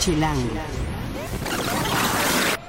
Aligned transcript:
Chilango. 0.00 0.48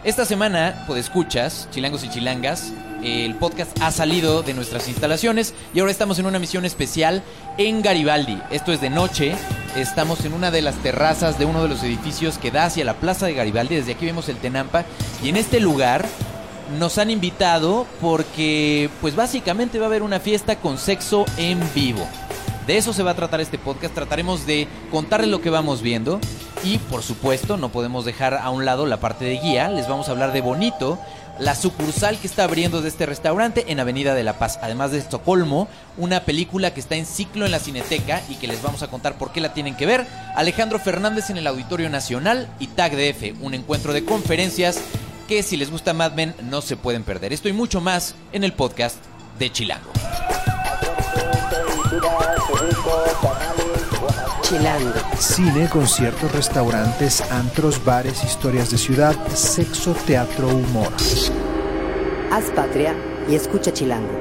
Esta 0.04 0.26
semana, 0.26 0.84
pues 0.86 1.06
escuchas, 1.06 1.70
chilangos 1.72 2.04
y 2.04 2.10
chilangas, 2.10 2.74
el 3.04 3.36
podcast 3.36 3.72
ha 3.82 3.92
salido 3.92 4.44
de 4.44 4.54
nuestras 4.54 4.90
instalaciones 4.90 5.54
y 5.74 5.80
ahora 5.80 5.94
estamos 5.94 6.20
en 6.20 6.26
una 6.26 6.40
misión 6.40 6.66
especial 6.66 7.24
en 7.58 7.82
Garibaldi. 7.82 8.38
Esto 8.52 8.74
es 8.74 8.82
de 8.82 8.90
noche, 8.90 9.34
estamos 9.78 10.26
en 10.26 10.34
una 10.34 10.52
de 10.52 10.62
las 10.62 10.76
terrazas 10.76 11.40
de 11.40 11.46
uno 11.46 11.64
de 11.64 11.70
los 11.70 11.84
edificios 11.84 12.38
que 12.38 12.52
da 12.52 12.66
hacia 12.66 12.84
la 12.84 12.96
plaza 12.96 13.28
de 13.28 13.34
Garibaldi, 13.34 13.76
desde 13.76 13.94
aquí 13.94 14.06
vemos 14.06 14.28
el 14.28 14.36
Tenampa 14.36 14.84
y 15.24 15.30
en 15.30 15.38
este 15.38 15.62
lugar 15.62 16.06
nos 16.80 16.98
han 16.98 17.10
invitado 17.10 17.88
porque 18.02 18.90
pues 19.00 19.16
básicamente 19.16 19.80
va 19.80 19.86
a 19.86 19.88
haber 19.88 20.04
una 20.04 20.20
fiesta 20.20 20.58
con 20.58 20.78
sexo 20.78 21.24
en 21.38 21.62
vivo. 21.74 22.06
De 22.68 22.78
eso 22.78 22.94
se 22.94 23.04
va 23.04 23.12
a 23.12 23.16
tratar 23.16 23.42
este 23.42 23.58
podcast. 23.58 23.94
Trataremos 23.94 24.46
de 24.46 24.68
contarles 24.92 25.30
lo 25.30 25.42
que 25.42 25.50
vamos 25.50 25.82
viendo. 25.82 26.20
Y 26.64 26.78
por 26.78 27.02
supuesto, 27.02 27.58
no 27.58 27.70
podemos 27.70 28.06
dejar 28.06 28.36
a 28.36 28.50
un 28.52 28.66
lado 28.66 28.86
la 28.86 29.00
parte 29.00 29.26
de 29.26 29.40
guía. 29.40 29.70
Les 29.70 29.88
vamos 29.88 30.08
a 30.08 30.12
hablar 30.12 30.32
de 30.32 30.42
Bonito, 30.42 31.00
la 31.40 31.56
sucursal 31.56 32.20
que 32.20 32.28
está 32.28 32.44
abriendo 32.44 32.82
de 32.84 32.90
este 32.90 33.08
restaurante 33.08 33.66
en 33.70 33.80
Avenida 33.80 34.14
de 34.14 34.24
la 34.24 34.38
Paz. 34.38 34.60
Además 34.62 34.92
de 34.92 35.00
Estocolmo, 35.00 35.68
una 35.98 36.24
película 36.24 36.72
que 36.72 36.80
está 36.80 36.96
en 36.96 37.08
ciclo 37.08 37.46
en 37.46 37.52
la 37.52 37.60
Cineteca 37.60 38.22
y 38.30 38.36
que 38.36 38.48
les 38.48 38.62
vamos 38.62 38.84
a 38.84 38.90
contar 38.90 39.18
por 39.18 39.32
qué 39.32 39.42
la 39.42 39.54
tienen 39.54 39.76
que 39.76 39.88
ver. 39.88 40.06
Alejandro 40.36 40.78
Fernández 40.78 41.32
en 41.32 41.38
el 41.38 41.48
Auditorio 41.48 41.90
Nacional 41.90 42.48
y 42.60 42.68
Tag 42.68 42.92
DF, 42.92 43.42
un 43.42 43.56
encuentro 43.56 43.92
de 43.92 44.06
conferencias 44.06 44.80
que 45.28 45.42
si 45.42 45.58
les 45.58 45.72
gusta 45.72 45.94
Mad 45.94 46.12
Men 46.12 46.36
no 46.44 46.62
se 46.62 46.78
pueden 46.78 47.04
perder. 47.04 47.34
Esto 47.34 47.50
y 47.50 47.54
mucho 47.54 47.82
más 47.82 48.14
en 48.34 48.44
el 48.44 48.54
podcast 48.54 48.98
de 49.40 49.52
Chilango. 49.52 49.92
Chilango. 54.52 54.92
Cine, 55.18 55.70
conciertos, 55.70 56.30
restaurantes, 56.34 57.22
antros, 57.32 57.82
bares, 57.86 58.22
historias 58.26 58.70
de 58.70 58.78
ciudad, 58.78 59.16
sexo, 59.30 59.94
teatro, 60.06 60.50
humor. 60.50 60.92
Haz 62.30 62.52
patria 62.54 62.94
y 63.30 63.36
escucha 63.36 63.72
Chilango. 63.72 64.12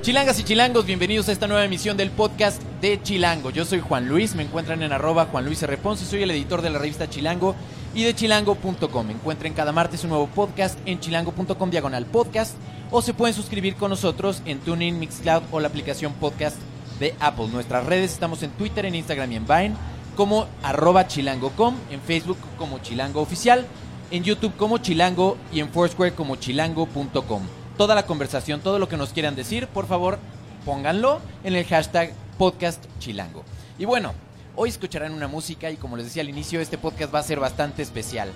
Chilangas 0.00 0.38
y 0.38 0.44
chilangos, 0.44 0.86
bienvenidos 0.86 1.28
a 1.28 1.32
esta 1.32 1.48
nueva 1.48 1.64
emisión 1.64 1.96
del 1.96 2.12
podcast 2.12 2.62
de 2.80 3.02
Chilango. 3.02 3.50
Yo 3.50 3.64
soy 3.64 3.80
Juan 3.80 4.08
Luis, 4.08 4.36
me 4.36 4.44
encuentran 4.44 4.80
en 4.84 4.92
arroba 4.92 5.26
Juan 5.26 5.44
Luis 5.44 5.60
R. 5.64 5.76
Ponce, 5.78 6.04
soy 6.04 6.22
el 6.22 6.30
editor 6.30 6.62
de 6.62 6.70
la 6.70 6.78
revista 6.78 7.10
Chilango 7.10 7.56
y 7.94 8.04
de 8.04 8.14
chilango.com. 8.14 9.10
Encuentren 9.10 9.54
cada 9.54 9.72
martes 9.72 10.04
un 10.04 10.10
nuevo 10.10 10.28
podcast 10.28 10.78
en 10.86 11.00
chilango.com 11.00 11.70
diagonal 11.70 12.06
podcast 12.06 12.54
o 12.92 13.02
se 13.02 13.12
pueden 13.12 13.34
suscribir 13.34 13.74
con 13.74 13.90
nosotros 13.90 14.40
en 14.44 14.60
TuneIn, 14.60 15.00
Mixcloud 15.00 15.42
o 15.50 15.58
la 15.58 15.66
aplicación 15.66 16.12
podcast 16.12 16.58
de 16.98 17.14
Apple. 17.20 17.48
Nuestras 17.48 17.86
redes 17.86 18.12
estamos 18.12 18.42
en 18.42 18.50
Twitter, 18.50 18.86
en 18.86 18.94
Instagram 18.94 19.32
y 19.32 19.36
en 19.36 19.46
Vine 19.46 19.74
como 20.18 20.48
arroba 20.64 21.06
chilango.com, 21.06 21.76
en 21.90 22.00
Facebook 22.00 22.38
como 22.56 22.80
chilango 22.80 23.20
oficial, 23.20 23.64
en 24.10 24.24
YouTube 24.24 24.56
como 24.56 24.78
chilango 24.78 25.36
y 25.52 25.60
en 25.60 25.70
Foursquare 25.70 26.12
como 26.12 26.34
chilango.com. 26.34 27.42
Toda 27.76 27.94
la 27.94 28.04
conversación, 28.04 28.60
todo 28.60 28.80
lo 28.80 28.88
que 28.88 28.96
nos 28.96 29.12
quieran 29.12 29.36
decir, 29.36 29.68
por 29.68 29.86
favor, 29.86 30.18
pónganlo 30.64 31.20
en 31.44 31.54
el 31.54 31.64
hashtag 31.66 32.12
podcast 32.36 32.84
chilango. 32.98 33.44
Y 33.78 33.84
bueno, 33.84 34.12
hoy 34.56 34.70
escucharán 34.70 35.12
una 35.12 35.28
música 35.28 35.70
y 35.70 35.76
como 35.76 35.96
les 35.96 36.06
decía 36.06 36.22
al 36.22 36.28
inicio, 36.28 36.60
este 36.60 36.78
podcast 36.78 37.14
va 37.14 37.20
a 37.20 37.22
ser 37.22 37.38
bastante 37.38 37.82
especial. 37.82 38.32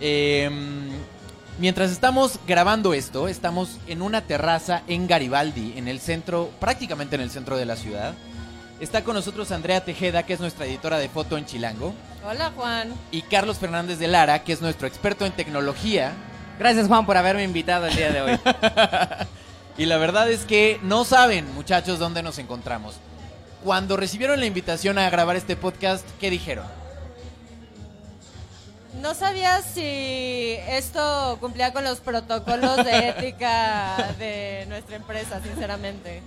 Em, 0.00 0.90
mientras 1.58 1.90
estamos 1.90 2.38
grabando 2.46 2.94
esto, 2.94 3.28
estamos 3.28 3.78
en 3.86 4.02
una 4.02 4.22
terraza 4.22 4.82
en 4.88 5.06
Garibaldi, 5.06 5.74
en 5.76 5.88
el 5.88 6.00
centro, 6.00 6.50
prácticamente 6.60 7.16
en 7.16 7.22
el 7.22 7.30
centro 7.30 7.56
de 7.56 7.66
la 7.66 7.76
ciudad. 7.76 8.14
Está 8.80 9.04
con 9.04 9.14
nosotros 9.14 9.52
Andrea 9.52 9.84
Tejeda, 9.84 10.24
que 10.24 10.32
es 10.32 10.40
nuestra 10.40 10.66
editora 10.66 10.98
de 10.98 11.08
foto 11.08 11.38
en 11.38 11.46
Chilango, 11.46 11.94
Hola 12.28 12.52
Juan. 12.56 12.92
y 13.12 13.22
Carlos 13.22 13.58
Fernández 13.58 13.98
de 13.98 14.08
Lara, 14.08 14.42
que 14.42 14.52
es 14.52 14.60
nuestro 14.60 14.88
experto 14.88 15.24
en 15.24 15.32
tecnología. 15.32 16.12
Gracias 16.58 16.88
Juan 16.88 17.06
por 17.06 17.16
haberme 17.16 17.44
invitado 17.44 17.86
el 17.86 17.96
día 17.96 18.10
de 18.10 18.20
hoy. 18.22 18.40
Y 19.78 19.86
la 19.86 19.96
verdad 19.96 20.30
es 20.30 20.44
que 20.44 20.78
no 20.82 21.04
saben, 21.06 21.50
muchachos, 21.54 21.98
dónde 21.98 22.22
nos 22.22 22.38
encontramos. 22.38 22.96
Cuando 23.64 23.96
recibieron 23.96 24.38
la 24.38 24.44
invitación 24.44 24.98
a 24.98 25.08
grabar 25.08 25.34
este 25.34 25.56
podcast, 25.56 26.06
¿qué 26.20 26.28
dijeron? 26.28 26.66
No 29.02 29.14
sabía 29.14 29.60
si 29.62 30.54
esto 30.68 31.36
cumplía 31.40 31.72
con 31.72 31.82
los 31.82 31.98
protocolos 31.98 32.76
de 32.84 33.08
ética 33.08 34.14
de 34.16 34.64
nuestra 34.68 34.94
empresa, 34.94 35.40
sinceramente. 35.42 36.22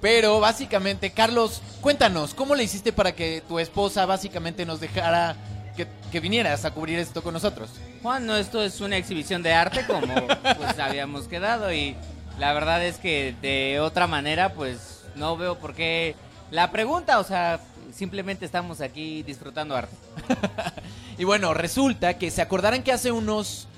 Pero 0.00 0.40
básicamente, 0.40 1.12
Carlos, 1.12 1.62
cuéntanos, 1.80 2.34
¿cómo 2.34 2.56
le 2.56 2.64
hiciste 2.64 2.92
para 2.92 3.12
que 3.12 3.40
tu 3.46 3.60
esposa 3.60 4.04
básicamente 4.04 4.66
nos 4.66 4.80
dejara 4.80 5.36
que, 5.76 5.86
que 6.10 6.18
vinieras 6.18 6.64
a 6.64 6.72
cubrir 6.72 6.98
esto 6.98 7.22
con 7.22 7.32
nosotros? 7.32 7.70
Juan, 8.02 8.26
no, 8.26 8.36
esto 8.36 8.64
es 8.64 8.80
una 8.80 8.96
exhibición 8.96 9.44
de 9.44 9.54
arte 9.54 9.86
como 9.86 10.12
pues 10.56 10.78
habíamos 10.80 11.28
quedado 11.28 11.72
y 11.72 11.94
la 12.40 12.52
verdad 12.52 12.84
es 12.84 12.98
que 12.98 13.36
de 13.40 13.78
otra 13.78 14.08
manera 14.08 14.54
pues 14.54 15.04
no 15.14 15.36
veo 15.36 15.56
por 15.56 15.72
qué 15.72 16.16
la 16.50 16.72
pregunta, 16.72 17.20
o 17.20 17.24
sea, 17.24 17.60
simplemente 17.92 18.44
estamos 18.44 18.80
aquí 18.80 19.22
disfrutando 19.22 19.76
arte. 19.76 19.94
Y 21.18 21.24
bueno, 21.24 21.54
resulta 21.54 22.18
que 22.18 22.30
se 22.30 22.42
acordarán 22.42 22.82
que 22.82 22.92
hace 22.92 23.10
unos 23.10 23.68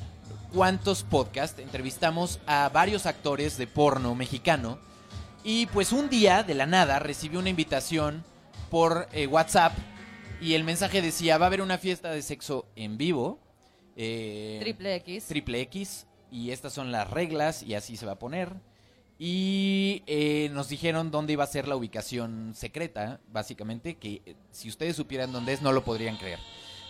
cuantos 0.52 1.04
podcasts 1.04 1.60
entrevistamos 1.60 2.40
a 2.46 2.68
varios 2.68 3.06
actores 3.06 3.56
de 3.56 3.66
porno 3.66 4.14
mexicano. 4.14 4.78
Y 5.44 5.66
pues 5.66 5.92
un 5.92 6.08
día, 6.08 6.42
de 6.42 6.54
la 6.54 6.66
nada, 6.66 6.98
recibí 6.98 7.36
una 7.36 7.48
invitación 7.48 8.24
por 8.70 9.08
eh, 9.12 9.26
WhatsApp 9.26 9.72
y 10.40 10.54
el 10.54 10.64
mensaje 10.64 11.00
decía, 11.00 11.38
va 11.38 11.46
a 11.46 11.48
haber 11.48 11.62
una 11.62 11.78
fiesta 11.78 12.10
de 12.10 12.22
sexo 12.22 12.66
en 12.74 12.98
vivo. 12.98 13.38
eh, 13.96 14.58
Triple 14.60 14.96
X. 14.96 15.26
Triple 15.26 15.60
X. 15.62 16.06
Y 16.30 16.50
estas 16.50 16.72
son 16.72 16.92
las 16.92 17.08
reglas 17.08 17.62
y 17.62 17.74
así 17.74 17.96
se 17.96 18.04
va 18.04 18.12
a 18.12 18.18
poner. 18.18 18.52
Y 19.18 20.02
eh, 20.06 20.50
nos 20.52 20.68
dijeron 20.68 21.10
dónde 21.10 21.32
iba 21.32 21.44
a 21.44 21.48
ser 21.48 21.66
la 21.66 21.74
ubicación 21.76 22.52
secreta, 22.54 23.20
básicamente, 23.32 23.96
que 23.96 24.22
eh, 24.26 24.34
si 24.50 24.68
ustedes 24.68 24.96
supieran 24.96 25.32
dónde 25.32 25.52
es 25.52 25.62
no 25.62 25.72
lo 25.72 25.84
podrían 25.84 26.16
creer. 26.16 26.38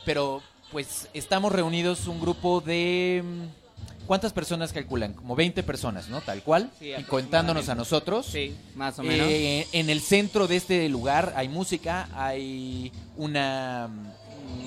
Pero 0.05 0.43
pues 0.73 1.09
estamos 1.15 1.53
reunidos 1.53 2.07
un 2.07 2.21
grupo 2.21 2.61
de... 2.61 3.23
mm, 3.25 4.07
¿Cuántas 4.07 4.33
personas 4.33 4.73
calculan? 4.73 5.13
Como 5.13 5.37
20 5.37 5.63
personas, 5.63 6.09
¿no? 6.09 6.23
Tal 6.23 6.43
cual. 6.43 6.71
Sí, 6.79 6.93
y 6.99 7.03
contándonos 7.03 7.69
a 7.69 7.75
nosotros. 7.75 8.25
Sí, 8.27 8.55
más 8.75 8.99
o 8.99 9.03
menos. 9.03 9.27
Eh, 9.29 9.67
en 9.73 9.91
el 9.91 10.01
centro 10.01 10.47
de 10.49 10.57
este 10.57 10.89
lugar 10.89 11.35
hay 11.37 11.49
música, 11.49 12.09
hay 12.15 12.91
una 13.19 13.89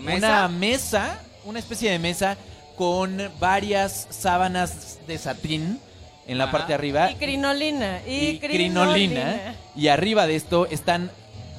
¿Mesa? 0.03 0.17
una 0.27 0.47
mesa, 0.47 1.19
una 1.45 1.57
especie 1.57 1.89
de 1.89 1.97
mesa 1.97 2.37
con 2.77 3.19
varias 3.39 4.07
sábanas 4.11 4.99
de 5.07 5.17
satín 5.17 5.79
en 6.27 6.37
la 6.37 6.43
Ajá. 6.45 6.51
parte 6.51 6.67
de 6.69 6.73
arriba 6.75 7.11
Y 7.11 7.15
crinolina. 7.15 8.01
Y, 8.07 8.11
y 8.11 8.39
crinolina. 8.39 9.55
Y 9.75 9.87
arriba 9.87 10.27
de 10.27 10.35
esto 10.35 10.67
están 10.67 11.09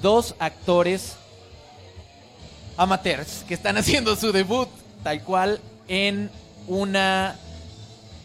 dos 0.00 0.36
actores 0.38 1.16
amateurs 2.76 3.44
que 3.48 3.54
están 3.54 3.76
haciendo 3.78 4.16
su 4.16 4.32
debut 4.32 4.68
tal 5.02 5.20
cual 5.22 5.60
en 5.88 6.30
una 6.68 7.36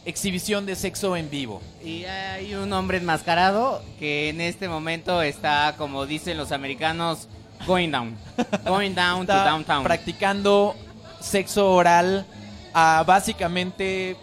exhibición 0.06 0.66
de 0.66 0.76
sexo 0.76 1.16
en 1.18 1.30
vivo. 1.30 1.62
Y 1.84 2.06
hay 2.06 2.56
un 2.56 2.72
hombre 2.72 2.98
enmascarado 2.98 3.82
que 4.00 4.30
en 4.30 4.40
este 4.42 4.70
momento 4.70 5.22
está, 5.22 5.76
como 5.78 6.06
dicen 6.06 6.38
los 6.38 6.52
americanos, 6.52 7.28
going 7.66 7.90
down. 7.92 8.16
Going 8.66 8.94
down 8.94 9.26
to 9.26 9.34
downtown. 9.34 9.84
practicando 9.84 10.76
sexo 11.20 11.72
oral 11.74 12.26
a 12.74 13.04
básicamente, 13.06 14.16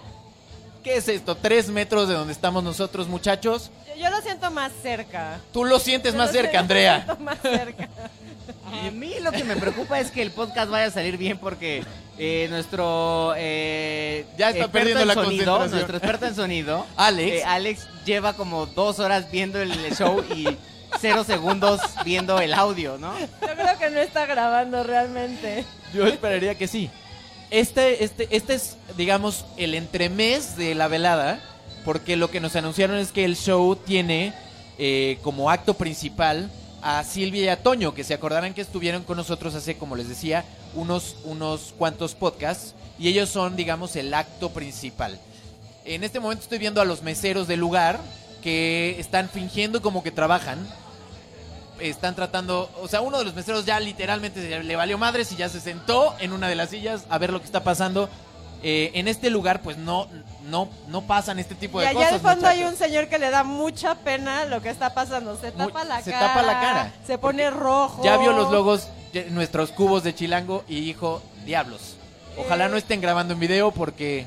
¿qué 0.84 0.96
es 0.96 1.08
esto? 1.08 1.36
Tres 1.36 1.68
metros 1.68 2.08
de 2.08 2.14
donde 2.14 2.32
estamos 2.32 2.62
nosotros, 2.62 3.08
muchachos. 3.08 3.70
Yo, 3.88 4.04
yo 4.04 4.10
lo 4.10 4.20
siento 4.22 4.50
más 4.52 4.72
cerca. 4.82 5.40
Tú 5.52 5.64
lo 5.64 5.78
sientes 5.80 6.12
Yo 6.12 6.18
más 6.18 6.28
lo 6.28 6.32
cerca, 6.32 6.50
siento- 6.50 6.58
Andrea. 6.60 6.98
lo 6.98 7.04
siento 7.16 7.24
más 7.24 7.38
cerca. 7.42 7.88
A 8.82 8.90
mí 8.90 9.14
lo 9.20 9.32
que 9.32 9.44
me 9.44 9.56
preocupa 9.56 10.00
es 10.00 10.10
que 10.10 10.22
el 10.22 10.30
podcast 10.30 10.70
vaya 10.70 10.86
a 10.86 10.90
salir 10.90 11.16
bien 11.16 11.38
porque 11.38 11.82
eh, 12.18 12.46
nuestro 12.50 13.34
eh, 13.36 14.26
Ya 14.36 14.50
está 14.50 14.64
experto 14.64 14.72
perdiendo 14.72 15.02
en 15.02 15.08
la 15.08 15.14
sonido, 15.14 15.68
nuestro 15.68 15.96
experto 15.96 16.26
en 16.26 16.34
sonido, 16.34 16.86
Alex. 16.96 17.32
eh, 17.36 17.44
Alex 17.44 17.88
lleva 18.04 18.34
como 18.34 18.66
dos 18.66 18.98
horas 18.98 19.30
viendo 19.30 19.60
el 19.60 19.72
show 19.96 20.24
y 20.34 20.46
cero 21.00 21.24
segundos 21.24 21.80
viendo 22.04 22.38
el 22.40 22.54
audio, 22.54 22.98
¿no? 22.98 23.18
Yo 23.18 23.26
creo 23.40 23.78
que 23.78 23.90
no 23.90 24.00
está 24.00 24.26
grabando 24.26 24.82
realmente. 24.84 25.64
Yo 25.92 26.06
esperaría 26.06 26.56
que 26.56 26.68
sí. 26.68 26.90
Este, 27.50 28.02
este, 28.04 28.28
este 28.30 28.54
es, 28.54 28.76
digamos, 28.96 29.44
el 29.56 29.74
entremés 29.74 30.56
de 30.56 30.74
la 30.74 30.88
velada, 30.88 31.40
porque 31.84 32.16
lo 32.16 32.30
que 32.30 32.40
nos 32.40 32.56
anunciaron 32.56 32.96
es 32.96 33.12
que 33.12 33.24
el 33.24 33.36
show 33.36 33.76
tiene 33.76 34.32
eh, 34.78 35.18
como 35.22 35.50
acto 35.50 35.74
principal 35.74 36.50
a 36.84 37.02
Silvia 37.02 37.44
y 37.44 37.48
a 37.48 37.62
Toño, 37.62 37.94
que 37.94 38.04
se 38.04 38.12
acordarán 38.12 38.52
que 38.52 38.60
estuvieron 38.60 39.04
con 39.04 39.16
nosotros 39.16 39.54
hace, 39.54 39.78
como 39.78 39.96
les 39.96 40.06
decía, 40.06 40.44
unos, 40.74 41.16
unos 41.24 41.74
cuantos 41.78 42.14
podcasts, 42.14 42.74
y 42.98 43.08
ellos 43.08 43.30
son, 43.30 43.56
digamos, 43.56 43.96
el 43.96 44.12
acto 44.12 44.50
principal. 44.50 45.18
En 45.86 46.04
este 46.04 46.20
momento 46.20 46.42
estoy 46.42 46.58
viendo 46.58 46.82
a 46.82 46.84
los 46.84 47.02
meseros 47.02 47.48
del 47.48 47.60
lugar 47.60 47.98
que 48.42 49.00
están 49.00 49.30
fingiendo 49.30 49.80
como 49.80 50.02
que 50.02 50.10
trabajan 50.10 50.58
están 51.80 52.14
tratando, 52.14 52.70
o 52.80 52.88
sea, 52.88 53.00
uno 53.00 53.18
de 53.18 53.24
los 53.24 53.34
meseros 53.34 53.64
ya 53.64 53.80
literalmente 53.80 54.62
le 54.62 54.76
valió 54.76 54.96
madres 54.98 55.32
y 55.32 55.36
ya 55.36 55.48
se 55.48 55.60
sentó 55.60 56.14
en 56.20 56.32
una 56.32 56.48
de 56.48 56.54
las 56.54 56.70
sillas 56.70 57.04
a 57.08 57.18
ver 57.18 57.32
lo 57.32 57.40
que 57.40 57.46
está 57.46 57.64
pasando. 57.64 58.08
Eh, 58.66 58.92
en 58.94 59.08
este 59.08 59.28
lugar, 59.28 59.60
pues 59.60 59.76
no, 59.76 60.08
no, 60.46 60.70
no 60.88 61.02
pasan 61.02 61.38
este 61.38 61.54
tipo 61.54 61.80
Y 61.80 61.82
de 61.82 61.88
allá 61.88 61.98
cosas. 61.98 62.12
al 62.14 62.20
fondo 62.20 62.46
hay 62.48 62.62
un 62.64 62.76
señor 62.76 63.08
que 63.08 63.18
le 63.18 63.28
da 63.28 63.44
mucha 63.44 63.94
pena 63.96 64.46
lo 64.46 64.62
que 64.62 64.70
está 64.70 64.94
pasando. 64.94 65.36
Se 65.36 65.50
Muy- 65.52 65.66
tapa 65.66 65.84
la 65.84 66.00
se 66.00 66.10
cara. 66.12 66.26
tapa 66.28 66.42
la 66.42 66.60
cara. 66.60 66.92
Se 67.06 67.18
pone 67.18 67.50
rojo. 67.50 68.02
Ya 68.02 68.16
vio 68.16 68.32
los 68.32 68.50
logos, 68.50 68.88
nuestros 69.30 69.70
cubos 69.70 70.02
de 70.02 70.14
chilango 70.14 70.64
y 70.66 70.80
dijo, 70.80 71.22
diablos. 71.44 71.96
Ojalá 72.38 72.64
Eh. 72.66 72.68
no 72.70 72.76
estén 72.78 73.02
grabando 73.02 73.34
en 73.34 73.40
video 73.40 73.70
porque 73.70 74.26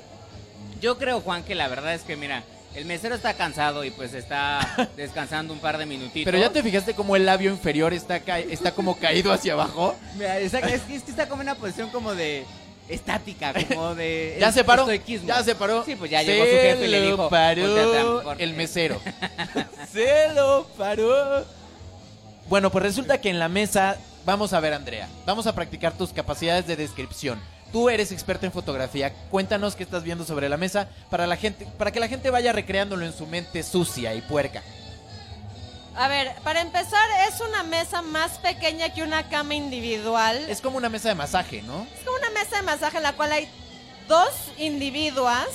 Yo 0.80 1.00
creo, 1.00 1.22
Juan, 1.22 1.42
que 1.44 1.56
la 1.56 1.68
verdad 1.68 1.96
es 1.96 2.04
que, 2.04 2.16
mira, 2.16 2.44
el 2.76 2.86
mesero 2.86 3.16
está 3.16 3.34
cansado 3.34 3.84
y 3.84 3.90
pues 3.90 4.14
está 4.14 4.60
descansando 4.96 5.52
un 5.52 5.60
par 5.60 5.80
de 5.80 5.88
minutitos. 5.88 6.26
Pero 6.26 6.38
ya 6.38 6.52
te 6.52 6.62
fijaste 6.62 6.94
como 6.94 7.16
el 7.16 7.26
labio 7.26 7.50
inferior 7.50 7.92
está, 7.92 8.20
ca- 8.20 8.38
está 8.38 8.72
como 8.74 8.96
caído 8.98 9.34
hacia 9.34 9.54
abajo. 9.54 9.96
Mira, 10.16 10.38
es, 10.38 10.52
que- 10.52 10.76
es 10.76 10.82
que 10.84 10.96
está 11.10 11.28
como 11.28 11.42
en 11.42 11.48
una 11.50 11.56
posición 11.58 11.90
como 11.90 12.14
de 12.14 12.46
estática, 12.90 13.54
como 13.68 13.96
de... 13.96 14.38
Ya 14.40 14.52
se 14.52 14.64
paró. 14.64 14.88
Ya 15.26 15.44
se 15.44 15.56
paró. 15.56 15.84
Sí, 15.86 15.96
pues 15.96 16.10
ya 16.12 16.22
llegó 16.24 16.44
su 16.46 16.52
jefe 16.52 16.86
y 16.86 16.88
le 16.88 17.00
Se 17.00 17.06
dijo... 17.06 17.30
paró 17.30 17.62
"Volteate 17.62 17.98
a- 18.00 18.24
por- 18.24 18.42
el 18.42 18.54
mesero. 18.54 19.00
se 19.92 20.34
lo 20.34 20.68
paró. 20.78 21.46
Bueno, 22.50 22.72
pues 22.72 22.84
resulta 22.84 23.20
que 23.20 23.30
en 23.30 23.40
la 23.40 23.50
mesa, 23.50 23.98
vamos 24.26 24.54
a 24.54 24.60
ver, 24.60 24.74
Andrea, 24.74 25.08
vamos 25.26 25.48
a 25.48 25.54
practicar 25.56 25.94
tus 25.98 26.14
capacidades 26.14 26.66
de 26.68 26.76
descripción. 26.78 27.40
Tú 27.74 27.90
eres 27.90 28.14
experta 28.14 28.46
en 28.46 28.54
fotografía. 28.54 29.14
Cuéntanos 29.30 29.76
qué 29.76 29.84
estás 29.84 30.04
viendo 30.04 30.24
sobre 30.24 30.48
la 30.48 30.56
mesa 30.56 30.88
para 31.10 31.28
la 31.28 31.36
gente, 31.36 31.68
para 31.78 31.92
que 31.92 32.00
la 32.00 32.08
gente 32.08 32.30
vaya 32.30 32.54
recreándolo 32.54 33.06
en 33.06 33.12
su 33.12 33.28
mente 33.28 33.62
sucia 33.64 34.14
y 34.16 34.22
puerca. 34.22 34.64
A 35.98 36.08
ver, 36.08 36.32
para 36.44 36.62
empezar, 36.62 37.10
es 37.28 37.42
una 37.42 37.64
mesa 37.64 38.04
más 38.04 38.38
pequeña 38.38 38.94
que 38.94 39.02
una 39.02 39.28
cama 39.30 39.56
individual. 39.56 40.38
Es 40.48 40.62
como 40.62 40.78
una 40.78 40.90
mesa 40.90 41.10
de 41.10 41.16
masaje, 41.16 41.64
¿no? 41.64 41.88
Es 41.92 42.06
como 42.06 42.18
una 42.18 42.30
mesa 42.30 42.58
de 42.58 42.62
masaje 42.62 42.98
en 42.98 43.04
la 43.04 43.14
cual 43.14 43.32
hay 43.32 43.50
dos 44.08 44.30
individuas 44.60 45.48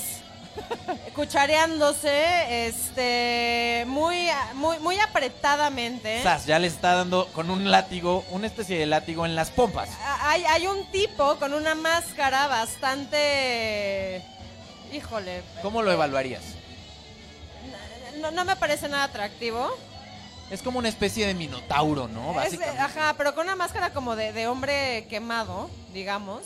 cuchareándose 1.14 2.66
este 2.66 3.84
muy 3.86 4.28
muy 4.54 4.80
muy 4.80 4.98
apretadamente. 4.98 6.20
Sas, 6.24 6.44
ya 6.44 6.58
le 6.58 6.66
está 6.66 6.94
dando 6.96 7.28
con 7.28 7.48
un 7.48 7.70
látigo, 7.70 8.24
una 8.30 8.48
especie 8.48 8.76
de 8.76 8.86
látigo 8.86 9.24
en 9.24 9.36
las 9.36 9.50
pompas. 9.50 9.90
Hay, 10.22 10.44
hay 10.44 10.66
un 10.66 10.84
tipo 10.86 11.36
con 11.36 11.54
una 11.54 11.76
máscara 11.76 12.48
bastante 12.48 14.22
híjole, 14.92 15.42
¿Cómo 15.62 15.82
lo 15.82 15.92
evaluarías? 15.92 16.42
no, 18.20 18.32
no 18.32 18.44
me 18.44 18.56
parece 18.56 18.88
nada 18.88 19.04
atractivo. 19.04 19.70
Es 20.52 20.60
como 20.62 20.78
una 20.78 20.88
especie 20.90 21.26
de 21.26 21.34
minotauro, 21.34 22.06
¿no? 22.08 22.40
Es- 22.42 22.60
ajá, 22.78 23.14
pero 23.16 23.34
con 23.34 23.46
una 23.46 23.56
máscara 23.56 23.90
como 23.90 24.14
de, 24.16 24.32
de 24.32 24.46
hombre 24.46 25.06
quemado, 25.08 25.68
digamos. 25.92 26.42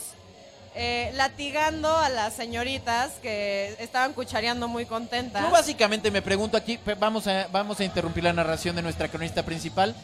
eh, 0.79 1.11
latigando 1.15 1.97
a 1.97 2.09
las 2.11 2.35
señoritas 2.35 3.13
que 3.23 3.75
estaban 3.81 4.13
cuchareando 4.13 4.69
muy 4.69 4.85
contentas. 4.85 5.43
Yo 5.43 5.51
básicamente 5.51 6.11
me 6.11 6.21
pregunto 6.21 6.57
aquí, 6.59 6.79
vamos 7.01 7.27
a, 7.27 7.49
vamos 7.51 7.81
a 7.81 7.85
interrumpir 7.85 8.23
la 8.25 8.35
narración 8.35 8.77
de 8.77 8.83
nuestra 8.83 9.09
cronista 9.09 9.43
principal. 9.43 9.95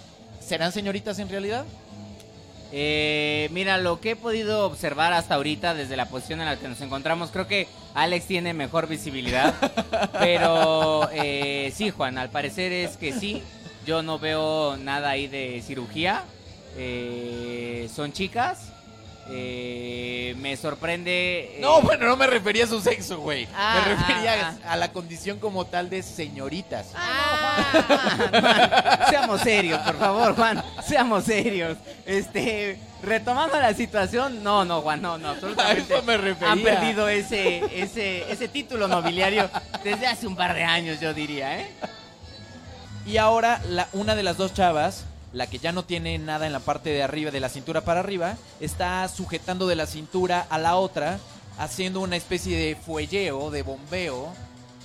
¿Serán 0.41 0.73
señoritas 0.73 1.19
en 1.19 1.29
realidad? 1.29 1.65
Eh, 2.73 3.49
mira, 3.53 3.77
lo 3.77 4.01
que 4.01 4.13
he 4.13 4.17
podido 4.17 4.65
observar 4.65 5.13
hasta 5.13 5.35
ahorita 5.35 5.75
desde 5.75 5.95
la 5.97 6.07
posición 6.07 6.41
en 6.41 6.47
la 6.47 6.57
que 6.57 6.69
nos 6.69 6.81
encontramos, 6.81 7.31
creo 7.31 7.47
que 7.47 7.69
Alex 7.95 8.27
tiene 8.27 8.55
mejor 8.55 8.87
visibilidad. 8.89 9.53
pero 10.19 11.07
eh, 11.13 11.71
sí, 11.77 11.91
Juan, 11.91 12.17
al 12.17 12.31
parecer 12.31 12.73
es 12.73 12.97
que 12.97 13.13
sí. 13.13 13.43
Yo 13.87 14.03
no 14.03 14.19
veo 14.19 14.77
nada 14.77 15.11
ahí 15.11 15.29
de 15.29 15.63
cirugía. 15.67 16.25
Eh, 16.77 17.89
son 17.95 18.13
chicas. 18.13 18.69
Eh, 19.31 20.35
me 20.39 20.57
sorprende. 20.57 21.57
eh, 21.57 21.59
No, 21.61 21.81
bueno, 21.81 22.07
no 22.07 22.17
me 22.17 22.27
refería 22.27 22.65
a 22.65 22.67
su 22.67 22.81
sexo, 22.81 23.21
güey. 23.21 23.47
Ah, 23.55 23.81
me 23.87 23.95
refería 23.95 24.49
ah, 24.65 24.73
a 24.73 24.77
la 24.77 24.91
condición 24.93 25.39
como 25.39 25.65
tal 25.65 25.89
de 25.91 26.03
señoritas. 26.03 26.89
Ah, 26.95 29.07
Seamos 29.09 29.41
serios, 29.43 29.79
por 29.83 29.97
favor, 29.99 30.35
Juan. 30.35 30.63
Seamos 30.87 31.25
serios. 31.25 31.79
Este, 32.05 32.79
retomando 33.03 33.59
la 33.61 33.73
situación, 33.75 34.43
no, 34.43 34.65
no, 34.65 34.81
Juan, 34.83 35.01
no, 35.01 35.17
no, 35.19 35.29
absolutamente. 35.31 35.95
A 35.95 35.99
eso 35.99 36.07
me 36.07 36.17
refería. 36.17 36.53
Han 36.53 36.63
perdido 36.63 37.09
ese, 37.09 37.63
ese, 37.81 38.31
ese 38.31 38.49
título 38.49 38.89
nobiliario 38.89 39.49
desde 39.85 40.07
hace 40.09 40.27
un 40.27 40.35
par 40.37 40.53
de 40.55 40.65
años, 40.65 40.99
yo 41.01 41.15
diría, 41.15 41.61
¿eh? 41.61 41.71
Y 43.07 43.17
ahora 43.17 43.61
la, 43.69 43.89
una 43.93 44.15
de 44.15 44.23
las 44.23 44.37
dos 44.37 44.55
chavas, 44.55 45.05
la 45.33 45.49
que 45.49 45.59
ya 45.59 45.73
no 45.73 45.85
tiene 45.85 46.19
nada 46.19 46.47
en 46.47 46.53
la 46.53 46.61
parte 46.61 46.91
de 46.91 47.03
arriba, 47.03 47.31
de 47.31 47.41
la 47.41 47.49
cintura 47.49 47.81
para 47.81 48.01
arriba, 48.01 48.37
está 48.61 49.07
sujetando 49.09 49.67
de 49.67 49.77
la 49.77 49.87
cintura 49.87 50.47
a 50.49 50.59
la 50.59 50.77
otra, 50.77 51.19
haciendo 51.59 52.01
una 52.01 52.17
especie 52.17 52.57
de 52.57 52.77
fuelleo, 52.77 53.51
de 53.51 53.63
bombeo, 53.63 54.33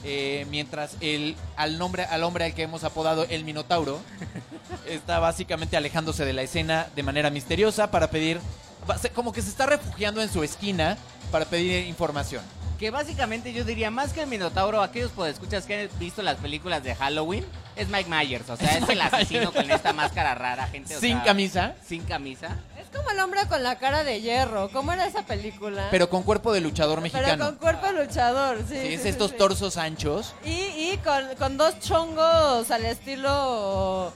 eh, 0.04 0.46
mientras 0.50 0.96
el, 1.02 1.36
al, 1.56 1.78
nombre, 1.78 2.04
al 2.04 2.24
hombre 2.24 2.46
al 2.46 2.54
que 2.54 2.64
hemos 2.64 2.84
apodado 2.84 3.26
el 3.30 3.44
Minotauro 3.44 4.00
está 4.88 5.18
básicamente 5.20 5.76
alejándose 5.76 6.24
de 6.24 6.34
la 6.34 6.44
escena 6.44 6.88
de 6.96 7.04
manera 7.04 7.30
misteriosa 7.30 7.90
para 7.90 8.10
pedir, 8.10 8.40
como 9.14 9.34
que 9.34 9.42
se 9.42 9.50
está 9.50 9.66
refugiando 9.66 10.22
en 10.22 10.32
su 10.32 10.44
esquina 10.44 10.98
para 11.32 11.46
pedir 11.46 11.86
información. 11.88 12.44
Que 12.80 12.92
básicamente 12.92 13.54
yo 13.54 13.64
diría, 13.64 13.90
más 13.90 14.14
que 14.14 14.22
el 14.22 14.28
Minotauro, 14.28 14.82
aquellos 14.82 15.12
podescuchas 15.12 15.66
que 15.66 15.82
han 15.82 16.00
visto 16.00 16.22
las 16.22 16.38
películas 16.38 16.84
de 16.84 16.94
Halloween, 16.94 17.44
es 17.78 17.88
Mike 17.90 18.10
Myers, 18.10 18.50
o 18.50 18.58
sea, 18.58 18.78
Es 18.78 18.84
es, 18.84 18.90
el 18.90 19.02
asesino 19.02 19.52
con 19.54 19.70
esta 19.70 19.94
máscara 19.94 20.36
rara, 20.36 20.68
gente. 20.68 20.96
o 20.96 21.00
Sin 21.00 21.16
sea, 21.18 21.24
camisa, 21.24 21.76
Sin 21.86 22.04
camisa. 22.04 22.58
es 22.80 22.88
como 22.96 23.10
el 23.12 23.20
hombre 23.20 23.42
con 23.48 23.64
la 23.64 23.78
cara 23.78 24.04
de 24.04 24.22
hierro. 24.22 24.70
¿Cómo 24.72 24.92
era 24.94 25.06
esa 25.06 25.24
película? 25.26 25.88
pero 25.92 26.10
con 26.10 26.24
cuerpo 26.24 26.52
de 26.54 26.62
luchador 26.62 27.02
Pero 27.02 27.14
mexicano. 27.20 27.46
con 27.46 27.56
cuerpo 27.58 27.92
luchador, 27.92 28.58
sí. 28.68 28.76
Sí, 28.76 28.88
sí, 28.88 28.94
es 28.96 29.02
sí, 29.04 29.10
estos 29.10 29.32
sí. 29.32 29.38
torsos 29.38 29.78
anchos. 29.78 30.34
Y, 30.46 30.50
y 30.52 31.00
con, 31.04 31.24
con 31.38 31.58
dos 31.58 31.80
chongos 31.80 32.70
al 32.72 32.86
estilo 32.86 34.12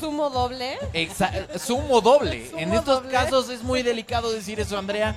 sumo 0.00 0.30
doble. 0.30 0.78
Exa- 0.92 1.58
sumo 1.58 2.00
doble. 2.00 2.46
Sumo 2.50 2.58
en 2.60 2.72
estos 2.74 3.02
doble. 3.02 3.10
casos 3.12 3.48
es 3.48 3.62
muy 3.62 3.82
delicado 3.82 4.30
decir 4.30 4.60
eso, 4.60 4.78
Andrea. 4.78 5.16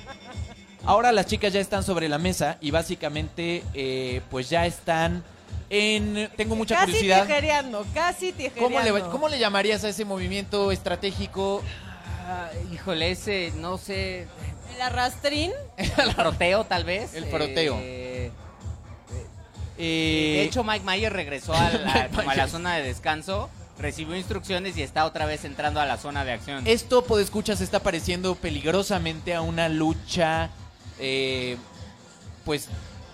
Ahora 0.84 1.12
las 1.12 1.26
chicas 1.26 1.52
ya 1.52 1.60
están 1.60 1.84
sobre 1.84 2.08
la 2.08 2.18
mesa 2.18 2.56
y 2.60 2.72
básicamente 2.72 3.62
eh, 3.74 4.20
pues 4.30 4.50
ya 4.50 4.66
están 4.66 5.22
en... 5.74 6.30
Tengo 6.36 6.54
mucha 6.54 6.74
casi 6.74 6.86
curiosidad. 6.86 7.26
tijereando, 7.26 7.86
casi 7.94 8.32
tijereando. 8.32 8.62
¿Cómo 8.62 8.80
le, 8.80 9.00
¿Cómo 9.10 9.28
le 9.28 9.38
llamarías 9.38 9.82
a 9.84 9.88
ese 9.88 10.04
movimiento 10.04 10.70
estratégico? 10.70 11.62
Ah, 12.26 12.50
híjole, 12.72 13.10
ese, 13.10 13.52
no 13.56 13.78
sé, 13.78 14.26
El 14.74 14.80
arrastrín. 14.82 15.50
el 15.76 16.12
froteo 16.12 16.64
tal 16.64 16.84
vez. 16.84 17.14
El 17.14 17.24
froteo. 17.26 17.78
Eh, 17.80 18.30
Eh, 19.78 20.34
De 20.36 20.42
hecho, 20.44 20.62
Mike 20.62 20.84
Mayer 20.84 21.12
regresó 21.12 21.54
a 21.54 21.70
la, 21.70 21.94
Mike 21.94 22.08
como 22.10 22.20
a 22.30 22.34
la 22.34 22.42
Myers. 22.42 22.52
zona 22.52 22.76
de 22.76 22.82
descanso, 22.82 23.48
recibió 23.78 24.14
instrucciones 24.14 24.76
y 24.76 24.82
está 24.82 25.06
otra 25.06 25.24
vez 25.24 25.44
entrando 25.46 25.80
a 25.80 25.86
la 25.86 25.96
zona 25.96 26.24
de 26.24 26.32
acción. 26.32 26.66
esto, 26.66 27.04
escuchas 27.18 27.60
está 27.62 27.80
pareciendo 27.80 28.34
peligrosamente 28.34 29.34
a 29.34 29.40
una 29.40 29.68
lucha, 29.70 30.50
eh, 31.00 31.56
pues, 32.44 32.68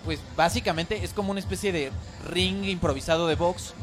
pues 0.05 0.19
básicamente 0.35 1.03
es 1.03 1.13
como 1.13 1.31
una 1.31 1.39
especie 1.39 1.71
de 1.71 1.91
ring 2.27 2.65
improvisado 2.65 3.27
de 3.27 3.35
box, 3.35 3.73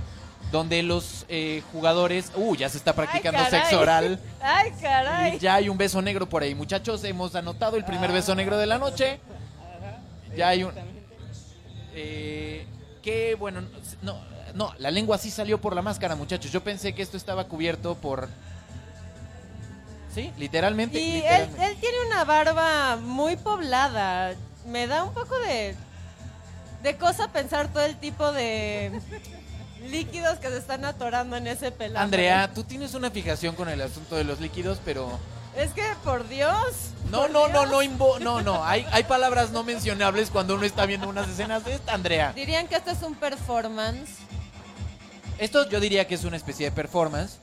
donde 0.52 0.82
los 0.82 1.26
eh, 1.28 1.62
jugadores, 1.73 2.32
uh, 2.37 2.54
ya 2.54 2.68
se 2.68 2.78
está 2.78 2.94
practicando 2.94 3.40
Ay, 3.40 3.50
sexo 3.50 3.80
oral. 3.80 4.20
Ay, 4.40 4.73
caray. 4.80 5.37
Y 5.37 5.38
ya 5.38 5.54
hay 5.54 5.68
un 5.68 5.76
beso 5.76 6.00
negro 6.00 6.28
por 6.28 6.42
ahí. 6.42 6.54
Muchachos, 6.54 7.02
hemos 7.04 7.35
anotado 7.35 7.76
el 7.76 7.85
primer 7.85 8.12
beso 8.12 8.35
negro 8.35 8.56
de 8.56 8.66
la 8.66 8.78
noche. 8.78 9.20
Ya 10.37 10.49
hay 10.49 10.64
un... 10.64 10.73
Eh, 11.94 12.66
que 13.02 13.35
bueno, 13.37 13.62
no, 14.02 14.20
no, 14.54 14.73
la 14.78 14.90
lengua 14.90 15.18
sí 15.18 15.30
salió 15.30 15.61
por 15.61 15.75
la 15.75 15.82
máscara, 15.82 16.14
muchachos. 16.14 16.50
Yo 16.52 16.62
pensé 16.62 16.94
que 16.94 17.02
esto 17.02 17.16
estaba 17.16 17.44
cubierto 17.44 17.94
por... 17.94 18.28
Sí, 20.14 20.32
literalmente. 20.38 20.99
Y 20.99 21.23
él 21.23 21.76
tiene 21.80 21.96
una 22.06 22.25
barba 22.25 22.96
muy 22.96 23.37
poblada. 23.37 24.35
Me 24.66 24.87
da 24.87 25.04
un 25.04 25.12
poco 25.12 25.38
de, 25.40 25.76
de 26.87 26.97
cosa 26.97 27.33
pensar 27.33 27.66
todo 27.73 27.85
el 27.85 27.97
tipo 27.97 28.31
de 28.31 29.00
líquidos 29.90 30.38
que 30.38 30.49
se 30.49 30.59
están 30.59 30.85
atorando 30.85 31.37
en 31.37 31.49
ese 31.49 31.73
pelado. 31.73 32.05
Andrea, 32.05 32.52
tú 32.55 32.62
tienes 32.62 32.95
una 32.95 33.11
fijación 33.11 33.57
con 33.57 33.69
el 33.69 33.83
asunto 33.83 34.14
de 34.14 34.23
los 34.23 34.40
líquidos, 34.40 34.78
pero... 34.85 35.19
Es 35.57 35.73
que, 35.73 35.83
por 36.05 36.28
Dios. 36.28 36.93
No, 37.11 37.23
por 37.23 37.31
no, 37.33 37.49
no, 37.49 37.81
Dios. 37.81 37.90
no, 37.99 38.19
no, 38.21 38.40
no. 38.40 38.64
Hay, 38.64 38.87
hay 38.93 39.02
palabras 39.02 39.50
no 39.50 39.64
mencionables 39.64 40.31
cuando 40.31 40.55
uno 40.55 40.64
está 40.64 40.87
viendo 40.87 41.09
unas 41.09 41.28
escenas 41.28 41.64
de 41.64 41.75
esta, 41.75 41.93
Andrea. 41.93 42.33
Dirían 42.37 42.69
que 42.69 42.76
esto 42.76 42.93
es 42.93 43.02
un 43.02 43.16
performance. 43.16 44.11
Esto 45.38 45.69
yo 45.69 45.81
diría 45.81 46.07
que 46.07 46.14
es 46.14 46.23
una 46.23 46.37
especie 46.37 46.66
de 46.66 46.73
performance. 46.73 47.38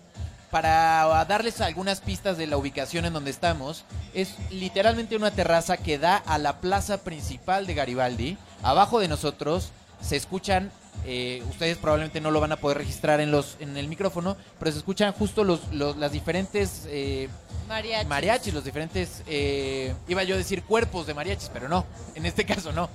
Para 0.52 1.26
darles 1.26 1.60
algunas 1.60 2.00
pistas 2.00 2.38
de 2.38 2.48
la 2.48 2.56
ubicación 2.56 3.04
en 3.04 3.12
donde 3.12 3.32
estamos, 3.32 3.84
es 4.14 4.36
literalmente 4.52 5.18
una 5.18 5.32
terraza 5.32 5.76
que 5.76 5.98
da 5.98 6.16
a 6.16 6.38
la 6.38 6.62
plaza 6.62 7.04
principal 7.04 7.66
de 7.68 7.74
Garibaldi. 7.74 8.38
Abajo 8.64 9.00
de 9.00 9.08
nosotros 9.08 9.70
se 10.02 10.16
escuchan 10.16 10.72
Eh, 11.06 11.44
ustedes 11.50 11.78
probablemente 11.80 12.22
no 12.22 12.30
lo 12.30 12.40
van 12.40 12.52
a 12.52 12.56
poder 12.58 12.78
registrar 12.78 13.20
en 13.20 13.32
los 13.32 13.58
en 13.60 13.76
el 13.78 13.88
micrófono, 13.88 14.38
pero 14.60 14.72
se 14.72 14.78
escuchan 14.78 15.12
justo 15.12 15.44
los, 15.44 15.60
los- 15.74 15.98
las 15.98 16.12
diferentes 16.12 16.84
eh, 16.88 17.28
Mariachis. 17.68 18.08
mariachis, 18.08 18.54
los 18.54 18.64
diferentes, 18.64 19.24
eh, 19.28 19.94
iba 20.08 20.24
yo 20.24 20.36
a 20.36 20.38
decir 20.38 20.62
cuerpos 20.64 21.08
de 21.08 21.14
mariachis, 21.16 21.50
pero 21.52 21.68
no, 21.68 21.84
en 22.16 22.26
este 22.28 22.46
caso 22.46 22.72
no. 22.72 22.90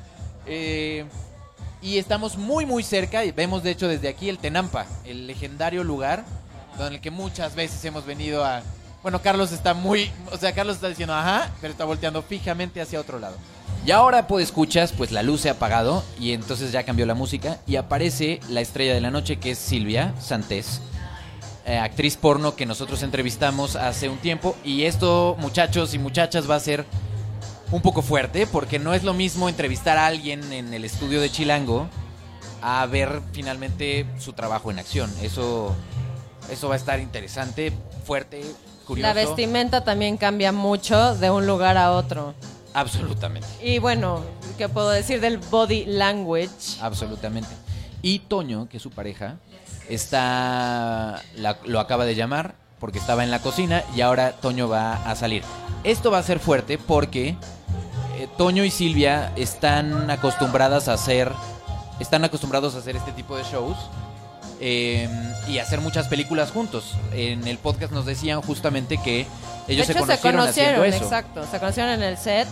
Eh, 0.47 1.05
y 1.83 1.99
estamos 1.99 2.37
muy 2.39 2.65
muy 2.67 2.83
cerca 2.85 3.25
y 3.25 3.33
vemos 3.33 3.63
de 3.65 3.73
hecho 3.73 3.89
desde 3.89 4.09
aquí 4.09 4.29
el 4.29 4.39
Tenampa, 4.39 4.87
el 5.05 5.27
legendario 5.27 5.83
lugar 5.83 6.25
donde 6.79 6.95
el 6.95 7.01
que 7.01 7.11
muchas 7.11 7.57
veces 7.57 7.85
hemos 7.85 8.07
venido 8.07 8.45
a... 8.45 8.63
Bueno, 9.03 9.21
Carlos 9.21 9.51
está 9.53 9.75
muy... 9.75 10.11
O 10.33 10.37
sea, 10.39 10.53
Carlos 10.55 10.77
está 10.77 10.89
diciendo, 10.89 11.15
ajá, 11.15 11.51
pero 11.61 11.73
está 11.73 11.85
volteando 11.85 12.23
fijamente 12.23 12.81
hacia 12.81 13.01
otro 13.01 13.19
lado. 13.19 13.37
Y 13.87 13.91
ahora, 13.91 14.27
pues 14.27 14.45
escuchas, 14.47 14.93
pues 14.93 15.13
la 15.13 15.23
luz 15.23 15.43
se 15.43 15.49
ha 15.49 15.53
apagado 15.53 16.05
y 16.21 16.33
entonces 16.33 16.73
ya 16.73 16.83
cambió 16.83 17.07
la 17.07 17.15
música 17.15 17.59
y 17.67 17.77
aparece 17.77 18.41
la 18.49 18.61
estrella 18.61 18.93
de 18.93 19.01
la 19.01 19.11
noche 19.11 19.39
que 19.39 19.53
es 19.53 19.59
Silvia 19.59 20.15
Santés, 20.21 20.81
eh, 21.65 21.79
actriz 21.79 22.17
porno 22.17 22.55
que 22.55 22.67
nosotros 22.67 23.03
entrevistamos 23.03 23.77
hace 23.77 24.09
un 24.09 24.19
tiempo. 24.19 24.57
Y 24.65 24.85
esto, 24.85 25.37
muchachos 25.39 25.95
y 25.95 25.99
muchachas, 25.99 26.49
va 26.49 26.57
a 26.57 26.61
ser 26.61 26.85
un 27.71 27.83
poco 27.83 28.03
fuerte 28.03 28.47
porque 28.47 28.79
no 28.79 28.95
es 28.95 29.05
lo 29.05 29.15
mismo 29.15 29.49
entrevistar 29.49 29.99
a 29.99 30.07
alguien 30.07 30.53
en 30.53 30.73
el 30.75 30.85
estudio 30.85 31.21
de 31.21 31.31
Chilango 31.31 31.89
a 32.63 32.85
ver 32.87 33.21
finalmente 33.33 34.07
su 34.19 34.33
trabajo 34.33 34.71
en 34.71 34.79
acción. 34.79 35.13
Eso, 35.23 35.75
eso 36.51 36.69
va 36.69 36.75
a 36.75 36.79
estar 36.79 37.01
interesante, 37.01 37.73
fuerte, 38.05 38.43
curioso. 38.87 39.07
La 39.07 39.15
vestimenta 39.15 39.85
también 39.85 40.17
cambia 40.17 40.53
mucho 40.53 41.15
de 41.15 41.31
un 41.31 41.47
lugar 41.47 41.77
a 41.77 41.93
otro. 41.93 42.35
Absolutamente. 42.81 43.49
Y 43.63 43.79
bueno, 43.79 44.23
¿qué 44.57 44.69
puedo 44.69 44.91
decir 44.91 45.21
del 45.21 45.39
body 45.39 45.85
language? 45.87 46.49
Absolutamente. 46.81 47.49
Y 48.03 48.21
Toño, 48.21 48.69
que 48.69 48.77
es 48.77 48.83
su 48.83 48.91
pareja, 48.91 49.37
está 49.89 51.23
la- 51.37 51.59
lo 51.65 51.81
acaba 51.81 52.05
de 52.05 52.15
llamar 52.15 52.55
porque 52.79 52.99
estaba 52.99 53.25
en 53.25 53.31
la 53.31 53.41
cocina 53.41 53.83
y 53.97 54.01
ahora 54.03 54.33
Toño 54.33 54.69
va 54.69 54.95
a 55.11 55.17
salir. 55.17 55.43
Esto 55.85 56.11
va 56.11 56.19
a 56.19 56.23
ser 56.23 56.39
fuerte 56.39 56.79
porque 56.79 57.37
eh, 58.17 58.29
Toño 58.37 58.65
y 58.65 58.71
Silvia 58.71 59.33
están 59.37 60.11
acostumbradas 60.11 60.89
a 60.89 60.93
hacer 60.95 61.33
están 62.01 62.25
acostumbrados 62.25 62.77
a 62.77 62.79
hacer 62.79 62.95
este 62.95 63.11
tipo 63.11 63.37
de 63.37 63.43
shows 63.43 63.77
eh, 64.61 65.09
y 65.49 65.59
hacer 65.59 65.81
muchas 65.81 66.07
películas 66.07 66.53
juntos. 66.53 66.95
En 67.13 67.47
el 67.49 67.59
podcast 67.59 67.93
nos 67.93 68.07
decían 68.07 68.41
justamente 68.43 68.99
que 68.99 69.27
ellos 69.67 69.87
de 69.89 69.93
hecho, 69.95 70.07
se 70.07 70.19
conocieron, 70.19 70.49
haciendo 70.49 70.85
eso. 70.85 71.05
exacto. 71.05 71.45
Se 71.51 71.59
conocieron 71.59 71.93
en 71.95 72.03
el 72.05 72.17
set 72.17 72.47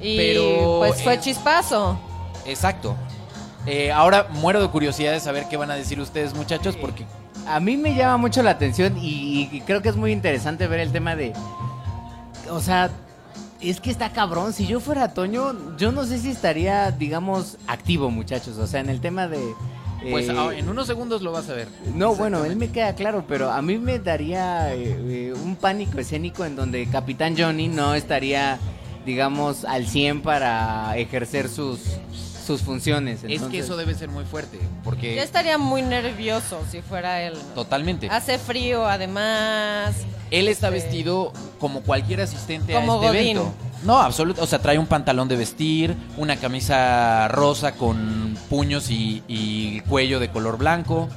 y 0.00 0.16
Pero, 0.16 0.78
pues 0.78 1.02
fue 1.02 1.14
eh, 1.14 1.20
chispazo. 1.20 1.98
Exacto. 2.46 2.96
Eh, 3.66 3.92
ahora 3.92 4.28
muero 4.30 4.60
de 4.62 4.68
curiosidad 4.68 5.12
de 5.12 5.20
saber 5.20 5.46
qué 5.48 5.56
van 5.56 5.70
a 5.70 5.74
decir 5.74 6.00
ustedes, 6.00 6.34
muchachos, 6.34 6.76
porque 6.76 7.04
A 7.46 7.60
mí 7.60 7.76
me 7.76 7.94
llama 7.94 8.16
mucho 8.16 8.42
la 8.42 8.50
atención 8.50 8.96
y, 8.98 9.48
y 9.52 9.60
creo 9.62 9.82
que 9.82 9.88
es 9.90 9.96
muy 9.96 10.12
interesante 10.12 10.66
ver 10.66 10.80
el 10.80 10.92
tema 10.92 11.16
de. 11.16 11.32
O 12.50 12.60
sea, 12.60 12.90
es 13.60 13.80
que 13.80 13.90
está 13.90 14.10
cabrón. 14.10 14.52
Si 14.52 14.66
yo 14.66 14.80
fuera 14.80 15.12
Toño, 15.12 15.76
yo 15.76 15.92
no 15.92 16.04
sé 16.04 16.18
si 16.18 16.30
estaría, 16.30 16.90
digamos, 16.90 17.58
activo, 17.66 18.10
muchachos. 18.10 18.58
O 18.58 18.66
sea, 18.66 18.80
en 18.80 18.88
el 18.88 19.00
tema 19.00 19.28
de. 19.28 19.54
pues 20.10 20.28
eh, 20.28 20.34
ah, 20.36 20.50
en 20.54 20.68
unos 20.68 20.86
segundos 20.86 21.22
lo 21.22 21.32
vas 21.32 21.48
a 21.50 21.54
ver. 21.54 21.68
No, 21.94 22.14
bueno, 22.14 22.44
él 22.44 22.56
me 22.56 22.70
queda 22.70 22.94
claro, 22.94 23.24
pero 23.28 23.50
a 23.50 23.60
mí 23.62 23.78
me 23.78 23.98
daría 23.98 24.74
eh, 24.74 25.32
un 25.44 25.56
pánico 25.56 25.98
escénico 25.98 26.44
en 26.44 26.56
donde 26.56 26.86
Capitán 26.86 27.34
Johnny 27.36 27.68
no 27.68 27.94
estaría, 27.94 28.58
digamos, 29.10 29.64
al 29.64 29.86
100 29.86 30.22
para 30.22 30.96
ejercer 30.96 31.48
sus, 31.48 31.80
sus 32.46 32.62
funciones. 32.62 33.24
Es 33.24 33.42
que 33.42 33.58
eso 33.58 33.76
debe 33.76 33.94
ser 33.94 34.08
muy 34.08 34.24
fuerte, 34.24 34.58
porque 34.84 35.16
Yo 35.16 35.22
estaría 35.22 35.58
muy 35.58 35.82
nervioso 35.82 36.60
si 36.70 36.80
fuera 36.80 37.22
él. 37.22 37.34
¿no? 37.34 37.54
totalmente. 37.54 38.08
Hace 38.08 38.38
frío, 38.38 38.86
además. 38.86 39.96
Él 40.30 40.46
está 40.46 40.68
este, 40.68 40.80
vestido 40.80 41.32
como 41.58 41.82
cualquier 41.82 42.20
asistente 42.20 42.72
Como 42.72 42.92
a 42.92 42.96
este 42.96 43.06
Godín. 43.08 43.36
evento. 43.38 43.52
No, 43.82 43.98
absoluto. 43.98 44.42
O 44.42 44.46
sea, 44.46 44.60
trae 44.60 44.78
un 44.78 44.86
pantalón 44.86 45.26
de 45.26 45.36
vestir, 45.36 45.96
una 46.16 46.36
camisa 46.36 47.26
rosa 47.28 47.72
con 47.72 48.38
puños 48.48 48.90
y, 48.90 49.24
y 49.26 49.80
cuello 49.80 50.20
de 50.20 50.30
color 50.30 50.56
blanco. 50.56 51.08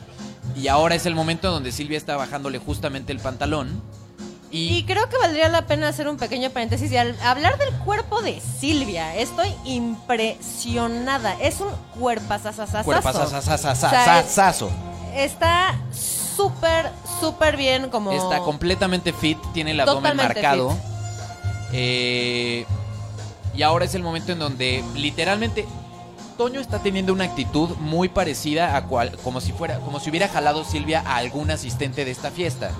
Y 0.55 0.67
ahora 0.67 0.95
es 0.95 1.05
el 1.05 1.13
momento 1.13 1.51
donde 1.51 1.71
Silvia 1.71 1.97
está 1.97 2.15
bajándole 2.17 2.57
justamente 2.57 3.11
el 3.11 3.19
pantalón. 3.19 3.81
Y 4.53 4.77
Y, 4.77 4.83
creo 4.83 5.09
que 5.09 5.17
valdría 5.17 5.49
la 5.49 5.65
pena 5.65 5.87
hacer 5.87 6.07
un 6.07 6.17
pequeño 6.17 6.51
paréntesis 6.51 6.91
y 6.91 6.97
al 6.97 7.19
hablar 7.21 7.57
del 7.57 7.73
cuerpo 7.79 8.21
de 8.21 8.39
Silvia. 8.39 9.15
Estoy 9.15 9.51
impresionada. 9.65 11.35
Es 11.41 11.59
un 11.59 11.69
cuerpazazazazazo. 11.99 12.85
cuerpazazazazazazo. 12.85 14.69
Está 15.15 15.75
súper, 15.91 16.91
súper 17.19 17.57
bien 17.57 17.89
como... 17.89 18.11
Está 18.11 18.39
completamente 18.39 19.11
fit, 19.11 19.39
tiene 19.53 19.71
el 19.71 19.79
abdomen 19.79 20.15
marcado. 20.15 20.77
Eh, 21.71 22.65
y 23.55 23.63
ahora 23.63 23.85
es 23.85 23.95
el 23.95 24.03
momento 24.03 24.31
en 24.31 24.39
donde 24.39 24.83
literalmente 24.95 25.65
Toño 26.37 26.59
está 26.59 26.79
teniendo 26.79 27.13
una 27.13 27.25
actitud 27.25 27.69
muy 27.77 28.09
parecida 28.09 28.75
a 28.75 28.85
cual, 28.85 29.17
como 29.23 29.41
si 29.41 29.51
fuera, 29.51 29.79
como 29.79 29.99
si 29.99 30.09
hubiera 30.09 30.27
jalado 30.27 30.63
Silvia 30.63 31.03
a 31.05 31.17
algún 31.17 31.51
asistente 31.51 32.05
de 32.05 32.11
esta 32.11 32.31
fiesta, 32.31 32.71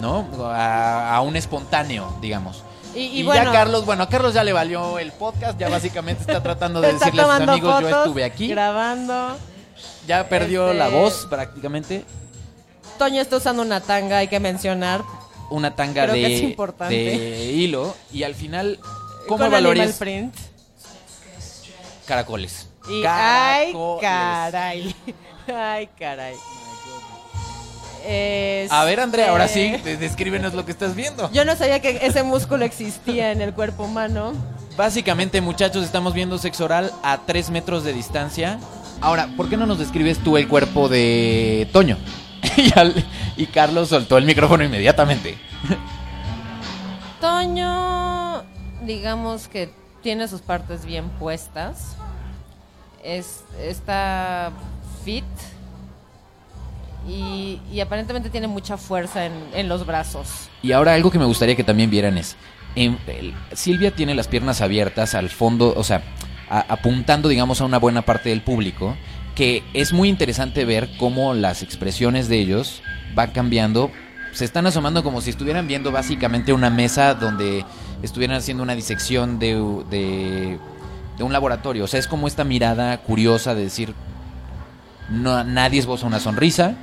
¿no? 0.00 0.26
A, 0.44 1.16
a 1.16 1.20
un 1.20 1.36
espontáneo, 1.36 2.16
digamos. 2.20 2.62
Y, 2.94 3.00
Y, 3.00 3.20
y 3.20 3.22
bueno, 3.22 3.44
ya 3.44 3.52
Carlos, 3.52 3.84
bueno, 3.84 4.02
a 4.04 4.08
Carlos 4.08 4.34
ya 4.34 4.42
le 4.44 4.52
valió 4.52 4.98
el 4.98 5.12
podcast, 5.12 5.58
ya 5.58 5.68
básicamente 5.68 6.22
está 6.22 6.42
tratando 6.42 6.80
de 6.80 6.90
está 6.92 7.06
decirle 7.06 7.22
a 7.22 7.24
sus 7.38 7.48
amigos, 7.48 7.80
yo 7.82 7.88
estuve 7.88 8.24
aquí, 8.24 8.48
Grabando. 8.48 9.36
ya 10.06 10.28
perdió 10.28 10.66
Este- 10.68 10.78
la 10.78 10.88
voz 10.88 11.26
prácticamente. 11.28 12.04
Toño 12.98 13.20
está 13.20 13.36
usando 13.36 13.62
una 13.62 13.80
tanga, 13.80 14.18
hay 14.18 14.28
que 14.28 14.40
mencionar. 14.40 15.02
una 15.50 15.74
tanga 15.76 16.02
Creo 16.04 16.14
de, 16.14 16.20
que 16.22 16.36
es 16.36 16.42
importante. 16.42 16.94
de 16.94 17.52
hilo 17.52 17.94
y 18.12 18.22
al 18.24 18.34
final, 18.34 18.78
¿cómo 19.28 19.38
con 19.44 19.50
valorías 19.52 19.92
print. 19.96 20.34
caracoles? 22.06 22.68
Y 22.88 23.04
ay, 23.06 23.72
Caracoles. 23.72 24.00
caray. 24.00 24.96
Ay, 25.54 25.88
caray. 25.98 26.36
A 28.70 28.84
ver, 28.84 29.00
Andrea, 29.00 29.30
ahora 29.30 29.48
sí, 29.48 29.70
de- 29.84 29.96
descríbenos 29.96 30.54
lo 30.54 30.64
que 30.64 30.72
estás 30.72 30.94
viendo. 30.94 31.30
Yo 31.32 31.44
no 31.44 31.56
sabía 31.56 31.80
que 31.80 31.98
ese 32.02 32.22
músculo 32.22 32.64
existía 32.64 33.32
en 33.32 33.40
el 33.42 33.52
cuerpo 33.54 33.84
humano. 33.84 34.32
Básicamente, 34.76 35.40
muchachos, 35.40 35.84
estamos 35.84 36.14
viendo 36.14 36.38
sexo 36.38 36.64
oral 36.64 36.92
a 37.02 37.18
3 37.26 37.50
metros 37.50 37.82
de 37.84 37.92
distancia. 37.92 38.58
Ahora, 39.00 39.28
¿por 39.36 39.48
qué 39.48 39.56
no 39.56 39.66
nos 39.66 39.78
describes 39.78 40.18
tú 40.18 40.36
el 40.36 40.46
cuerpo 40.48 40.88
de 40.88 41.68
Toño? 41.72 41.98
y, 42.56 42.78
al- 42.78 43.04
y 43.36 43.46
Carlos 43.46 43.88
soltó 43.88 44.16
el 44.18 44.24
micrófono 44.24 44.62
inmediatamente. 44.64 45.36
Toño, 47.20 48.44
digamos 48.82 49.48
que 49.48 49.70
tiene 50.02 50.28
sus 50.28 50.40
partes 50.40 50.84
bien 50.84 51.08
puestas. 51.10 51.96
Es, 53.02 53.40
está 53.60 54.52
fit. 55.04 55.24
Y, 57.08 57.80
aparentemente 57.80 58.28
tiene 58.28 58.48
mucha 58.48 58.76
fuerza 58.76 59.24
en, 59.24 59.32
en 59.54 59.68
los 59.68 59.86
brazos. 59.86 60.50
Y 60.62 60.72
ahora 60.72 60.94
algo 60.94 61.10
que 61.10 61.18
me 61.18 61.24
gustaría 61.24 61.56
que 61.56 61.64
también 61.64 61.90
vieran 61.90 62.18
es, 62.18 62.36
Silvia 63.52 63.90
tiene 63.90 64.14
las 64.14 64.28
piernas 64.28 64.60
abiertas 64.60 65.14
al 65.14 65.28
fondo, 65.28 65.74
o 65.76 65.84
sea, 65.84 66.02
apuntando, 66.48 67.28
digamos, 67.28 67.60
a 67.60 67.64
una 67.64 67.78
buena 67.78 68.02
parte 68.02 68.28
del 68.28 68.42
público, 68.42 68.96
que 69.34 69.62
es 69.74 69.92
muy 69.92 70.08
interesante 70.08 70.64
ver 70.64 70.88
cómo 70.98 71.34
las 71.34 71.62
expresiones 71.62 72.28
de 72.28 72.38
ellos 72.38 72.82
van 73.14 73.30
cambiando. 73.30 73.90
Se 74.32 74.44
están 74.44 74.66
asomando 74.66 75.02
como 75.02 75.20
si 75.20 75.30
estuvieran 75.30 75.66
viendo 75.66 75.90
básicamente 75.90 76.52
una 76.52 76.70
mesa 76.70 77.14
donde 77.14 77.64
estuvieran 78.02 78.36
haciendo 78.36 78.62
una 78.62 78.74
disección 78.74 79.38
de, 79.38 79.54
de, 79.90 80.58
de 81.16 81.24
un 81.24 81.32
laboratorio. 81.32 81.84
O 81.84 81.86
sea, 81.86 81.98
es 81.98 82.06
como 82.06 82.28
esta 82.28 82.44
mirada 82.44 82.98
curiosa 82.98 83.54
de 83.54 83.62
decir, 83.62 83.94
no, 85.10 85.42
nadie 85.44 85.80
esboza 85.80 86.06
una 86.06 86.20
sonrisa, 86.20 86.74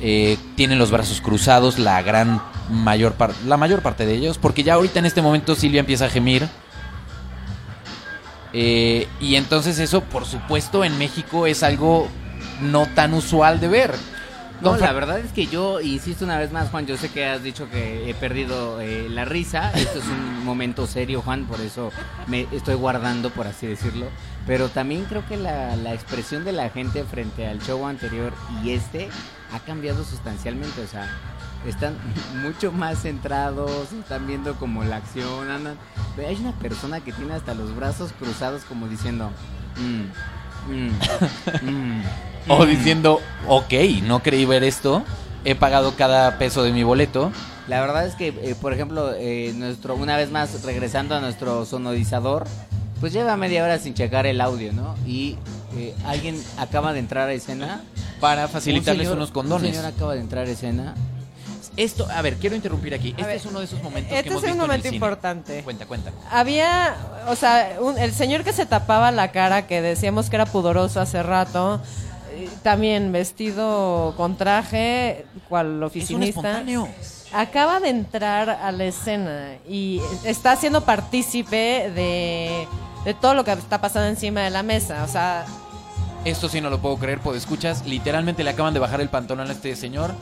eh, 0.00 0.36
tienen 0.56 0.78
los 0.78 0.90
brazos 0.90 1.20
cruzados 1.20 1.78
la 1.78 2.00
gran 2.02 2.40
mayor 2.70 3.14
parte 3.14 3.36
la 3.46 3.56
mayor 3.56 3.82
parte 3.82 4.06
de 4.06 4.14
ellos 4.14 4.38
porque 4.38 4.62
ya 4.62 4.74
ahorita 4.74 4.98
en 5.00 5.06
este 5.06 5.22
momento 5.22 5.54
Silvia 5.54 5.80
empieza 5.80 6.06
a 6.06 6.08
gemir 6.08 6.48
Eh, 8.52 9.06
y 9.20 9.36
entonces 9.36 9.78
eso 9.78 10.00
por 10.00 10.24
supuesto 10.24 10.84
en 10.84 10.98
México 10.98 11.46
es 11.46 11.62
algo 11.62 12.08
no 12.60 12.86
tan 12.86 13.14
usual 13.14 13.60
de 13.60 13.68
ver 13.68 13.94
No, 14.60 14.76
la 14.76 14.92
verdad 14.92 15.20
es 15.20 15.32
que 15.32 15.46
yo 15.46 15.80
insisto 15.80 16.24
una 16.24 16.36
vez 16.38 16.50
más, 16.52 16.68
Juan. 16.70 16.86
Yo 16.86 16.96
sé 16.98 17.08
que 17.10 17.24
has 17.24 17.42
dicho 17.42 17.70
que 17.70 18.10
he 18.10 18.14
perdido 18.14 18.80
eh, 18.80 19.06
la 19.08 19.24
risa. 19.24 19.70
Esto 19.74 20.00
es 20.00 20.04
un 20.06 20.44
momento 20.44 20.86
serio, 20.86 21.22
Juan, 21.22 21.46
por 21.46 21.60
eso 21.60 21.92
me 22.26 22.46
estoy 22.52 22.74
guardando, 22.74 23.30
por 23.30 23.46
así 23.46 23.66
decirlo. 23.66 24.06
Pero 24.46 24.68
también 24.68 25.04
creo 25.04 25.26
que 25.28 25.36
la, 25.36 25.76
la 25.76 25.94
expresión 25.94 26.44
de 26.44 26.52
la 26.52 26.70
gente 26.70 27.04
frente 27.04 27.46
al 27.46 27.60
show 27.60 27.86
anterior 27.86 28.32
y 28.64 28.70
este 28.70 29.08
ha 29.52 29.60
cambiado 29.60 30.02
sustancialmente. 30.04 30.80
O 30.82 30.86
sea, 30.86 31.08
están 31.66 31.96
mucho 32.42 32.72
más 32.72 33.02
centrados, 33.02 33.92
están 33.92 34.26
viendo 34.26 34.54
como 34.54 34.82
la 34.84 34.96
acción, 34.96 35.50
andan. 35.50 35.76
Pero 36.16 36.28
Hay 36.28 36.36
una 36.36 36.52
persona 36.52 37.00
que 37.00 37.12
tiene 37.12 37.34
hasta 37.34 37.54
los 37.54 37.74
brazos 37.76 38.12
cruzados, 38.18 38.62
como 38.64 38.88
diciendo. 38.88 39.30
"Mm, 39.76 40.72
mm, 40.72 40.90
mm". 41.70 42.02
o 42.48 42.66
diciendo, 42.66 43.20
ok, 43.46 43.72
no 44.04 44.20
creí 44.22 44.44
ver 44.46 44.64
esto, 44.64 45.04
he 45.44 45.54
pagado 45.54 45.94
cada 45.96 46.38
peso 46.38 46.62
de 46.62 46.72
mi 46.72 46.82
boleto. 46.82 47.30
La 47.68 47.80
verdad 47.80 48.06
es 48.06 48.14
que, 48.14 48.28
eh, 48.28 48.56
por 48.60 48.72
ejemplo, 48.72 49.12
eh, 49.14 49.52
nuestro 49.54 49.94
una 49.94 50.16
vez 50.16 50.30
más 50.30 50.62
regresando 50.64 51.14
a 51.14 51.20
nuestro 51.20 51.64
sonorizador, 51.66 52.46
pues 53.00 53.12
lleva 53.12 53.36
media 53.36 53.64
hora 53.64 53.78
sin 53.78 53.94
checar 53.94 54.26
el 54.26 54.40
audio, 54.40 54.72
¿no? 54.72 54.94
Y 55.06 55.36
eh, 55.76 55.94
alguien 56.06 56.40
acaba 56.58 56.92
de 56.92 56.98
entrar 57.00 57.28
a 57.28 57.32
escena. 57.32 57.82
Para 58.20 58.44
Un 58.46 58.50
facilitarles 58.50 59.06
señor- 59.08 59.16
unos 59.16 59.30
condones. 59.30 59.70
Un 59.70 59.74
señor 59.76 59.92
acaba 59.92 60.14
de 60.14 60.20
entrar 60.20 60.46
a 60.46 60.50
escena. 60.50 60.94
Esto, 61.76 62.06
a 62.10 62.20
ver, 62.20 62.36
quiero 62.36 62.56
interrumpir 62.56 62.92
aquí. 62.94 63.10
Este 63.10 63.22
ver, 63.22 63.36
es 63.36 63.46
uno 63.46 63.60
de 63.60 63.64
esos 63.64 63.82
momentos 63.82 64.10
que 64.12 64.18
Este 64.18 64.28
hemos 64.30 64.42
es 64.42 64.50
un 64.50 64.54
visto 64.56 64.66
momento 64.66 64.88
importante. 64.88 65.62
Cuenta, 65.62 65.86
cuenta. 65.86 66.10
Había, 66.30 66.94
o 67.28 67.36
sea, 67.36 67.76
un- 67.80 67.96
el 67.96 68.12
señor 68.12 68.44
que 68.44 68.52
se 68.52 68.66
tapaba 68.66 69.10
la 69.12 69.30
cara, 69.32 69.66
que 69.66 69.80
decíamos 69.80 70.28
que 70.28 70.36
era 70.36 70.46
pudoroso 70.46 71.00
hace 71.00 71.22
rato, 71.22 71.80
eh, 72.34 72.48
también 72.62 73.12
vestido 73.12 74.12
con 74.16 74.36
traje, 74.36 75.24
cual 75.48 75.66
Es 75.68 75.72
un 75.76 75.82
oficinista, 75.84 76.28
espontáneo. 76.28 76.88
acaba 77.32 77.80
de 77.80 77.88
entrar 77.88 78.50
a 78.50 78.72
la 78.72 78.84
escena 78.84 79.52
y 79.68 80.00
está 80.24 80.56
siendo 80.56 80.84
partícipe 80.84 81.90
de, 81.94 82.66
de 83.04 83.14
todo 83.14 83.34
lo 83.34 83.44
que 83.44 83.52
está 83.52 83.80
pasando 83.80 84.08
encima 84.08 84.40
de 84.42 84.50
la 84.50 84.62
mesa. 84.62 85.02
O 85.04 85.08
sea, 85.08 85.44
Esto 86.24 86.48
sí 86.48 86.60
no 86.60 86.68
lo 86.70 86.78
puedo 86.80 86.96
creer, 86.98 87.18
pues 87.20 87.38
escuchas, 87.38 87.84
literalmente 87.86 88.44
le 88.44 88.50
acaban 88.50 88.74
de 88.74 88.80
bajar 88.80 89.00
el 89.00 89.08
pantalón 89.08 89.48
a 89.48 89.52
este 89.52 89.74
señor 89.76 90.12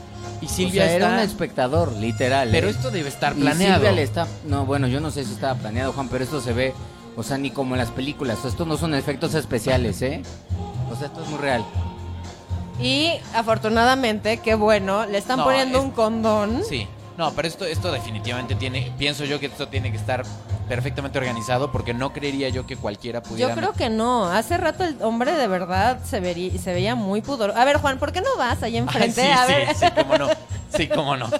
y 0.40 0.46
O 0.46 0.48
Silvia 0.48 0.84
sea, 0.84 0.92
era 0.94 1.06
está... 1.06 1.16
un 1.18 1.28
espectador, 1.28 1.92
literal. 1.94 2.48
Pero 2.52 2.68
¿eh? 2.68 2.70
esto 2.70 2.90
debe 2.90 3.08
estar 3.08 3.36
Y 3.36 3.40
planeado. 3.40 3.74
Silvia 3.74 3.92
le 3.92 4.02
está. 4.02 4.26
No, 4.46 4.64
bueno, 4.64 4.86
yo 4.86 5.00
no 5.00 5.10
sé 5.10 5.24
si 5.24 5.32
estaba 5.32 5.54
planeado, 5.54 5.92
Juan, 5.92 6.08
pero 6.08 6.22
esto 6.22 6.40
se 6.40 6.52
ve. 6.52 6.72
O 7.16 7.24
sea, 7.24 7.36
ni 7.36 7.50
como 7.50 7.74
en 7.74 7.80
las 7.80 7.90
películas. 7.90 8.44
Estos 8.44 8.64
no 8.66 8.76
son 8.76 8.94
efectos 8.94 9.34
especiales, 9.34 10.00
¿eh? 10.02 10.22
O 10.90 10.94
sea, 10.94 11.08
esto 11.08 11.22
es 11.24 11.28
muy 11.30 11.38
real. 11.40 11.64
y 12.80 13.10
afortunadamente, 13.34 14.36
qué 14.38 14.54
bueno, 14.54 15.04
le 15.06 15.18
están 15.18 15.38
No, 15.38 15.44
poniendo 15.44 15.78
es- 15.78 15.84
un 15.84 15.90
condón. 15.90 16.62
Sí, 16.68 16.86
no, 17.16 17.32
pero 17.32 17.48
esto, 17.48 17.64
esto 17.64 17.90
definitivamente 17.90 18.54
tiene, 18.54 18.92
pienso 18.96 19.24
yo 19.24 19.40
que 19.40 19.46
esto 19.46 19.66
tiene 19.66 19.90
que 19.90 19.96
estar 19.96 20.22
perfectamente 20.68 21.18
organizado 21.18 21.72
porque 21.72 21.94
no 21.94 22.12
creería 22.12 22.48
yo 22.50 22.66
que 22.66 22.76
cualquiera 22.76 23.22
pudiera... 23.22 23.50
Yo 23.54 23.56
creo 23.56 23.72
que 23.72 23.88
no. 23.90 24.26
Hace 24.26 24.56
rato 24.58 24.84
el 24.84 24.96
hombre 25.02 25.32
de 25.32 25.48
verdad 25.48 25.98
se, 26.04 26.20
vería, 26.20 26.56
se 26.58 26.72
veía 26.72 26.94
muy 26.94 27.22
pudoroso. 27.22 27.58
A 27.58 27.64
ver, 27.64 27.78
Juan, 27.78 27.98
¿por 27.98 28.12
qué 28.12 28.20
no 28.20 28.36
vas 28.36 28.62
ahí 28.62 28.72
Ay, 28.74 28.78
enfrente? 28.78 29.22
sí, 29.22 29.28
a 29.28 29.46
sí, 29.46 29.52
ver. 29.52 29.74
sí, 29.74 29.86
cómo 29.96 30.18
no, 30.18 30.28
sí, 30.76 30.88
cómo 30.88 31.16
no. 31.16 31.30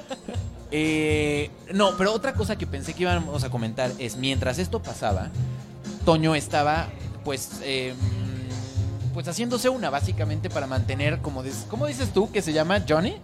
Eh, 0.71 1.51
no, 1.73 1.97
pero 1.97 2.13
otra 2.13 2.35
cosa 2.35 2.57
que 2.57 2.67
pensé 2.67 2.95
que 2.95 3.03
íbamos 3.03 3.43
a 3.45 3.51
comentar 3.51 3.91
es, 3.99 4.17
mientras 4.17 4.59
esto 4.59 4.81
pasaba, 4.83 5.29
Toño 6.05 6.35
estaba, 6.35 6.89
pues, 7.25 7.61
eh, 7.63 7.95
pues 9.15 9.27
haciéndose 9.29 9.69
una, 9.69 9.91
básicamente, 9.91 10.51
para 10.51 10.67
mantener, 10.67 11.19
como 11.21 11.43
dis- 11.43 11.67
¿cómo 11.69 11.87
dices 11.87 12.11
tú, 12.13 12.31
que 12.31 12.43
se 12.43 12.53
llama 12.53 12.83
Johnny? 12.89 13.17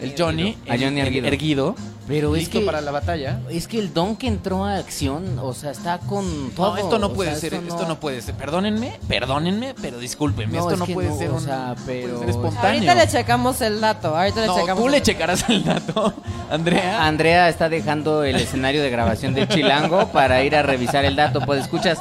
El 0.00 0.14
Johnny, 0.18 0.56
A 0.68 0.72
Johnny 0.78 1.00
el- 1.00 1.06
erguido. 1.06 1.26
erguido, 1.26 1.74
Pero 2.06 2.34
es 2.36 2.42
listo 2.42 2.60
que- 2.60 2.66
para 2.66 2.80
la 2.82 2.90
batalla. 2.90 3.40
Es 3.48 3.66
que 3.68 3.78
el 3.78 3.94
don 3.94 4.16
que 4.16 4.26
entró 4.26 4.64
a 4.64 4.76
acción, 4.76 5.38
o 5.40 5.54
sea, 5.54 5.70
está 5.70 5.98
con 5.98 6.50
todo. 6.50 6.72
No, 6.72 6.76
esto 6.76 6.98
no 6.98 7.06
o 7.06 7.12
puede 7.14 7.30
sea, 7.30 7.38
ser, 7.40 7.54
esto 7.54 7.86
no... 7.88 7.98
puede 8.00 8.20
ser. 8.20 8.34
Perdónenme, 8.34 8.98
perdónenme, 9.08 9.74
pero 9.80 9.98
discúlpenme, 9.98 10.58
No, 10.58 10.70
esto 10.70 10.82
es 10.84 10.88
no 10.88 10.94
puede 10.94 11.08
no, 11.08 11.16
ser 11.18 11.30
o 11.30 11.34
un, 11.36 11.40
sea, 11.40 11.74
puede 11.84 12.02
pero- 12.02 12.18
ser 12.18 12.28
espontáneo. 12.30 12.70
Ahorita 12.70 12.94
le 12.94 13.08
checamos 13.08 13.60
el 13.62 13.80
dato. 13.80 14.16
Ahorita 14.16 14.40
le 14.42 14.46
no, 14.48 14.54
checamos 14.58 14.82
tú 14.82 14.86
el 14.88 14.92
le 14.92 15.02
checarás 15.02 15.48
el 15.48 15.64
dato, 15.64 16.12
Andrea. 16.50 17.06
Andrea 17.06 17.48
está 17.48 17.68
dejando 17.68 18.22
el 18.24 18.36
escenario 18.36 18.82
de 18.82 18.90
grabación 18.90 19.32
de 19.34 19.48
Chilango 19.48 20.08
para 20.08 20.42
ir 20.44 20.54
a 20.56 20.62
revisar 20.62 21.04
el 21.06 21.16
dato. 21.16 21.40
Pues 21.40 21.62
escuchas, 21.62 21.98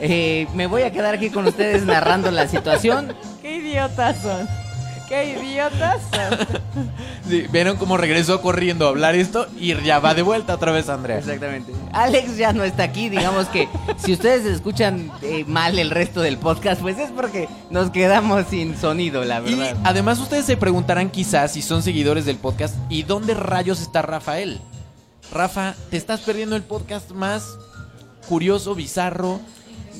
eh, 0.00 0.46
me 0.54 0.66
voy 0.68 0.82
a 0.82 0.92
quedar 0.92 1.14
aquí 1.14 1.28
con 1.30 1.46
ustedes 1.46 1.84
narrando 1.84 2.30
la 2.30 2.46
situación. 2.46 3.14
Qué 3.42 3.56
idiotas 3.56 4.16
son. 4.22 4.48
Qué 5.10 5.38
idiotas. 5.38 6.00
Sí, 7.28 7.44
Vieron 7.52 7.76
cómo 7.76 7.96
regresó 7.96 8.40
corriendo 8.40 8.86
a 8.86 8.88
hablar 8.88 9.14
esto 9.14 9.46
y 9.56 9.74
ya 9.82 10.00
va 10.00 10.14
de 10.14 10.22
vuelta 10.22 10.54
otra 10.54 10.72
vez 10.72 10.88
Andrea. 10.88 11.18
Exactamente. 11.18 11.72
Alex 11.92 12.36
ya 12.36 12.52
no 12.52 12.64
está 12.64 12.82
aquí, 12.82 13.08
digamos 13.08 13.46
que 13.48 13.68
si 13.98 14.12
ustedes 14.14 14.44
escuchan 14.46 15.12
eh, 15.22 15.44
mal 15.46 15.78
el 15.78 15.90
resto 15.90 16.22
del 16.22 16.38
podcast, 16.38 16.80
pues 16.80 16.98
es 16.98 17.10
porque 17.12 17.48
nos 17.70 17.90
quedamos 17.90 18.46
sin 18.50 18.76
sonido, 18.76 19.24
la 19.24 19.40
Y 19.46 19.54
verdad. 19.54 19.76
además 19.84 20.18
ustedes 20.18 20.44
se 20.46 20.56
preguntarán 20.56 21.08
quizás 21.10 21.52
si 21.52 21.62
son 21.62 21.84
seguidores 21.84 22.24
del 22.24 22.36
podcast 22.36 22.74
y 22.88 23.04
dónde 23.04 23.34
rayos 23.34 23.80
está 23.80 24.02
Rafael. 24.02 24.60
Rafa, 25.32 25.74
te 25.90 25.96
estás 25.98 26.20
perdiendo 26.20 26.56
el 26.56 26.62
podcast 26.62 27.10
más 27.12 27.44
curioso, 28.28 28.74
bizarro. 28.74 29.38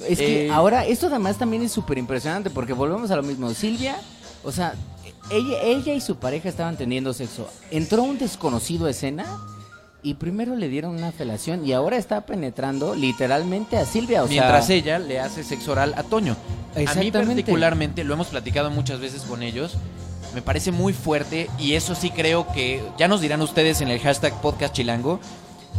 Es 0.08 0.18
que 0.18 0.46
Eh, 0.46 0.50
ahora 0.50 0.84
esto 0.84 1.06
además 1.06 1.36
también 1.36 1.62
es 1.62 1.70
súper 1.70 1.98
impresionante 1.98 2.50
porque 2.50 2.72
volvemos 2.72 3.08
a 3.12 3.16
lo 3.16 3.22
mismo. 3.22 3.50
Silvia, 3.54 3.96
o 4.42 4.50
sea, 4.50 4.74
ella, 5.30 5.62
ella 5.62 5.94
y 5.94 6.00
su 6.00 6.16
pareja 6.16 6.48
estaban 6.48 6.76
teniendo 6.76 7.12
sexo. 7.12 7.48
Entró 7.70 8.02
un 8.02 8.18
desconocido 8.18 8.86
a 8.86 8.90
escena 8.90 9.26
y 10.02 10.14
primero 10.14 10.56
le 10.56 10.68
dieron 10.68 10.96
una 10.96 11.12
felación 11.12 11.66
y 11.66 11.72
ahora 11.72 11.96
está 11.96 12.22
penetrando 12.26 12.94
literalmente 12.94 13.76
a 13.76 13.84
Silvia. 13.84 14.24
O 14.24 14.28
mientras 14.28 14.66
sea, 14.66 14.76
ella 14.76 14.98
le 14.98 15.20
hace 15.20 15.44
sexo 15.44 15.72
oral 15.72 15.94
a 15.96 16.02
Toño. 16.02 16.36
A 16.74 16.94
mí 16.94 17.10
particularmente, 17.10 18.04
lo 18.04 18.14
hemos 18.14 18.28
platicado 18.28 18.70
muchas 18.70 19.00
veces 19.00 19.22
con 19.22 19.42
ellos, 19.42 19.76
me 20.34 20.42
parece 20.42 20.70
muy 20.70 20.92
fuerte 20.92 21.50
y 21.58 21.74
eso 21.74 21.94
sí 21.94 22.10
creo 22.10 22.46
que, 22.52 22.82
ya 22.96 23.08
nos 23.08 23.20
dirán 23.20 23.42
ustedes 23.42 23.80
en 23.80 23.88
el 23.88 23.98
hashtag 23.98 24.40
podcast 24.40 24.72
chilango, 24.72 25.18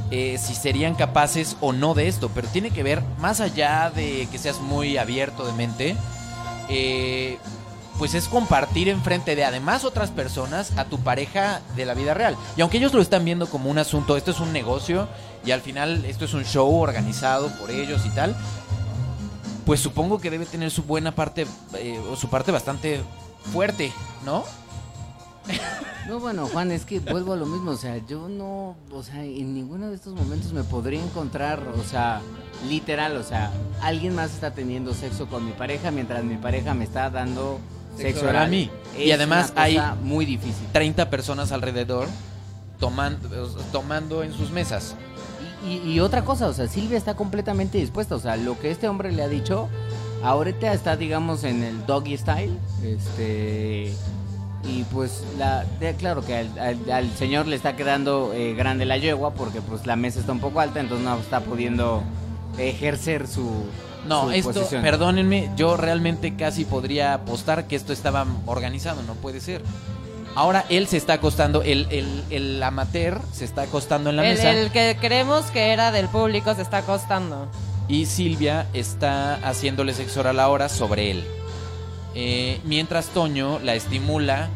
eh, 0.09 0.37
si 0.37 0.53
serían 0.53 0.95
capaces 0.95 1.55
o 1.61 1.71
no 1.71 1.93
de 1.93 2.09
esto, 2.09 2.29
pero 2.35 2.47
tiene 2.49 2.71
que 2.71 2.83
ver, 2.83 3.01
más 3.19 3.39
allá 3.39 3.91
de 3.95 4.27
que 4.31 4.37
seas 4.37 4.59
muy 4.59 4.97
abierto 4.97 5.45
de 5.45 5.53
mente, 5.53 5.95
eh, 6.67 7.37
pues 8.01 8.15
es 8.15 8.27
compartir 8.27 8.89
enfrente 8.89 9.35
de 9.35 9.45
además 9.45 9.85
otras 9.85 10.09
personas 10.09 10.75
a 10.75 10.85
tu 10.85 10.97
pareja 11.01 11.61
de 11.75 11.85
la 11.85 11.93
vida 11.93 12.15
real. 12.15 12.35
Y 12.57 12.61
aunque 12.61 12.77
ellos 12.77 12.95
lo 12.95 12.99
están 12.99 13.23
viendo 13.23 13.47
como 13.47 13.69
un 13.69 13.77
asunto, 13.77 14.17
esto 14.17 14.31
es 14.31 14.39
un 14.39 14.51
negocio 14.51 15.07
y 15.45 15.51
al 15.51 15.61
final 15.61 16.03
esto 16.05 16.25
es 16.25 16.33
un 16.33 16.43
show 16.43 16.67
organizado 16.79 17.49
por 17.59 17.69
ellos 17.69 18.03
y 18.07 18.09
tal, 18.09 18.35
pues 19.67 19.81
supongo 19.81 20.17
que 20.17 20.31
debe 20.31 20.47
tener 20.47 20.71
su 20.71 20.81
buena 20.81 21.13
parte 21.13 21.45
eh, 21.75 22.01
o 22.11 22.15
su 22.15 22.27
parte 22.27 22.51
bastante 22.51 23.03
fuerte, 23.53 23.93
¿no? 24.25 24.45
No, 26.07 26.19
bueno, 26.19 26.47
Juan, 26.47 26.71
es 26.71 26.85
que 26.85 26.99
vuelvo 26.99 27.33
a 27.33 27.35
lo 27.35 27.45
mismo. 27.45 27.69
O 27.69 27.77
sea, 27.77 27.97
yo 28.07 28.27
no, 28.27 28.75
o 28.91 29.03
sea, 29.03 29.23
en 29.23 29.53
ninguno 29.53 29.89
de 29.89 29.95
estos 29.95 30.15
momentos 30.15 30.53
me 30.53 30.63
podría 30.63 31.03
encontrar, 31.03 31.61
o 31.79 31.83
sea, 31.83 32.23
literal, 32.67 33.15
o 33.17 33.23
sea, 33.23 33.51
alguien 33.79 34.15
más 34.15 34.33
está 34.33 34.55
teniendo 34.55 34.95
sexo 34.95 35.27
con 35.27 35.45
mi 35.45 35.51
pareja 35.51 35.91
mientras 35.91 36.23
mi 36.23 36.37
pareja 36.37 36.73
me 36.73 36.83
está 36.83 37.11
dando 37.11 37.59
Sexo 37.97 38.25
oral 38.25 38.45
a 38.45 38.47
mí. 38.47 38.69
Y 38.97 39.11
además 39.11 39.53
hay- 39.55 39.79
muy 40.03 40.25
difícil. 40.25 40.65
30 40.71 41.09
personas 41.09 41.51
alrededor 41.51 42.07
tomando, 42.79 43.47
tomando 43.71 44.23
en 44.23 44.33
sus 44.33 44.51
mesas. 44.51 44.95
Y, 45.65 45.73
y- 45.77 45.93
y 45.93 45.99
otra 45.99 46.23
cosa, 46.25 46.47
o 46.47 46.53
sea, 46.53 46.67
Silvia 46.67 46.97
está 46.97 47.15
completamente 47.15 47.77
dispuesta. 47.77 48.15
O 48.15 48.19
sea, 48.19 48.35
lo 48.37 48.59
que 48.59 48.71
este 48.71 48.87
hombre 48.87 49.11
le 49.11 49.23
ha 49.23 49.27
dicho, 49.27 49.69
ahorita 50.23 50.73
está, 50.73 50.97
digamos, 50.97 51.43
en 51.43 51.63
el 51.63 51.85
doggy 51.85 52.17
style. 52.17 52.57
Este. 52.83 53.93
Y 54.63 54.83
pues, 54.91 55.23
la, 55.39 55.63
de- 55.79 55.95
claro 55.95 56.23
que 56.23 56.35
al, 56.35 56.59
al- 56.59 56.91
al 56.91 57.11
señor 57.17 57.47
le 57.47 57.55
está 57.55 57.75
quedando 57.75 58.31
eh, 58.33 58.53
grande 58.53 58.85
la 58.85 58.97
yegua 58.97 59.33
porque 59.33 59.59
pues 59.61 59.87
la 59.87 59.95
mesa 59.95 60.19
está 60.19 60.31
un 60.33 60.39
poco 60.39 60.59
alta, 60.59 60.79
entonces 60.79 61.03
no 61.05 61.17
está 61.17 61.39
pudiendo 61.41 62.03
ejercer 62.57 63.27
su. 63.27 63.49
No, 64.07 64.23
su 64.25 64.31
esto, 64.31 64.53
posición. 64.53 64.81
perdónenme, 64.81 65.51
yo 65.55 65.77
realmente 65.77 66.35
casi 66.35 66.65
podría 66.65 67.13
apostar 67.13 67.67
que 67.67 67.75
esto 67.75 67.93
estaba 67.93 68.25
organizado, 68.45 69.01
no 69.03 69.13
puede 69.15 69.39
ser. 69.41 69.61
Ahora 70.33 70.65
él 70.69 70.87
se 70.87 70.97
está 70.97 71.13
acostando, 71.13 71.61
el, 71.61 71.87
el, 71.91 72.23
el 72.29 72.63
amateur 72.63 73.19
se 73.33 73.43
está 73.45 73.63
acostando 73.63 74.09
en 74.09 74.15
la 74.15 74.25
El, 74.27 74.37
mesa 74.37 74.51
el 74.51 74.71
que 74.71 74.97
creemos 74.99 75.45
que 75.51 75.71
era 75.73 75.91
del 75.91 76.07
público 76.07 76.55
se 76.55 76.61
está 76.61 76.77
acostando. 76.77 77.47
y 77.89 78.05
Silvia 78.05 78.65
está 78.73 79.35
haciéndole 79.47 79.93
sexo 79.93 80.21
oral 80.21 80.39
ahora 80.39 80.69
sobre 80.69 81.11
él. 81.11 81.25
Eh, 82.15 82.59
mientras 82.63 83.07
Toño 83.07 83.59
la 83.59 83.75
estimula. 83.75 84.49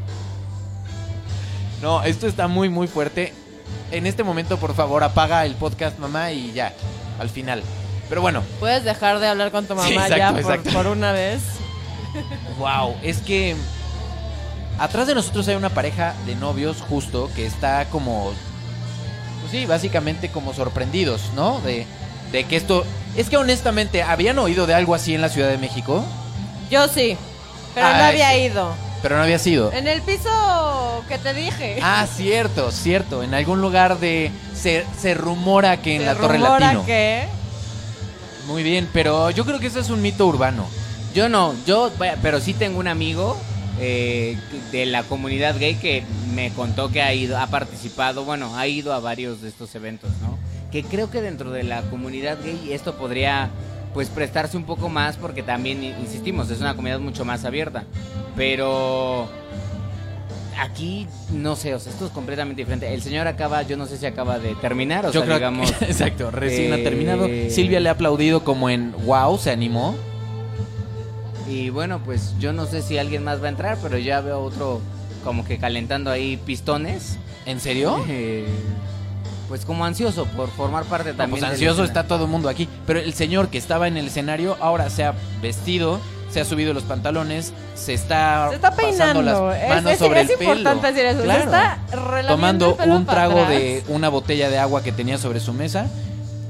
No, 1.81 2.03
esto 2.03 2.25
está 2.27 2.47
muy, 2.47 2.69
muy 2.69 2.87
fuerte. 2.87 3.33
En 3.91 4.07
este 4.07 4.23
momento, 4.23 4.57
por 4.57 4.73
favor, 4.75 5.03
apaga 5.03 5.45
el 5.45 5.55
podcast, 5.55 5.99
mamá, 5.99 6.31
y 6.31 6.51
ya, 6.53 6.73
al 7.19 7.29
final. 7.29 7.61
Pero 8.09 8.21
bueno, 8.21 8.43
Puedes 8.59 8.83
dejar 8.83 9.19
de 9.19 9.27
hablar 9.27 9.51
con 9.51 9.65
tu 9.65 9.75
mamá 9.75 9.87
Sí, 9.87 9.93
exacto, 9.95 10.17
ya 10.17 10.29
por, 10.31 10.39
exacto. 10.39 10.69
por 10.71 10.87
una 10.87 11.11
vez. 11.11 11.41
Wow, 12.59 12.95
es 13.03 13.17
que 13.17 13.55
atrás 14.79 15.07
de 15.07 15.15
nosotros 15.15 15.47
hay 15.47 15.55
una 15.55 15.69
pareja 15.69 16.13
de 16.25 16.35
novios 16.35 16.77
justo 16.87 17.29
que 17.35 17.45
está 17.45 17.85
como, 17.85 18.31
pues 19.41 19.51
sí, 19.51 19.65
básicamente 19.65 20.29
como 20.29 20.53
sorprendidos, 20.53 21.21
¿no? 21.35 21.59
De, 21.61 21.85
de 22.31 22.43
que 22.45 22.55
esto, 22.55 22.85
es 23.17 23.29
que 23.29 23.37
honestamente, 23.37 24.03
¿habían 24.03 24.39
oído 24.39 24.65
de 24.67 24.73
algo 24.75 24.95
así 24.95 25.13
en 25.15 25.21
la 25.21 25.29
Ciudad 25.29 25.49
de 25.49 25.57
México? 25.57 26.03
Yo 26.69 26.87
sí, 26.87 27.17
pero 27.73 27.87
no 27.89 27.95
Ay, 27.95 28.01
había 28.03 28.31
sí. 28.31 28.37
ido. 28.51 28.73
Pero 29.01 29.17
no 29.17 29.23
había 29.23 29.37
sido. 29.37 29.71
En 29.73 29.87
el 29.87 30.01
piso 30.01 31.03
que 31.07 31.17
te 31.19 31.33
dije. 31.33 31.79
Ah, 31.83 32.07
cierto, 32.11 32.71
cierto, 32.71 33.21
en 33.23 33.33
algún 33.33 33.61
lugar 33.61 33.99
de, 33.99 34.31
se, 34.55 34.83
se 34.99 35.13
rumora 35.13 35.77
que 35.81 35.95
en 35.95 36.01
Se 36.01 36.05
la 36.07 36.15
Torre 36.15 36.39
Latino. 36.39 36.85
que 36.85 37.25
Muy 38.47 38.63
bien, 38.63 38.87
pero 38.93 39.31
yo 39.31 39.45
creo 39.45 39.59
que 39.59 39.67
eso 39.67 39.79
es 39.79 39.89
un 39.89 40.01
mito 40.01 40.27
urbano. 40.27 40.67
Yo 41.13 41.29
no, 41.29 41.55
yo, 41.65 41.91
pero 42.21 42.39
sí 42.39 42.53
tengo 42.53 42.79
un 42.79 42.87
amigo 42.87 43.37
eh, 43.79 44.37
de 44.71 44.85
la 44.85 45.03
comunidad 45.03 45.57
gay 45.57 45.75
que 45.75 46.03
me 46.33 46.51
contó 46.51 46.91
que 46.91 47.01
ha 47.01 47.13
ido, 47.13 47.37
ha 47.37 47.47
participado, 47.47 48.23
bueno, 48.23 48.55
ha 48.57 48.67
ido 48.67 48.93
a 48.93 48.99
varios 48.99 49.41
de 49.41 49.49
estos 49.49 49.73
eventos, 49.75 50.11
¿no? 50.21 50.37
Que 50.71 50.83
creo 50.83 51.09
que 51.09 51.21
dentro 51.21 51.51
de 51.51 51.63
la 51.63 51.81
comunidad 51.83 52.37
gay 52.43 52.71
esto 52.71 52.95
podría 52.97 53.49
pues 53.93 54.09
prestarse 54.09 54.57
un 54.57 54.65
poco 54.65 54.89
más 54.89 55.15
porque 55.15 55.41
también, 55.41 55.83
insistimos, 55.83 56.51
es 56.51 56.59
una 56.59 56.75
comunidad 56.75 56.99
mucho 56.99 57.23
más 57.23 57.45
abierta. 57.45 57.85
Pero 58.35 59.29
aquí, 60.59 61.07
no 61.31 61.55
sé, 61.55 61.73
o 61.73 61.79
sea, 61.79 61.91
esto 61.91 62.05
es 62.05 62.11
completamente 62.11 62.61
diferente. 62.61 62.93
El 62.93 63.01
señor 63.01 63.27
acaba, 63.27 63.61
yo 63.63 63.77
no 63.77 63.85
sé 63.87 63.97
si 63.97 64.05
acaba 64.05 64.39
de 64.39 64.55
terminar, 64.55 65.05
o 65.05 65.11
Yo 65.11 65.21
sea, 65.21 65.23
creo 65.25 65.37
digamos... 65.37 65.71
que, 65.71 65.85
exacto, 65.91 66.31
recién 66.31 66.73
ha 66.73 66.77
eh, 66.77 66.83
terminado. 66.83 67.27
Silvia 67.49 67.79
le 67.79 67.89
ha 67.89 67.93
aplaudido 67.93 68.43
como 68.43 68.69
en 68.69 68.93
wow, 69.05 69.37
se 69.37 69.51
animó. 69.51 69.95
Y 71.47 71.69
bueno, 71.69 71.99
pues 72.03 72.33
yo 72.39 72.53
no 72.53 72.65
sé 72.65 72.81
si 72.81 72.97
alguien 72.97 73.23
más 73.23 73.41
va 73.41 73.47
a 73.47 73.49
entrar, 73.49 73.77
pero 73.81 73.97
ya 73.97 74.21
veo 74.21 74.39
otro 74.39 74.81
como 75.23 75.45
que 75.45 75.57
calentando 75.57 76.09
ahí 76.11 76.37
pistones. 76.37 77.17
¿En 77.45 77.59
serio? 77.59 78.03
Eh, 78.09 78.47
pues 79.47 79.63
como 79.65 79.85
ansioso 79.85 80.25
por 80.25 80.49
formar 80.49 80.85
parte 80.85 81.11
No, 81.11 81.17
también. 81.17 81.29
pues 81.31 81.41
del 81.41 81.51
ansioso 81.51 81.83
está 81.83 82.07
todo 82.07 82.25
el 82.25 82.31
mundo 82.31 82.49
aquí. 82.49 82.67
Pero 82.87 82.99
el 82.99 83.13
señor 83.13 83.49
que 83.49 83.59
estaba 83.59 83.87
en 83.87 83.97
el 83.97 84.07
escenario 84.07 84.57
ahora 84.59 84.89
se 84.89 85.03
ha 85.03 85.13
vestido, 85.41 85.99
se 86.31 86.41
ha 86.41 86.45
subido 86.45 86.73
los 86.73 86.83
pantalones, 86.83 87.53
se 87.75 87.93
está, 87.93 88.47
Se 88.49 88.55
está 88.55 88.71
pasando 88.71 89.21
peinando. 89.21 89.21
las 89.51 89.63
Es- 89.63 89.69
manos 89.69 89.91
es, 89.93 89.99
sobre 89.99 90.21
es 90.21 90.29
el 90.29 90.37
pelo. 90.37 90.51
importante 90.55 90.87
decir 90.93 91.05
eso. 91.05 91.21
Se 91.21 91.37
está 91.39 91.77
Tomando 92.27 92.71
el 92.71 92.75
pelo 92.75 92.95
un 92.95 93.05
trago 93.05 93.33
atrás. 93.39 93.49
de 93.49 93.83
una 93.87 94.09
botella 94.09 94.49
de 94.49 94.57
agua 94.57 94.83
que 94.83 94.91
tenía 94.91 95.17
sobre 95.17 95.39
su 95.39 95.53
mesa. 95.53 95.87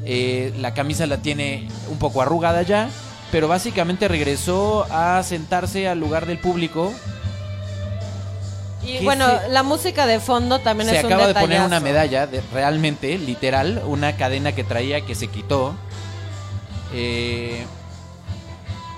Eh, 0.05 0.53
la 0.59 0.73
camisa 0.73 1.05
la 1.07 1.17
tiene 1.17 1.67
un 1.89 1.97
poco 1.97 2.21
arrugada 2.21 2.61
ya, 2.61 2.89
pero 3.31 3.47
básicamente 3.47 4.07
regresó 4.07 4.85
a 4.91 5.21
sentarse 5.23 5.87
al 5.87 5.99
lugar 5.99 6.25
del 6.25 6.37
público. 6.39 6.93
Y 8.83 8.99
¿Qué 8.99 9.03
bueno, 9.03 9.25
se- 9.27 9.49
la 9.49 9.63
música 9.63 10.05
de 10.05 10.19
fondo 10.19 10.59
también 10.59 10.89
se 10.89 10.97
es 10.97 11.03
un 11.03 11.11
acaba 11.11 11.27
de 11.27 11.33
poner 11.33 11.61
una 11.61 11.79
medalla, 11.79 12.27
de- 12.27 12.41
realmente, 12.53 13.17
literal, 13.17 13.81
una 13.87 14.15
cadena 14.15 14.51
que 14.53 14.63
traía 14.63 15.01
que 15.01 15.15
se 15.15 15.27
quitó. 15.27 15.73
Eh, 16.93 17.65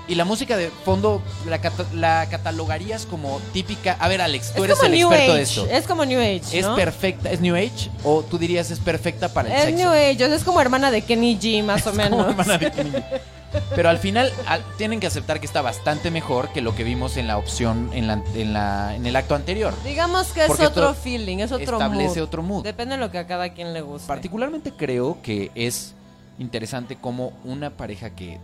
y 0.08 0.14
la 0.14 0.24
música 0.24 0.56
de 0.56 0.70
fondo 0.84 1.22
la, 1.46 1.60
cata- 1.60 1.84
la 1.94 2.26
catalogarías 2.30 3.04
como 3.06 3.40
típica. 3.52 3.96
A 4.00 4.08
ver, 4.08 4.20
Alex, 4.22 4.52
tú 4.54 4.64
Es 4.64 4.70
eres 4.70 4.82
el 4.82 4.92
New 4.92 5.08
experto 5.12 5.32
Age. 5.32 5.36
de 5.38 5.42
esto. 5.42 5.66
Es 5.70 5.86
como 5.86 6.04
New 6.04 6.18
Age, 6.20 6.58
¿Es 6.58 6.66
perfecta? 6.66 7.30
¿Es 7.30 7.40
New 7.40 7.54
Age? 7.54 7.90
¿O 8.04 8.22
tú 8.22 8.38
dirías 8.38 8.70
es 8.70 8.78
perfecta 8.80 9.28
para 9.32 9.48
el 9.48 9.54
Es 9.54 9.62
sexo? 9.64 9.76
New 9.78 9.90
Age, 9.90 10.34
es 10.34 10.44
como 10.44 10.60
hermana 10.60 10.90
de 10.90 11.02
Kenny 11.02 11.38
G, 11.38 11.62
más 11.62 11.86
o 11.86 11.90
Es 11.90 11.96
menos. 11.96 12.18
como 12.18 12.30
hermana 12.30 12.58
de 12.58 12.70
Kenny 12.72 12.90
G. 12.90 13.04
Pero 13.74 13.88
al 13.88 13.96
final 13.98 14.30
al- 14.46 14.62
tienen 14.76 15.00
que 15.00 15.06
aceptar 15.06 15.40
que 15.40 15.46
está 15.46 15.62
bastante 15.62 16.10
mejor 16.10 16.50
que 16.52 16.60
lo 16.60 16.74
que 16.74 16.84
vimos 16.84 17.16
en 17.16 17.26
la 17.26 17.38
opción, 17.38 17.90
en, 17.94 18.06
la, 18.06 18.22
en, 18.34 18.52
la, 18.52 18.94
en 18.94 19.06
el 19.06 19.16
acto 19.16 19.34
anterior. 19.34 19.72
Digamos 19.84 20.26
que 20.28 20.44
es 20.44 20.60
otro 20.60 20.92
feeling, 20.94 21.38
es 21.38 21.50
otro 21.52 21.76
establece 21.78 22.16
mood. 22.20 22.26
otro 22.26 22.42
mood. 22.42 22.62
Depende 22.64 22.96
de 22.96 23.00
lo 23.00 23.10
que 23.10 23.16
a 23.18 23.26
cada 23.26 23.48
quien 23.54 23.72
le 23.72 23.80
guste. 23.80 24.06
Particularmente 24.06 24.72
creo 24.76 25.18
que 25.22 25.50
es 25.54 25.94
interesante 26.38 26.96
como 26.96 27.32
una 27.44 27.70
pareja 27.70 28.10
que 28.10 28.38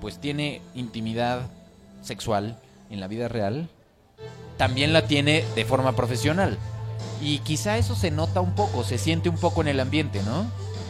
pues 0.00 0.18
tiene 0.18 0.60
intimidad 0.74 1.42
sexual 2.02 2.58
en 2.90 3.00
la 3.00 3.08
vida 3.08 3.28
real 3.28 3.68
también 4.56 4.92
la 4.92 5.06
tiene 5.06 5.44
de 5.54 5.64
forma 5.64 5.92
profesional. 5.92 6.58
Y 7.20 7.38
quizá 7.40 7.78
eso 7.78 7.94
se 7.94 8.10
nota 8.10 8.40
un 8.40 8.54
poco, 8.54 8.84
se 8.84 8.98
siente 8.98 9.28
un 9.28 9.36
poco 9.36 9.60
en 9.60 9.68
el 9.68 9.80
ambiente, 9.80 10.22
¿no? 10.22 10.46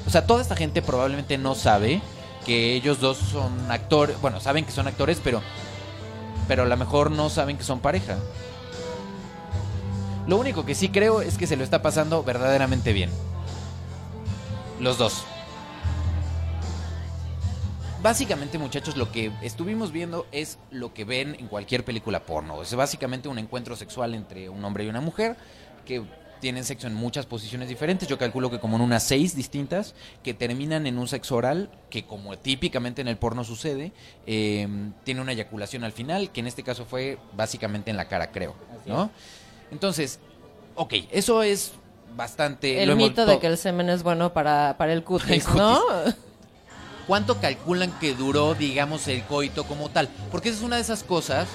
O 0.07 0.11
sea, 0.11 0.27
toda 0.27 0.42
esta 0.42 0.57
gente 0.57 0.83
probablemente 0.83 1.38
no 1.38 1.55
sabe 1.55 2.01
que 2.45 2.75
ellos 2.75 3.01
dos 3.01 3.19
son 3.19 3.71
actores, 3.71 4.21
bueno, 4.21 4.40
saben 4.40 4.64
que 4.64 4.73
son 4.73 4.87
actores, 4.87 5.21
pero 5.23 5.42
pero 6.47 6.62
a 6.62 6.66
lo 6.66 6.77
mejor 6.77 7.11
no 7.11 7.29
saben 7.29 7.59
que 7.59 7.64
son 7.64 7.81
pareja. 7.81 8.16
Lo 10.29 10.37
único 10.37 10.64
que 10.64 10.77
sí 10.77 10.90
creo 10.90 11.23
es 11.23 11.38
que 11.38 11.49
se 11.49 11.57
lo 11.57 11.64
está 11.64 11.83
pasando 11.83 12.23
verdaderamente 12.23 12.92
bien. 12.92 13.11
Los 14.81 14.99
dos. 14.99 15.25
Básicamente, 18.03 18.59
muchachos, 18.59 18.97
lo 18.97 19.11
que 19.11 19.33
estuvimos 19.43 19.91
viendo 19.91 20.27
es 20.31 20.59
lo 20.71 20.93
que 20.95 21.05
ven 21.05 21.35
en 21.41 21.49
cualquier 21.49 21.85
película 21.85 22.21
porno. 22.25 22.63
Es 22.63 22.73
básicamente 22.75 23.29
un 23.29 23.39
encuentro 23.39 23.75
sexual 23.75 24.15
entre 24.15 24.49
un 24.49 24.65
hombre 24.65 24.85
y 24.85 24.89
una 24.89 25.01
mujer 25.01 25.37
que 25.85 26.03
tienen 26.41 26.65
sexo 26.65 26.87
en 26.87 26.95
muchas 26.95 27.27
posiciones 27.27 27.69
diferentes. 27.69 28.07
Yo 28.07 28.19
calculo 28.19 28.51
que 28.51 28.61
como 28.61 28.77
en 28.77 28.83
unas 28.83 29.03
seis 29.03 29.35
distintas 29.35 29.95
que 30.23 30.35
terminan 30.35 30.87
en 30.87 30.99
un 30.99 31.09
sexo 31.09 31.37
oral 31.37 31.71
que 31.91 32.05
como 32.05 32.37
típicamente 32.39 33.01
en 33.01 33.09
el 33.09 33.17
porno 33.17 33.43
sucede, 33.43 33.93
eh, 34.27 34.69
tiene 35.03 35.21
una 35.23 35.33
eyaculación 35.33 35.83
al 35.83 35.93
final, 35.93 36.31
que 36.31 36.41
en 36.41 36.47
este 36.47 36.63
caso 36.63 36.85
fue 36.85 37.19
básicamente 37.33 37.91
en 37.91 37.97
la 37.97 38.07
cara, 38.07 38.31
creo. 38.31 38.55
¿no? 38.85 39.11
Entonces, 39.73 40.21
ok, 40.77 40.95
eso 41.11 41.43
es 41.43 41.73
bastante... 42.15 42.83
El 42.83 42.91
hemos- 42.91 43.09
mito 43.09 43.27
de 43.27 43.39
que 43.41 43.47
el 43.49 43.57
semen 43.59 43.89
es 43.89 44.03
bueno 44.03 44.33
para, 44.33 44.77
para 44.79 44.93
el 44.93 45.03
cutis, 45.03 45.31
El 45.31 45.43
cutis. 45.43 45.57
¿no? 45.57 45.81
¿Cuánto 47.07 47.40
calculan 47.40 47.92
que 48.01 48.14
duró, 48.14 48.55
digamos, 48.55 49.07
el 49.09 49.23
coito 49.25 49.64
como 49.64 49.88
tal? 49.90 50.09
Porque 50.31 50.49
esa 50.49 50.59
es 50.59 50.64
una 50.64 50.77
de 50.77 50.83
esas 50.83 51.03
cosas 51.05 51.47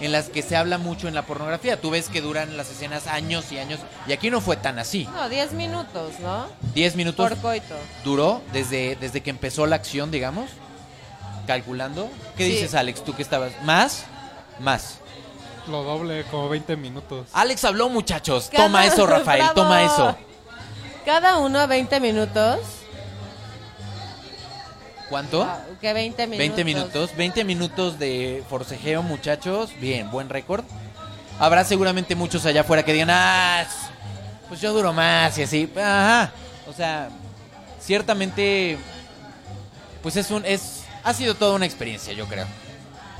en 0.00 0.12
las 0.12 0.28
que 0.28 0.42
se 0.42 0.54
habla 0.56 0.76
mucho 0.78 1.08
en 1.08 1.14
la 1.14 1.22
pornografía. 1.26 1.80
Tú 1.80 1.90
ves 1.90 2.08
que 2.08 2.20
duran 2.20 2.56
las 2.56 2.70
escenas 2.70 3.06
años 3.06 3.50
y 3.50 3.58
años, 3.58 3.80
y 4.06 4.12
aquí 4.12 4.30
no 4.30 4.40
fue 4.40 4.56
tan 4.56 4.78
así. 4.78 5.08
No, 5.14 5.28
10 5.28 5.52
minutos, 5.54 6.20
¿no? 6.20 6.46
10 6.74 6.94
minutos 6.96 7.28
Por 7.30 7.38
coito. 7.38 7.74
duró 8.04 8.42
desde, 8.52 8.96
desde 8.96 9.22
que 9.22 9.30
empezó 9.30 9.66
la 9.66 9.76
acción, 9.76 10.10
digamos, 10.10 10.50
calculando. 11.46 12.10
¿Qué 12.36 12.44
Sí. 12.44 12.50
dices, 12.52 12.74
Alex? 12.74 13.02
¿Tú 13.02 13.14
que 13.14 13.22
estabas? 13.22 13.52
¿Más? 13.64 14.04
Más. 14.60 14.98
Lo 15.68 15.82
doble, 15.82 16.24
como 16.30 16.48
20 16.48 16.76
minutos. 16.76 17.26
Alex 17.32 17.64
habló, 17.64 17.88
muchachos. 17.88 18.48
Cada- 18.52 18.64
Toma 18.64 18.86
eso, 18.86 19.06
Rafael, 19.06 19.40
¡Bravo! 19.40 19.54
toma 19.54 19.82
eso. 19.82 20.16
Cada 21.04 21.38
uno 21.38 21.66
20 21.66 22.00
minutos. 22.00 22.60
¿Cuánto? 25.08 25.42
Ah, 25.42 25.64
que 25.80 25.92
20 25.92 26.26
minutos. 26.26 26.38
20 26.38 26.64
minutos. 26.64 27.16
20 27.16 27.44
minutos 27.44 27.98
de 27.98 28.44
forcejeo, 28.48 29.02
muchachos. 29.02 29.70
Bien, 29.80 30.10
buen 30.10 30.28
récord. 30.28 30.64
Habrá 31.38 31.64
seguramente 31.64 32.14
muchos 32.14 32.44
allá 32.46 32.62
afuera 32.62 32.84
que 32.84 32.92
digan, 32.92 33.10
ah, 33.10 33.64
pues 34.48 34.60
yo 34.60 34.72
duro 34.72 34.92
más 34.92 35.38
y 35.38 35.42
así. 35.42 35.70
Ajá. 35.76 36.32
O 36.68 36.72
sea, 36.72 37.08
ciertamente, 37.80 38.76
pues 40.02 40.16
es 40.16 40.30
un, 40.30 40.44
es, 40.44 40.82
ha 41.04 41.14
sido 41.14 41.34
toda 41.34 41.54
una 41.54 41.64
experiencia, 41.64 42.12
yo 42.12 42.26
creo. 42.26 42.46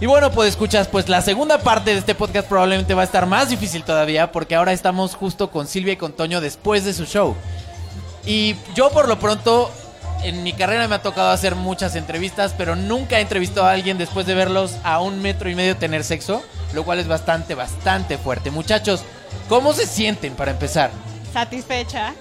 Y 0.01 0.07
bueno, 0.07 0.31
pues 0.31 0.51
escuchas, 0.51 0.87
pues 0.87 1.09
la 1.09 1.22
segunda 1.22 1.59
parte 1.59 1.92
de 1.92 1.98
este 1.98 2.14
podcast 2.14 2.48
probablemente 2.48 2.94
va 2.94 3.03
a 3.03 3.05
estar 3.05 3.27
más 3.27 3.48
difícil 3.48 3.83
todavía 3.83 4.31
porque 4.31 4.55
ahora 4.55 4.72
estamos 4.72 5.16
justo 5.16 5.51
con 5.51 5.66
Silvia 5.66 5.94
y 5.94 5.96
con 5.96 6.12
Toño 6.12 6.40
después 6.40 6.85
de 6.85 6.92
su 6.92 7.05
show. 7.05 7.35
Y 8.24 8.55
yo 8.74 8.90
por 8.90 9.09
lo 9.09 9.18
pronto, 9.18 9.72
en 10.22 10.42
mi 10.42 10.52
carrera 10.52 10.88
me 10.88 10.96
ha 10.96 11.02
tocado 11.02 11.31
hacer 11.31 11.54
muchas 11.54 11.94
entrevistas, 11.94 12.54
pero 12.57 12.76
nunca 12.76 13.18
he 13.18 13.22
entrevistado 13.22 13.66
a 13.66 13.72
alguien 13.72 13.98
después 13.98 14.26
de 14.26 14.35
verlos 14.35 14.76
a 14.85 15.00
un 15.00 15.20
metro 15.22 15.48
y 15.48 15.54
medio 15.54 15.76
tener 15.76 16.04
sexo, 16.04 16.42
lo 16.72 16.85
cual 16.85 16.98
es 16.98 17.09
bastante, 17.09 17.54
bastante 17.54 18.18
fuerte. 18.18 18.50
Muchachos, 18.50 19.02
¿cómo 19.48 19.72
se 19.72 19.87
sienten 19.87 20.35
para 20.35 20.50
empezar? 20.50 20.90
Satisfecha. 21.33 22.14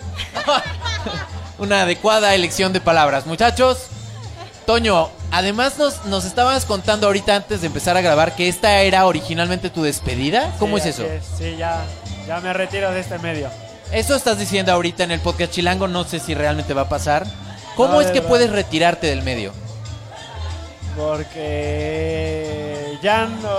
Una 1.58 1.82
adecuada 1.84 2.36
elección 2.36 2.72
de 2.74 2.82
palabras. 2.82 3.26
Muchachos, 3.26 3.88
Toño, 4.66 5.10
además 5.32 5.78
nos, 5.80 6.06
nos 6.06 6.26
estabas 6.26 6.66
contando 6.66 7.08
ahorita 7.08 7.36
antes 7.36 7.62
de 7.62 7.68
empezar 7.68 7.98
a 7.98 8.02
grabar 8.02 8.36
que 8.36 8.48
esta 8.48 8.82
era 8.82 9.06
originalmente 9.06 9.70
tu 9.70 9.82
despedida. 9.82 10.54
¿Cómo 10.60 10.78
Sí, 10.78 10.90
es 10.90 11.00
eso? 11.00 11.08
Sí, 11.38 11.56
ya, 11.58 11.84
ya 12.28 12.40
me 12.42 12.54
retiro 12.54 12.92
de 12.92 13.00
este 13.00 13.18
medio. 13.20 13.50
Eso 13.92 14.16
estás 14.16 14.38
diciendo 14.38 14.74
ahorita 14.74 15.04
en 15.06 15.12
el 15.12 15.22
podcast 15.22 15.54
Chilango, 15.54 15.88
no 15.88 16.04
sé 16.04 16.20
si 16.20 16.36
realmente 16.36 16.74
va 16.74 16.82
a 16.82 16.90
pasar. 16.90 17.26
¿Cómo 17.78 18.02
es 18.02 18.08
que 18.08 18.22
puedes 18.22 18.52
retirarte 18.52 19.08
del 19.08 19.22
medio? 19.22 19.54
Porque 20.98 22.98
ya 23.04 23.28
no, 23.28 23.50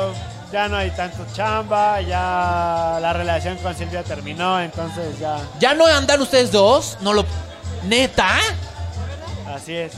ya 0.52 0.68
no 0.68 0.76
hay 0.76 0.90
tanto 0.90 1.24
chamba, 1.32 2.00
ya 2.00 2.98
la 3.00 3.12
relación 3.12 3.56
con 3.58 3.76
Silvia 3.76 4.02
terminó, 4.02 4.60
entonces 4.60 5.18
ya, 5.20 5.38
¿Ya 5.60 5.74
no 5.74 5.86
andan 5.86 6.20
ustedes 6.20 6.50
dos? 6.50 6.98
¿No 7.00 7.12
lo... 7.12 7.24
¿Neta? 7.84 8.28
así 9.54 9.74
es. 9.74 9.92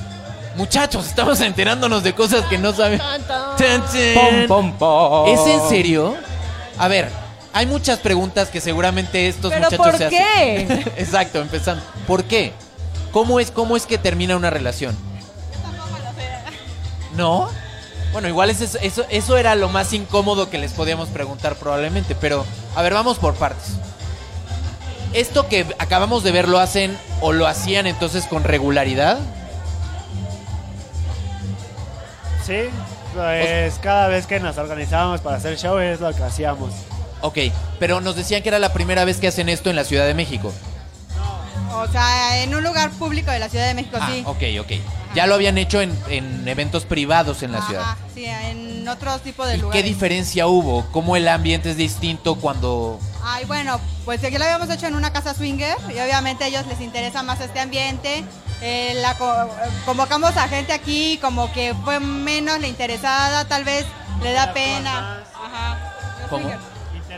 Muchachos, 0.57 1.07
estamos 1.07 1.41
enterándonos 1.41 2.03
de 2.03 2.15
cosas 2.15 2.45
que 2.47 2.59
no 2.59 2.75
tan. 2.75 2.99
Pom, 2.99 4.47
pom, 4.49 4.79
pom. 4.79 5.29
¿Es 5.29 5.47
en 5.47 5.69
serio? 5.69 6.17
A 6.77 6.89
ver, 6.89 7.09
hay 7.53 7.67
muchas 7.67 8.01
preguntas 8.01 8.49
que 8.49 8.61
seguramente 8.61 9.29
estos 9.29 9.53
¿Pero 9.53 9.65
muchachos 9.65 9.87
por 9.87 9.97
se 9.97 10.09
qué? 10.09 10.67
hacen. 10.69 10.93
Exacto, 10.99 11.41
empezando. 11.41 11.83
¿Por 12.07 12.25
qué? 12.25 12.53
¿Cómo 13.13 13.41
es, 13.41 13.51
¿Cómo 13.51 13.77
es 13.77 13.87
que 13.87 13.99
termina 13.99 14.37
una 14.37 14.51
relación? 14.51 14.97
¿No? 17.17 17.49
Bueno, 18.13 18.29
igual 18.29 18.51
es 18.51 18.61
eso, 18.61 18.79
eso, 18.83 19.05
eso 19.09 19.37
era 19.37 19.55
lo 19.55 19.69
más 19.69 19.93
incómodo 19.93 20.51
que 20.51 20.59
les 20.59 20.73
podíamos 20.73 21.09
preguntar 21.09 21.57
probablemente, 21.57 22.15
pero 22.15 22.45
a 22.75 22.83
ver, 22.83 22.95
vamos 22.95 23.19
por 23.19 23.35
partes. 23.35 23.75
¿Esto 25.13 25.49
que 25.49 25.67
acabamos 25.79 26.23
de 26.23 26.33
ver 26.33 26.49
lo 26.49 26.59
hacen 26.59 26.97
o 27.21 27.33
lo 27.33 27.47
hacían 27.47 27.87
entonces 27.87 28.27
con 28.27 28.45
regularidad? 28.45 29.19
Sí, 32.47 32.69
pues 33.15 33.75
cada 33.81 34.09
vez 34.09 34.27
que 34.27 34.41
nos 34.41 34.57
organizábamos 34.59 35.21
para 35.21 35.37
hacer 35.37 35.57
show 35.59 35.79
es 35.79 36.01
lo 36.01 36.13
que 36.15 36.23
hacíamos. 36.23 36.73
Ok, 37.23 37.39
pero 37.79 38.01
nos 38.01 38.17
decían 38.17 38.43
que 38.43 38.49
era 38.49 38.59
la 38.59 38.73
primera 38.73 39.05
vez 39.05 39.19
que 39.19 39.29
hacen 39.29 39.49
esto 39.49 39.69
en 39.71 39.77
la 39.77 39.85
Ciudad 39.85 40.07
de 40.07 40.15
México. 40.15 40.53
O 41.73 41.87
sea, 41.89 42.43
en 42.43 42.55
un 42.55 42.63
lugar 42.65 42.91
público 42.91 43.31
de 43.31 43.39
la 43.39 43.49
Ciudad 43.49 43.67
de 43.67 43.75
México, 43.75 43.97
Ah, 44.01 44.09
sí. 44.13 44.23
ok, 44.27 44.43
ok. 44.61 44.73
Ya 45.15 45.27
lo 45.27 45.35
habían 45.35 45.59
hecho 45.59 45.81
en, 45.81 45.97
en 46.09 46.47
eventos 46.47 46.85
privados 46.85 47.43
en 47.43 47.51
la 47.53 47.63
ciudad. 47.67 47.83
Ajá, 47.83 47.97
sí, 48.15 48.25
en 48.27 48.87
otros 48.89 49.23
tipos 49.23 49.47
de 49.49 49.55
¿Y 49.55 49.57
qué 49.57 49.63
lugares. 49.63 49.85
diferencia 49.85 50.47
hubo? 50.47 50.87
¿Cómo 50.93 51.17
el 51.17 51.27
ambiente 51.29 51.71
es 51.71 51.77
distinto 51.77 52.37
cuando... 52.37 53.01
Ay, 53.25 53.45
bueno, 53.47 53.81
pues 54.05 54.23
aquí 54.23 54.39
lo 54.39 54.45
habíamos 54.45 54.71
hecho 54.71 54.87
en 54.87 54.95
una 54.95 55.13
casa 55.13 55.35
swinger 55.35 55.77
y 55.89 55.99
obviamente 55.99 56.45
a 56.45 56.47
ellos 56.47 56.67
les 56.69 56.81
interesa 56.81 57.23
más 57.25 57.41
este 57.41 57.59
ambiente. 57.61 58.25
Eh, 58.63 58.95
la 59.03 59.17
co- 59.17 59.49
convocamos 59.85 60.37
a 60.37 60.47
gente 60.49 60.73
aquí 60.73 61.19
como 61.21 61.53
que 61.53 61.75
fue 61.85 61.99
menos 61.99 62.61
la 62.61 62.69
interesada, 62.69 63.47
tal 63.47 63.65
vez 63.65 63.85
le 64.23 64.33
da 64.33 64.53
pena. 64.53 65.25
Ajá. 65.35 65.95
¿Cómo? 66.29 66.51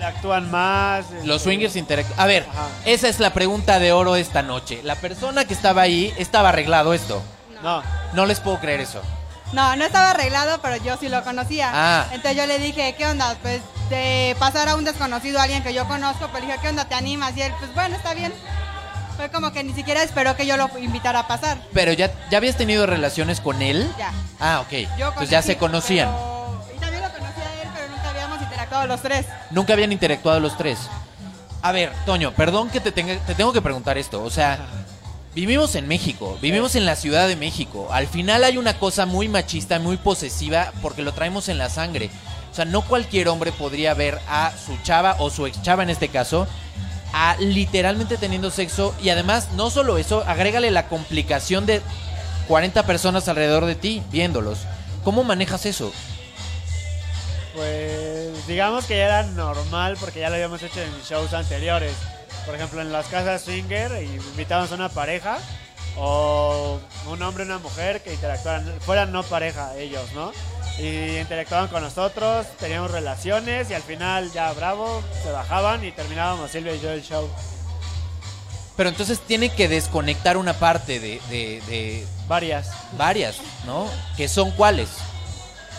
Interactúan 0.03 0.51
más. 0.51 1.05
Los 1.25 1.37
este, 1.37 1.39
swingers 1.45 1.77
interactúan. 1.77 2.19
A 2.19 2.27
ver, 2.27 2.45
Ajá. 2.51 2.67
esa 2.85 3.09
es 3.09 3.21
la 3.21 3.33
pregunta 3.33 3.79
de 3.79 3.93
oro 3.93 4.17
esta 4.17 4.43
noche. 4.43 4.81
La 4.83 4.97
persona 4.97 5.45
que 5.45 5.55
estaba 5.55 5.83
ahí 5.83 6.13
estaba 6.19 6.49
arreglado 6.49 6.93
esto. 6.93 7.23
No, 7.63 7.85
No 8.13 8.27
les 8.27 8.41
puedo 8.41 8.59
creer 8.59 8.81
eso. 8.81 9.01
No, 9.53 9.77
no 9.77 9.85
estaba 9.85 10.11
arreglado, 10.11 10.61
pero 10.61 10.75
yo 10.83 10.97
sí 10.97 11.09
lo 11.09 11.23
conocía. 11.23 11.71
Ah. 11.73 12.07
Entonces 12.11 12.37
yo 12.37 12.47
le 12.47 12.59
dije, 12.59 12.97
¿qué 12.99 13.07
onda? 13.07 13.37
Pues 13.43 13.61
de 13.91 14.35
pasar 14.41 14.69
a 14.69 14.75
un 14.75 14.83
desconocido 14.83 15.39
a 15.39 15.45
alguien 15.45 15.63
que 15.63 15.73
yo 15.73 15.87
conozco, 15.87 16.27
pues 16.33 16.43
le 16.43 16.49
dije, 16.49 16.59
¿qué 16.63 16.69
onda? 16.71 16.87
¿Te 16.87 16.97
animas? 16.97 17.37
Y 17.37 17.43
él, 17.43 17.53
pues 17.61 17.73
bueno, 17.73 17.95
está 17.95 18.13
bien. 18.13 18.33
Fue 19.17 19.31
como 19.31 19.53
que 19.53 19.63
ni 19.63 19.73
siquiera 19.73 20.03
esperó 20.03 20.35
que 20.35 20.47
yo 20.47 20.57
lo 20.57 20.69
invitara 20.81 21.21
a 21.21 21.29
pasar. 21.29 21.59
Pero 21.73 21.93
ya, 21.93 22.11
ya 22.29 22.39
habías 22.39 22.57
tenido 22.57 22.87
relaciones 22.87 23.41
con 23.41 23.63
él. 23.63 23.89
Ya. 23.97 24.11
Ah, 24.41 24.61
ok. 24.63 24.73
Yo 24.99 25.09
Entonces 25.09 25.31
ya 25.31 25.43
se 25.43 25.57
conocían. 25.57 26.09
pero- 26.11 26.32
interactuado 28.73 28.87
los 28.87 29.03
tres. 29.03 29.27
Nunca 29.51 29.73
habían 29.75 29.93
interactuado 29.93 30.41
los 30.41 30.57
tres. 30.57 30.79
A 31.61 31.73
ver, 31.73 31.93
Toño, 32.07 32.33
perdón 32.33 32.71
que 32.71 32.81
te, 32.81 32.91
tenga, 32.91 33.17
te 33.27 33.35
tengo 33.35 33.53
que 33.53 33.61
preguntar 33.61 33.99
esto. 33.99 34.23
O 34.23 34.31
sea, 34.31 34.59
vivimos 35.35 35.75
en 35.75 35.87
México, 35.87 36.39
vivimos 36.41 36.75
en 36.75 36.87
la 36.87 36.97
Ciudad 36.97 37.29
de 37.29 37.37
México. 37.37 37.89
Al 37.91 38.07
final 38.07 38.45
hay 38.45 38.57
una 38.57 38.79
cosa 38.79 39.07
muy 39.07 39.29
machista, 39.29 39.79
muy 39.79 39.97
posesiva, 39.97 40.73
porque 40.81 41.03
lo 41.03 41.13
traemos 41.13 41.49
en 41.49 41.59
la 41.59 41.69
sangre. 41.69 42.11
O 42.51 42.55
sea, 42.55 42.65
no 42.65 42.83
cualquier 42.83 43.29
hombre 43.29 43.53
podría 43.53 43.95
ver 43.95 44.19
a 44.29 44.53
su 44.53 44.77
chava 44.83 45.17
o 45.19 45.31
su 45.31 45.47
ex 45.47 45.63
chava 45.63 45.83
en 45.83 45.91
este 45.91 46.09
caso, 46.09 46.47
a 47.13 47.37
literalmente 47.39 48.17
teniendo 48.17 48.51
sexo. 48.51 48.95
Y 49.03 49.11
además, 49.11 49.49
no 49.55 49.71
solo 49.71 49.99
eso, 49.99 50.25
agrégale 50.27 50.71
la 50.71 50.89
complicación 50.89 51.67
de 51.67 51.83
40 52.49 52.85
personas 52.85 53.29
alrededor 53.29 53.67
de 53.67 53.75
ti 53.75 54.03
viéndolos. 54.11 54.61
¿Cómo 55.05 55.25
manejas 55.25 55.67
eso? 55.67 55.93
pues 57.55 58.12
digamos 58.47 58.85
que 58.87 58.97
ya 58.97 59.05
era 59.05 59.23
normal 59.25 59.97
porque 60.01 60.21
ya 60.21 60.29
lo 60.29 60.35
habíamos 60.37 60.63
hecho 60.63 60.81
en 60.81 60.93
shows 61.03 61.33
anteriores. 61.35 61.95
Por 62.47 62.55
ejemplo, 62.55 62.81
en 62.81 62.93
las 62.93 63.07
casas 63.07 63.43
swinger 63.43 64.03
invitábamos 64.03 64.73
a 64.73 64.75
una 64.75 64.89
pareja 64.89 65.39
o 65.97 66.81
un 67.09 67.23
hombre 67.23 67.45
y 67.45 67.47
una 67.47 67.59
mujer 67.59 68.03
que 68.03 68.13
interactuaran, 68.13 68.65
fueran 68.81 69.13
no 69.13 69.23
pareja 69.23 69.77
ellos, 69.77 70.11
¿no? 70.15 70.33
Y 70.79 71.19
interactuaban 71.19 71.69
con 71.69 71.83
nosotros, 71.83 72.47
teníamos 72.59 72.91
relaciones 72.91 73.71
y 73.71 73.75
al 73.75 73.83
final 73.83 74.33
ya 74.33 74.51
bravo, 74.55 75.03
se 75.23 75.31
bajaban 75.31 75.85
y 75.85 75.93
terminábamos 75.93 76.51
Silvia 76.51 76.75
y 76.75 76.81
yo 76.81 76.91
el 76.91 77.03
show. 77.03 77.29
Pero 78.77 78.89
entonces 78.89 79.21
tiene 79.21 79.51
que 79.51 79.69
desconectar 79.69 80.37
una 80.39 80.55
parte 80.55 80.99
de, 80.99 81.21
de- 81.29 81.61
de 81.69 82.07
Varias. 82.27 82.71
varias, 82.97 83.37
¿no? 83.67 83.87
Que 84.17 84.29
son 84.29 84.51
cuáles. 84.53 84.89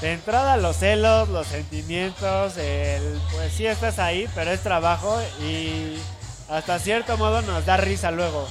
De 0.04 0.12
entrada 0.12 0.58
los 0.58 0.76
celos, 0.76 1.30
los 1.30 1.48
sentimientos, 1.48 2.58
el 2.58 3.02
pues 3.32 3.54
sí 3.54 3.66
estás 3.66 4.00
ahí, 4.00 4.28
pero 4.36 4.52
es 4.52 4.60
trabajo 4.60 5.18
y 5.42 5.94
hasta 6.50 6.78
cierto 6.78 7.16
modo 7.16 7.42
nos 7.44 7.66
da 7.66 7.78
risa 7.78 8.12
luego. 8.12 8.46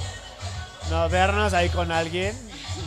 No 0.89 1.07
vernos 1.09 1.53
ahí 1.53 1.69
con 1.69 1.91
alguien 1.91 2.35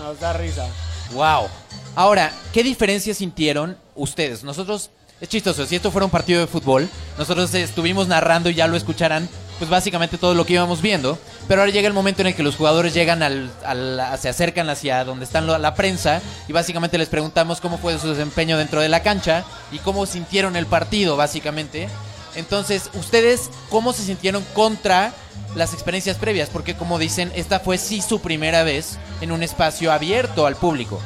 nos 0.01 0.19
da 0.19 0.33
risa. 0.33 0.67
Wow. 1.13 1.47
Ahora, 1.95 2.33
¿qué 2.53 2.65
diferencia 2.65 3.15
sintieron 3.15 3.79
ustedes? 3.95 4.43
Nosotros, 4.43 4.91
es 5.21 5.29
chistoso, 5.29 5.65
si 5.65 5.77
esto 5.77 5.93
fuera 5.93 6.07
un 6.07 6.11
partido 6.11 6.41
de 6.41 6.49
fútbol, 6.49 6.89
nosotros 7.19 7.55
estuvimos 7.55 8.09
narrando 8.09 8.51
y 8.51 8.57
ya 8.57 8.67
lo 8.67 8.77
escucharán, 8.77 9.29
pues 9.61 9.71
básicamente 9.71 10.19
todo 10.19 10.35
lo 10.35 10.45
que 10.45 10.55
íbamos 10.55 10.83
viendo, 10.83 11.21
pero 11.49 11.61
ahora 11.61 11.73
llega 11.73 11.89
el 11.89 11.95
momento 11.95 12.23
en 12.23 12.29
el 12.29 12.35
que 12.35 12.43
los 12.43 12.57
jugadores 12.57 12.93
llegan 12.95 13.23
al, 13.23 13.51
al- 13.65 14.19
se 14.19 14.29
acercan 14.29 14.69
hacia 14.69 15.05
donde 15.05 15.25
están 15.25 15.47
la 15.47 15.75
prensa 15.75 16.21
y 16.49 16.53
básicamente 16.53 16.99
les 16.99 17.09
preguntamos 17.09 17.61
cómo 17.61 17.79
fue 17.79 17.99
su 17.99 18.09
desempeño 18.09 18.59
dentro 18.59 18.81
de 18.81 18.89
la 18.89 19.03
cancha 19.03 19.45
y 19.73 19.79
cómo 19.79 20.07
sintieron 20.07 20.57
el 20.57 20.67
partido, 20.67 21.17
básicamente. 21.17 21.89
Entonces, 22.35 22.91
¿ustedes 22.95 23.49
cómo 23.71 23.93
se 23.93 24.03
sintieron 24.03 24.45
contra 24.55 25.13
las 25.55 25.73
experiencias 25.73 26.17
previas? 26.19 26.51
Porque 26.51 26.75
como 26.77 26.99
dicen, 26.99 27.33
esta 27.35 27.61
fue 27.61 27.79
sí 27.79 28.03
su 28.03 28.21
primera 28.21 28.63
vez 28.63 28.99
en 29.21 29.33
un 29.33 29.43
espacio 29.43 29.93
abierto 29.93 30.47
al 30.47 30.57
público. 30.57 31.01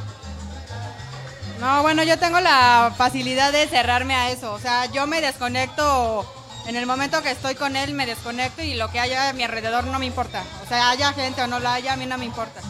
No, 1.60 1.82
bueno, 1.82 2.02
yo 2.02 2.18
tengo 2.18 2.40
la 2.40 2.92
facilidad 2.96 3.52
de 3.52 3.68
cerrarme 3.68 4.14
a 4.14 4.30
eso. 4.30 4.52
O 4.54 4.58
sea, 4.58 4.86
yo 4.86 5.06
me 5.06 5.20
desconecto 5.20 6.24
en 6.70 6.76
el 6.76 6.86
momento 6.86 7.20
que 7.20 7.32
estoy 7.32 7.56
con 7.56 7.74
él, 7.74 7.94
me 7.94 8.06
desconecto 8.06 8.62
y 8.62 8.74
lo 8.74 8.90
que 8.92 9.00
haya 9.00 9.28
a 9.28 9.32
mi 9.32 9.42
alrededor 9.42 9.84
no 9.84 9.98
me 9.98 10.06
importa. 10.06 10.44
O 10.64 10.68
sea, 10.68 10.90
haya 10.90 11.12
gente 11.12 11.42
o 11.42 11.48
no 11.48 11.58
la 11.58 11.74
haya, 11.74 11.94
a 11.94 11.96
mí 11.96 12.06
no 12.06 12.16
me 12.16 12.24
importa. 12.24 12.60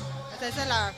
Eso 0.40 0.62
es 0.62 0.66
la- 0.68 0.92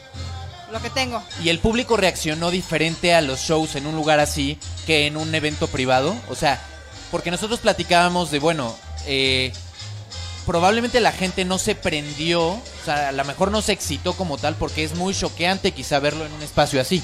lo 0.70 0.80
que 0.80 0.88
tengo. 0.88 1.20
¿Y 1.42 1.48
el 1.48 1.58
público 1.58 1.96
reaccionó 1.96 2.52
diferente 2.52 3.12
a 3.12 3.20
los 3.20 3.40
shows 3.40 3.74
en 3.74 3.86
un 3.88 3.96
lugar 3.96 4.20
así 4.20 4.56
que 4.86 5.08
en 5.08 5.16
un 5.16 5.34
evento 5.34 5.66
privado? 5.66 6.14
O 6.28 6.36
sea, 6.36 6.62
porque 7.10 7.32
nosotros 7.32 7.58
platicábamos 7.58 8.30
de, 8.30 8.38
bueno, 8.38 8.74
eh, 9.06 9.52
probablemente 10.46 11.00
la 11.00 11.10
gente 11.10 11.44
no 11.44 11.58
se 11.58 11.74
prendió, 11.74 12.50
o 12.50 12.62
sea, 12.84 13.08
a 13.08 13.12
lo 13.12 13.24
mejor 13.24 13.50
no 13.50 13.62
se 13.62 13.72
excitó 13.72 14.12
como 14.14 14.38
tal 14.38 14.54
porque 14.54 14.84
es 14.84 14.94
muy 14.94 15.12
choqueante 15.12 15.72
quizá 15.72 15.98
verlo 15.98 16.24
en 16.24 16.32
un 16.32 16.42
espacio 16.42 16.80
así. 16.80 17.02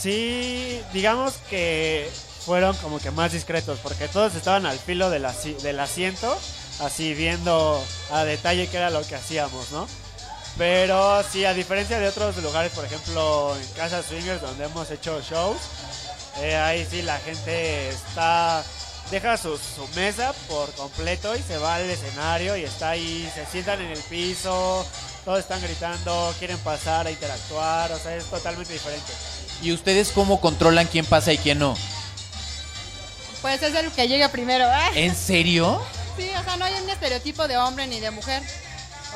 Sí, 0.00 0.80
digamos 0.94 1.34
que 1.50 2.10
fueron 2.44 2.76
como 2.76 2.98
que 2.98 3.10
más 3.10 3.32
discretos 3.32 3.78
porque 3.82 4.08
todos 4.08 4.34
estaban 4.34 4.66
al 4.66 4.78
filo 4.78 5.10
del, 5.10 5.24
asi- 5.24 5.54
del 5.54 5.80
asiento, 5.80 6.36
así 6.80 7.14
viendo 7.14 7.82
a 8.10 8.24
detalle 8.24 8.68
qué 8.68 8.76
era 8.76 8.90
lo 8.90 9.02
que 9.06 9.14
hacíamos, 9.16 9.70
¿no? 9.70 9.86
Pero 10.56 11.22
sí, 11.32 11.44
a 11.44 11.52
diferencia 11.54 11.98
de 11.98 12.08
otros 12.08 12.36
lugares, 12.36 12.70
por 12.72 12.84
ejemplo, 12.84 13.56
en 13.60 13.66
Casa 13.72 14.02
Swingers, 14.02 14.40
donde 14.40 14.64
hemos 14.66 14.88
hecho 14.90 15.20
shows, 15.20 15.56
eh, 16.40 16.54
ahí 16.56 16.86
sí 16.88 17.02
la 17.02 17.18
gente 17.18 17.88
está 17.88 18.62
deja 19.10 19.36
su, 19.36 19.56
su 19.58 19.86
mesa 19.94 20.32
por 20.48 20.72
completo 20.72 21.36
y 21.36 21.42
se 21.42 21.58
va 21.58 21.74
al 21.76 21.90
escenario 21.90 22.56
y 22.56 22.64
está 22.64 22.90
ahí, 22.90 23.30
se 23.34 23.44
sientan 23.46 23.80
en 23.82 23.90
el 23.90 23.98
piso, 24.04 24.86
todos 25.24 25.40
están 25.40 25.60
gritando, 25.60 26.34
quieren 26.38 26.58
pasar 26.58 27.06
a 27.06 27.10
interactuar, 27.10 27.92
o 27.92 27.98
sea, 27.98 28.16
es 28.16 28.24
totalmente 28.26 28.72
diferente. 28.72 29.12
¿Y 29.62 29.72
ustedes 29.72 30.10
cómo 30.12 30.40
controlan 30.40 30.86
quién 30.86 31.04
pasa 31.04 31.32
y 31.32 31.38
quién 31.38 31.58
no? 31.58 31.76
Pues 33.44 33.62
es 33.62 33.74
el 33.74 33.90
que 33.92 34.08
llegue 34.08 34.26
primero. 34.30 34.64
¿eh? 34.64 35.04
¿En 35.04 35.14
serio? 35.14 35.82
Sí, 36.16 36.30
o 36.40 36.44
sea, 36.44 36.56
no 36.56 36.64
hay 36.64 36.72
un 36.80 36.88
estereotipo 36.88 37.46
de 37.48 37.56
hombre 37.58 37.86
ni 37.88 37.98
de 38.00 38.10
mujer. 38.12 38.40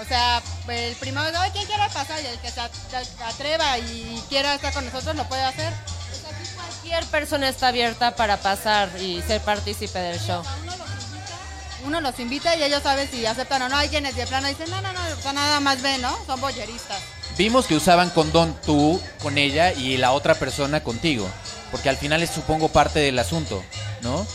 O 0.03 0.05
sea, 0.05 0.43
el 0.69 0.97
primero, 0.97 1.31
"Ay, 1.39 1.51
¿quién 1.53 1.65
quiere 1.65 1.85
pasar? 1.95 2.21
Y 2.21 2.27
el 2.27 2.37
que 2.41 2.51
se 2.51 2.61
at- 2.61 2.73
se 2.91 3.25
atreva 3.25 3.79
y 3.79 4.21
quiera 4.29 4.55
estar 4.57 4.73
con 4.75 4.85
nosotros 4.85 5.15
lo 5.17 5.25
puede 5.29 5.43
hacer. 5.43 5.73
Pues 6.11 6.25
aquí 6.25 6.49
cualquier 6.57 7.05
persona 7.07 7.49
está 7.49 7.69
abierta 7.69 8.17
para 8.17 8.37
pasar 8.39 8.91
y 9.01 9.23
ser 9.23 9.41
partícipe 9.43 9.99
del 9.99 10.19
show. 10.21 10.43
Uno 10.65 10.73
los 10.77 10.89
invita, 10.91 11.37
uno 11.85 12.01
los 12.01 12.19
invita 12.19 12.57
y 12.57 12.65
ellos 12.65 12.83
saben 12.83 13.09
si 13.09 13.25
aceptan 13.25 13.63
o 13.63 13.69
no. 13.69 13.77
Hay 13.77 13.89
quienes 13.89 14.17
de 14.17 14.27
plano 14.27 14.49
dicen, 14.49 14.69
no, 14.69 14.81
no, 14.83 14.93
no, 14.93 15.01
o 15.17 15.23
sea, 15.23 15.33
nada 15.33 15.61
más 15.61 15.81
ven, 15.81 16.03
¿no? 16.03 16.19
Son 16.27 16.41
bolleristas. 16.41 16.99
Vimos 17.37 17.67
que 17.67 17.77
usaban 17.77 18.11
condón 18.11 18.61
tú 18.67 19.01
con 19.23 19.39
ella 19.39 19.73
y 19.73 19.97
la 19.99 20.11
otra 20.11 20.35
persona 20.35 20.83
contigo. 20.83 21.31
Porque 21.71 21.89
al 21.89 21.97
final 21.97 22.23
es 22.23 22.31
supongo 22.31 22.69
parte 22.69 22.99
del 23.01 23.19
asunto, 23.19 23.63
¿no? 24.03 24.27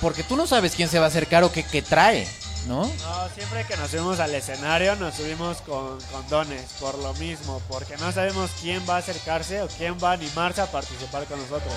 Porque 0.00 0.22
tú 0.22 0.36
no 0.36 0.46
sabes 0.46 0.74
quién 0.74 0.88
se 0.88 0.98
va 0.98 1.06
a 1.06 1.08
acercar 1.08 1.44
o 1.44 1.52
qué, 1.52 1.62
qué 1.62 1.82
trae, 1.82 2.26
¿no? 2.66 2.86
No, 2.86 3.28
siempre 3.34 3.66
que 3.66 3.76
nos 3.76 3.90
subimos 3.90 4.18
al 4.20 4.34
escenario 4.34 4.96
nos 4.96 5.14
subimos 5.14 5.58
con 5.58 6.00
condones, 6.12 6.64
por 6.80 6.96
lo 6.98 7.12
mismo, 7.14 7.60
porque 7.68 7.96
no 7.98 8.10
sabemos 8.12 8.50
quién 8.60 8.82
va 8.88 8.96
a 8.96 8.98
acercarse 8.98 9.62
o 9.62 9.68
quién 9.68 9.98
va 10.02 10.10
a 10.10 10.14
animarse 10.14 10.60
a 10.60 10.66
participar 10.66 11.24
con 11.24 11.38
nosotros. 11.38 11.74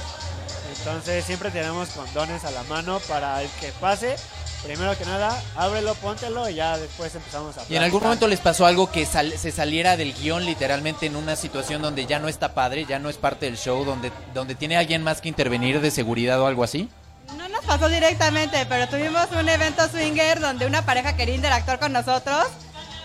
Entonces 0.78 1.26
siempre 1.26 1.52
tenemos 1.52 1.90
condones 1.90 2.46
a 2.46 2.52
la 2.52 2.64
mano 2.64 3.00
para 3.02 3.42
el 3.42 3.50
que 3.60 3.72
pase. 3.74 4.16
Primero 4.64 4.98
que 4.98 5.04
nada, 5.06 5.42
ábrelo, 5.58 5.94
póntelo 5.96 6.48
y 6.50 6.56
ya 6.56 6.78
después 6.78 7.14
empezamos 7.14 7.58
a 7.58 7.62
Y 7.68 7.76
en 7.76 7.84
algún 7.84 8.00
platicar. 8.00 8.04
momento 8.04 8.28
les 8.30 8.40
pasó 8.40 8.66
algo 8.66 8.90
que 8.90 9.06
sal- 9.06 9.34
se 9.38 9.52
saliera 9.52 9.98
del 9.98 10.14
guion 10.14 10.46
literalmente 10.46 11.06
en 11.06 11.18
una 11.18 11.36
situación 11.36 11.82
donde 11.82 12.06
ya 12.06 12.20
no 12.20 12.30
está 12.30 12.54
padre, 12.54 12.86
ya 12.86 12.98
no 12.98 13.10
es 13.10 13.18
parte 13.18 13.46
del 13.46 13.58
show, 13.58 13.84
donde, 13.84 14.12
donde 14.34 14.56
tiene 14.56 14.78
alguien 14.78 15.04
más 15.04 15.20
que 15.20 15.28
intervenir 15.28 15.82
de 15.82 15.92
seguridad 15.92 16.40
o 16.40 16.48
algo 16.48 16.64
así. 16.64 16.90
No 17.38 17.50
nos 17.50 17.64
pasó 17.66 17.90
directamente, 17.90 18.66
pero 18.68 18.88
tuvimos 18.88 19.28
un 19.38 19.50
evento 19.50 19.88
swinger 19.90 20.40
donde 20.40 20.66
una 20.66 20.86
pareja 20.86 21.16
quería 21.18 21.36
interactuar 21.36 21.80
con 21.80 21.92
nosotros 21.92 22.46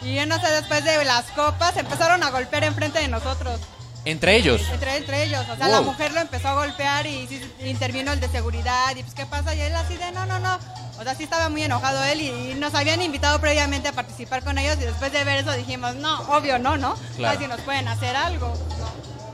y 0.01 0.15
yo 0.15 0.27
no 0.27 0.41
sé, 0.41 0.49
después 0.53 0.85
de 0.85 1.05
las 1.05 1.25
copas 1.33 1.77
empezaron 1.77 2.23
a 2.23 2.31
golpear 2.31 2.63
enfrente 2.65 3.01
de 3.01 3.09
nosotros. 3.09 3.59
Entre 4.05 4.37
ellos. 4.37 4.63
Entre, 4.73 4.97
entre 4.97 5.25
ellos, 5.25 5.45
o 5.51 5.57
sea, 5.57 5.67
la 5.69 5.81
mujer 5.81 6.13
lo 6.13 6.21
empezó 6.21 6.49
a 6.49 6.55
golpear 6.55 7.05
y 7.07 7.27
sí 7.27 7.43
intervino 7.65 8.13
el 8.13 8.21
de 8.21 8.29
seguridad 8.29 8.95
y 8.97 9.03
pues 9.03 9.13
qué 9.15 9.27
pasa 9.27 9.55
y 9.57 9.61
él 9.61 9.75
así 9.75 9.97
de 9.97 10.13
no, 10.13 10.25
no, 10.25 10.39
no. 10.39 10.57
O 10.99 11.05
sea, 11.05 11.15
sí 11.15 11.25
estaba 11.25 11.49
muy 11.49 11.63
enojado 11.63 12.03
él 12.05 12.21
y, 12.21 12.29
y 12.29 12.55
nos 12.55 12.75
habían 12.75 13.01
invitado 13.03 13.41
previamente 13.41 13.89
a 13.89 13.93
participar 13.93 14.43
con 14.43 14.59
ellos 14.59 14.77
y 14.81 14.85
después 14.85 15.13
de 15.13 15.23
ver 15.23 15.39
eso 15.39 15.53
dijimos, 15.53 15.95
no, 15.95 16.21
obvio 16.23 16.59
no, 16.59 16.77
¿no? 16.77 16.97
Claro. 17.17 17.39
Casi 17.39 17.49
nos 17.49 17.61
pueden 17.61 17.87
hacer 17.87 18.17
algo. 18.17 18.53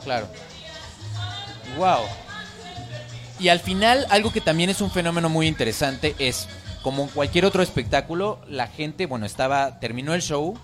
Claro. 0.05 0.29
Wow. 1.79 2.03
Y 3.38 3.48
al 3.48 3.61
final, 3.61 4.07
algo 4.11 4.33
que 4.33 4.40
también 4.40 4.70
es 4.70 4.81
un 4.81 4.90
fenómeno 4.90 5.29
muy 5.29 5.48
interesante 5.48 6.14
es, 6.18 6.48
como 6.83 7.05
en 7.05 7.09
cualquier 7.09 7.46
otro 7.46 7.62
espectáculo, 7.62 8.40
la 8.48 8.68
gente, 8.68 9.07
bueno, 9.07 9.27
estaba, 9.27 9.81
terminó 9.81 10.14
el 10.14 10.22
show, 10.22 10.57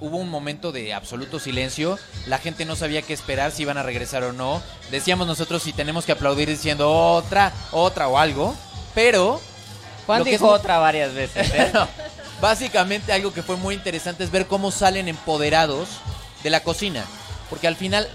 hubo 0.00 0.18
un 0.18 0.28
momento 0.28 0.70
de 0.70 0.94
absoluto 0.94 1.38
silencio, 1.38 1.98
la 2.26 2.38
gente 2.38 2.64
no 2.64 2.76
sabía 2.76 3.02
qué 3.02 3.12
esperar, 3.12 3.50
si 3.50 3.62
iban 3.62 3.78
a 3.78 3.82
regresar 3.82 4.22
o 4.22 4.32
no. 4.32 4.62
Decíamos 4.90 5.26
nosotros 5.26 5.62
si 5.62 5.72
tenemos 5.72 6.04
que 6.04 6.12
aplaudir 6.12 6.48
diciendo 6.48 6.90
otra, 6.92 7.52
otra 7.72 8.08
o 8.08 8.18
algo, 8.18 8.54
pero... 8.94 9.40
Juan 10.12 10.18
lo 10.20 10.24
que 10.24 10.30
dijo 10.32 10.54
es- 10.54 10.60
otra 10.60 10.78
varias 10.78 11.12
veces. 11.14 11.50
¿eh? 11.54 11.70
No, 11.74 11.88
Básicamente 12.40 13.12
algo 13.12 13.32
que 13.32 13.42
fue 13.42 13.56
muy 13.56 13.74
interesante 13.74 14.24
es 14.24 14.30
ver 14.30 14.46
cómo 14.46 14.70
salen 14.72 15.06
empoderados 15.08 15.88
de 16.42 16.50
la 16.50 16.60
cocina. 16.64 17.04
Porque 17.48 17.68
al 17.68 17.76
final 17.76 18.08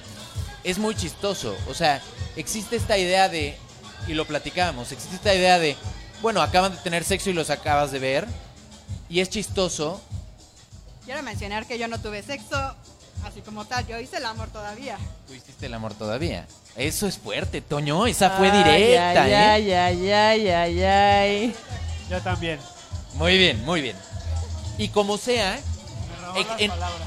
es 0.66 0.78
muy 0.80 0.96
chistoso. 0.96 1.56
O 1.70 1.74
sea, 1.74 2.02
existe 2.36 2.76
esta 2.76 2.98
idea 2.98 3.30
de, 3.30 3.58
y 4.06 4.14
lo 4.14 4.26
platicábamos, 4.26 4.92
existe 4.92 5.16
esta 5.16 5.34
idea 5.34 5.60
de, 5.60 5.78
bueno, 6.22 6.42
acaban 6.42 6.74
de 6.74 6.78
tener 6.80 7.06
sexo 7.06 7.30
y 7.30 7.34
los 7.34 7.50
acabas 7.50 7.92
de 7.92 8.00
ver. 8.00 8.28
Y 9.10 9.22
es 9.22 9.30
chistoso. 9.30 10.02
Quiero 11.06 11.24
mencionar 11.24 11.66
que 11.66 11.80
yo 11.80 11.88
no 11.88 11.98
tuve 12.02 12.22
sexo 12.22 12.76
así 13.24 13.40
como 13.42 13.64
tal, 13.66 13.88
yo 13.88 13.98
hice 14.00 14.18
el 14.18 14.26
amor 14.26 14.50
todavía. 14.50 14.98
Tú 15.28 15.34
hiciste 15.34 15.68
el 15.68 15.74
amor 15.74 15.94
todavía. 15.94 16.46
Eso 16.76 17.08
es 17.08 17.18
fuerte, 17.18 17.62
Toño. 17.62 18.06
Esa 18.08 18.32
fue 18.32 18.50
Ay, 18.52 18.58
directa, 18.64 19.24
ay, 19.24 19.32
¿eh? 19.32 19.36
Ay, 19.38 19.72
ay, 19.72 20.12
ay, 20.12 20.50
ay, 20.50 20.84
ay. 20.84 21.56
Yo 22.10 22.22
también. 22.22 22.60
Muy 23.16 23.38
bien, 23.38 23.64
muy 23.66 23.82
bien. 23.82 23.96
Y 24.78 24.90
como 24.90 25.18
sea, 25.18 25.60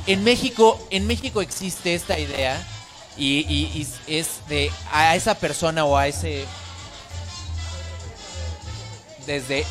en, 0.07 0.25
México, 0.25 0.79
en 0.91 1.07
México 1.07 1.41
existe 1.41 1.95
esta 1.95 2.19
idea 2.19 2.61
y, 3.17 3.41
y- 3.49 3.87
y 4.07 4.17
es 4.17 4.41
de 4.49 4.71
a 4.93 5.15
esa 5.15 5.35
persona 5.35 5.85
o 5.85 5.97
a 5.97 6.09
ese 6.09 6.45
desde 9.27 9.65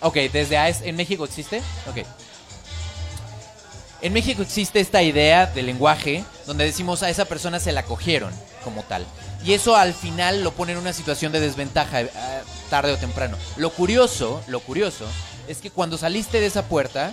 ok 0.00 0.14
desde 0.32 0.56
a 0.56 0.68
en 0.68 0.96
México 0.96 1.24
existe 1.24 1.58
ok 1.88 2.06
en 4.00 4.12
México 4.12 4.42
existe 4.42 4.80
esta 4.80 5.02
idea 5.02 5.46
del 5.46 5.66
lenguaje 5.66 6.24
donde 6.46 6.64
decimos 6.64 7.02
a 7.02 7.10
esa 7.10 7.24
persona 7.24 7.58
se 7.58 7.72
la 7.72 7.82
cogieron 7.84 8.32
como 8.62 8.82
tal 8.84 9.04
y 9.44 9.52
eso 9.54 9.76
al 9.76 9.92
final 9.94 10.44
lo 10.44 10.52
pone 10.52 10.72
en 10.72 10.78
una 10.78 10.92
situación 10.92 11.32
de 11.32 11.40
desventaja 11.40 12.02
eh, 12.02 12.10
tarde 12.70 12.92
o 12.92 12.96
temprano. 12.98 13.36
Lo 13.56 13.70
curioso 13.70 14.42
lo 14.46 14.60
curioso 14.60 15.04
es 15.48 15.58
que 15.58 15.70
cuando 15.70 15.96
saliste 15.98 16.40
de 16.40 16.46
esa 16.46 16.62
puerta 16.64 17.12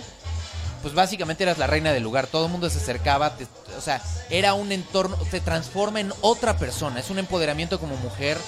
pues 0.82 0.94
básicamente 0.94 1.42
eras 1.42 1.58
la 1.58 1.66
reina 1.66 1.92
del 1.92 2.02
lugar, 2.04 2.28
todo 2.28 2.46
el 2.46 2.52
mundo 2.52 2.70
se 2.70 2.78
acercaba, 2.78 3.34
te- 3.36 3.48
o 3.76 3.80
sea, 3.80 4.00
era 4.30 4.54
un 4.54 4.70
entorno, 4.70 5.16
te 5.30 5.40
transforma 5.40 5.98
en 6.00 6.12
otra 6.20 6.58
persona, 6.58 7.00
es 7.00 7.10
un 7.10 7.18
empoderamiento 7.18 7.80
como 7.80 7.96
mujer 7.96 8.38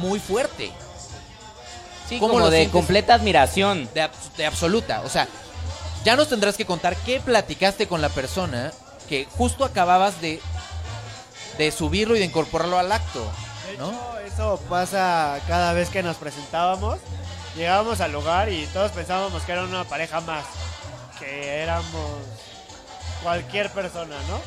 muy 0.00 0.18
fuerte, 0.20 0.70
Sí, 2.08 2.18
¿Cómo 2.18 2.32
como 2.32 2.40
lo 2.46 2.50
de 2.50 2.58
sientes? 2.58 2.72
completa 2.72 3.14
admiración. 3.14 3.88
de, 3.94 4.08
de 4.38 4.46
absoluta, 4.46 5.02
o 5.04 5.08
sea, 5.10 5.28
ya 6.04 6.16
nos 6.16 6.28
tendrás 6.28 6.56
que 6.56 6.64
contar 6.64 6.96
qué 7.04 7.20
platicaste 7.20 7.86
con 7.86 8.00
la 8.00 8.08
persona 8.08 8.72
que 9.08 9.26
justo 9.36 9.64
acababas 9.64 10.20
de, 10.22 10.40
de 11.58 11.70
subirlo 11.72 12.16
y 12.16 12.18
de 12.20 12.24
incorporarlo 12.24 12.78
al 12.78 12.90
acto, 12.90 13.22
¿no? 13.78 13.90
hecho, 13.90 14.18
eso 14.20 14.60
pasa 14.68 15.38
cada 15.46 15.72
vez 15.72 15.88
que 15.90 16.02
nos 16.02 16.16
presentábamos. 16.16 16.98
Llegábamos 17.56 18.00
al 18.00 18.12
lugar 18.12 18.48
y 18.48 18.66
todos 18.66 18.92
pensábamos 18.92 19.42
que 19.42 19.52
era 19.52 19.64
una 19.64 19.84
pareja 19.84 20.20
más, 20.20 20.44
que 21.18 21.62
éramos 21.62 22.20
cualquier 23.22 23.70
persona, 23.70 24.16
¿no? 24.28 24.40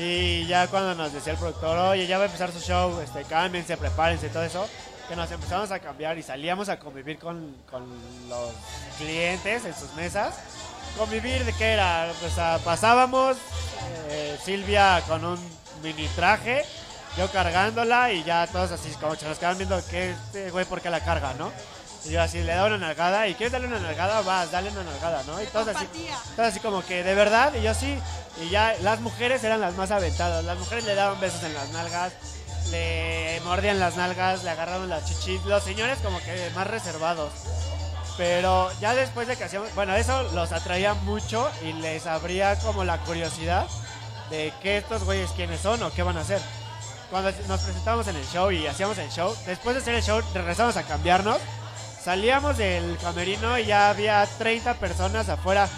Y 0.00 0.46
ya 0.46 0.68
cuando 0.68 0.94
nos 0.94 1.12
decía 1.12 1.32
el 1.32 1.38
productor, 1.38 1.76
oye, 1.78 2.06
ya 2.06 2.18
va 2.18 2.24
a 2.24 2.26
empezar 2.26 2.52
su 2.52 2.60
show, 2.60 3.00
este, 3.00 3.24
cámbiense, 3.24 3.76
prepárense, 3.76 4.28
todo 4.28 4.44
eso, 4.44 4.68
que 5.08 5.16
nos 5.16 5.30
empezamos 5.30 5.70
a 5.72 5.78
cambiar 5.80 6.18
y 6.18 6.22
salíamos 6.22 6.68
a 6.68 6.78
convivir 6.78 7.18
con, 7.18 7.56
con 7.70 7.84
los 8.28 8.52
clientes 8.98 9.64
en 9.64 9.74
sus 9.74 9.92
mesas. 9.94 10.34
Convivir 10.96 11.44
de 11.44 11.52
qué 11.52 11.72
era, 11.72 12.12
o 12.24 12.30
sea, 12.30 12.58
pasábamos, 12.64 13.36
eh, 14.08 14.38
Silvia 14.44 15.02
con 15.06 15.24
un 15.24 15.38
mini 15.82 16.06
traje, 16.08 16.64
yo 17.16 17.30
cargándola 17.30 18.12
y 18.12 18.22
ya 18.24 18.46
todos 18.46 18.70
así 18.72 18.90
como 19.00 19.14
se 19.16 19.26
nos 19.26 19.38
quedaban 19.38 19.58
viendo 19.58 19.80
que 19.88 20.10
este 20.10 20.50
güey 20.50 20.64
por 20.64 20.80
qué 20.80 20.90
la 20.90 21.00
carga, 21.00 21.34
¿no? 21.34 21.50
Y 22.04 22.10
yo 22.12 22.22
así 22.22 22.42
le 22.42 22.54
daba 22.54 22.68
una 22.68 22.78
nalgada 22.78 23.28
y 23.28 23.34
¿quieres 23.34 23.52
darle 23.52 23.68
una 23.68 23.78
nalgada? 23.78 24.22
Vas, 24.22 24.50
dale 24.50 24.70
una 24.70 24.84
nalgada, 24.84 25.22
¿no? 25.24 25.40
Y 25.42 25.46
todos 25.46 25.68
así, 25.68 25.86
todos 26.34 26.48
así 26.48 26.60
como 26.60 26.84
que 26.84 27.02
de 27.02 27.14
verdad 27.14 27.52
y 27.54 27.62
yo 27.62 27.74
sí. 27.74 27.98
Y 28.42 28.48
ya 28.48 28.74
las 28.82 29.00
mujeres 29.00 29.44
eran 29.44 29.60
las 29.60 29.74
más 29.74 29.90
aventadas, 29.90 30.44
las 30.44 30.58
mujeres 30.58 30.84
le 30.84 30.94
daban 30.94 31.20
besos 31.20 31.42
en 31.42 31.52
las 31.52 31.68
nalgas, 31.70 32.12
le 32.70 33.40
mordían 33.44 33.80
las 33.80 33.96
nalgas, 33.96 34.44
le 34.44 34.50
agarraban 34.50 34.88
las 34.88 35.04
chichis, 35.04 35.44
los 35.44 35.62
señores 35.62 35.98
como 35.98 36.18
que 36.20 36.50
más 36.54 36.66
reservados. 36.66 37.32
Pero 38.16 38.70
ya 38.80 38.94
después 38.94 39.28
de 39.28 39.36
que 39.36 39.44
hacíamos, 39.44 39.74
bueno, 39.74 39.94
eso 39.94 40.22
los 40.34 40.52
atraía 40.52 40.94
mucho 40.94 41.50
y 41.62 41.72
les 41.74 42.06
abría 42.06 42.58
como 42.60 42.84
la 42.84 42.98
curiosidad 42.98 43.66
de 44.30 44.52
qué 44.62 44.78
estos 44.78 45.04
güeyes 45.04 45.30
quiénes 45.32 45.60
son 45.60 45.82
o 45.82 45.90
qué 45.90 46.02
van 46.02 46.16
a 46.16 46.20
hacer. 46.20 46.40
Cuando 47.10 47.32
nos 47.48 47.60
presentábamos 47.60 48.06
en 48.06 48.16
el 48.16 48.24
show 48.26 48.52
y 48.52 48.66
hacíamos 48.68 48.96
el 48.98 49.10
show, 49.10 49.34
después 49.44 49.74
de 49.74 49.82
hacer 49.82 49.94
el 49.94 50.02
show 50.02 50.22
regresamos 50.32 50.76
a 50.76 50.84
cambiarnos, 50.84 51.38
salíamos 52.02 52.56
del 52.56 52.96
camerino 52.98 53.58
y 53.58 53.66
ya 53.66 53.90
había 53.90 54.26
30 54.38 54.74
personas 54.74 55.28
afuera. 55.28 55.68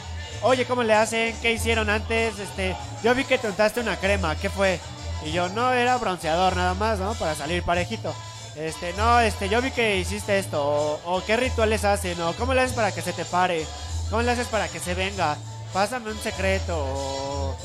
Oye, 0.43 0.67
¿cómo 0.67 0.83
le 0.83 0.93
hacen? 0.93 1.35
¿Qué 1.41 1.53
hicieron 1.53 1.89
antes? 1.89 2.39
Este, 2.39 2.77
yo 3.03 3.15
vi 3.15 3.25
que 3.25 3.39
te 3.39 3.49
untaste 3.49 3.81
una 3.81 3.97
crema, 3.97 4.37
¿qué 4.37 4.51
fue? 4.51 4.79
Y 5.25 5.33
yo, 5.33 5.49
no, 5.49 5.73
era 5.73 5.97
bronceador 5.97 6.55
nada 6.55 6.75
más, 6.75 6.99
¿no? 6.99 7.15
Para 7.15 7.35
salir 7.35 7.63
parejito. 7.63 8.15
Este, 8.55 8.93
no, 8.95 9.21
este, 9.21 9.49
yo 9.49 9.63
vi 9.63 9.71
que 9.71 9.97
hiciste 9.97 10.39
esto, 10.39 11.01
o, 11.05 11.23
qué 11.25 11.39
rituales 11.39 11.87
hacen, 11.87 12.21
o 12.21 12.35
cómo 12.35 12.53
le 12.53 12.61
haces 12.61 12.75
para 12.75 12.93
que 12.93 13.01
se 13.01 13.15
te 13.15 13.25
pare, 13.25 13.65
cómo 14.11 14.21
le 14.21 14.31
haces 14.31 14.49
para 14.49 14.69
que 14.69 14.81
se 14.81 14.95
venga, 14.95 15.39
pásame 15.73 16.11
un 16.11 16.19
secreto. 16.19 17.57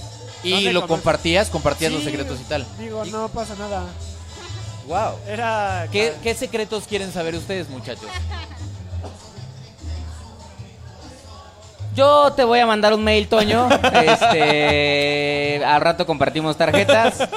Y 0.48 0.52
¿dónde 0.52 0.74
lo 0.74 0.82
conoces? 0.82 1.04
compartías, 1.04 1.50
compartías 1.50 1.92
los 1.92 2.04
secretos 2.04 2.40
y 2.40 2.44
tal. 2.44 2.66
Digo, 2.80 3.06
Y- 3.06 3.12
no 3.12 3.28
pasa 3.30 3.56
nada. 3.56 3.84
Wow. 4.88 5.16
Era... 5.28 5.88
¿Qué, 5.92 6.14
qué 6.24 6.34
secretos 6.34 6.86
quieren 6.88 7.12
saber 7.12 7.36
ustedes, 7.36 7.70
muchachos? 7.70 8.10
Yo 11.96 12.32
te 12.34 12.44
voy 12.44 12.60
a 12.60 12.66
mandar 12.68 12.94
un 12.94 13.04
mail, 13.04 13.28
Toño. 13.28 13.68
Este, 13.72 15.64
al 15.66 15.82
rato 15.82 16.06
compartimos 16.06 16.56
tarjetas. 16.56 17.28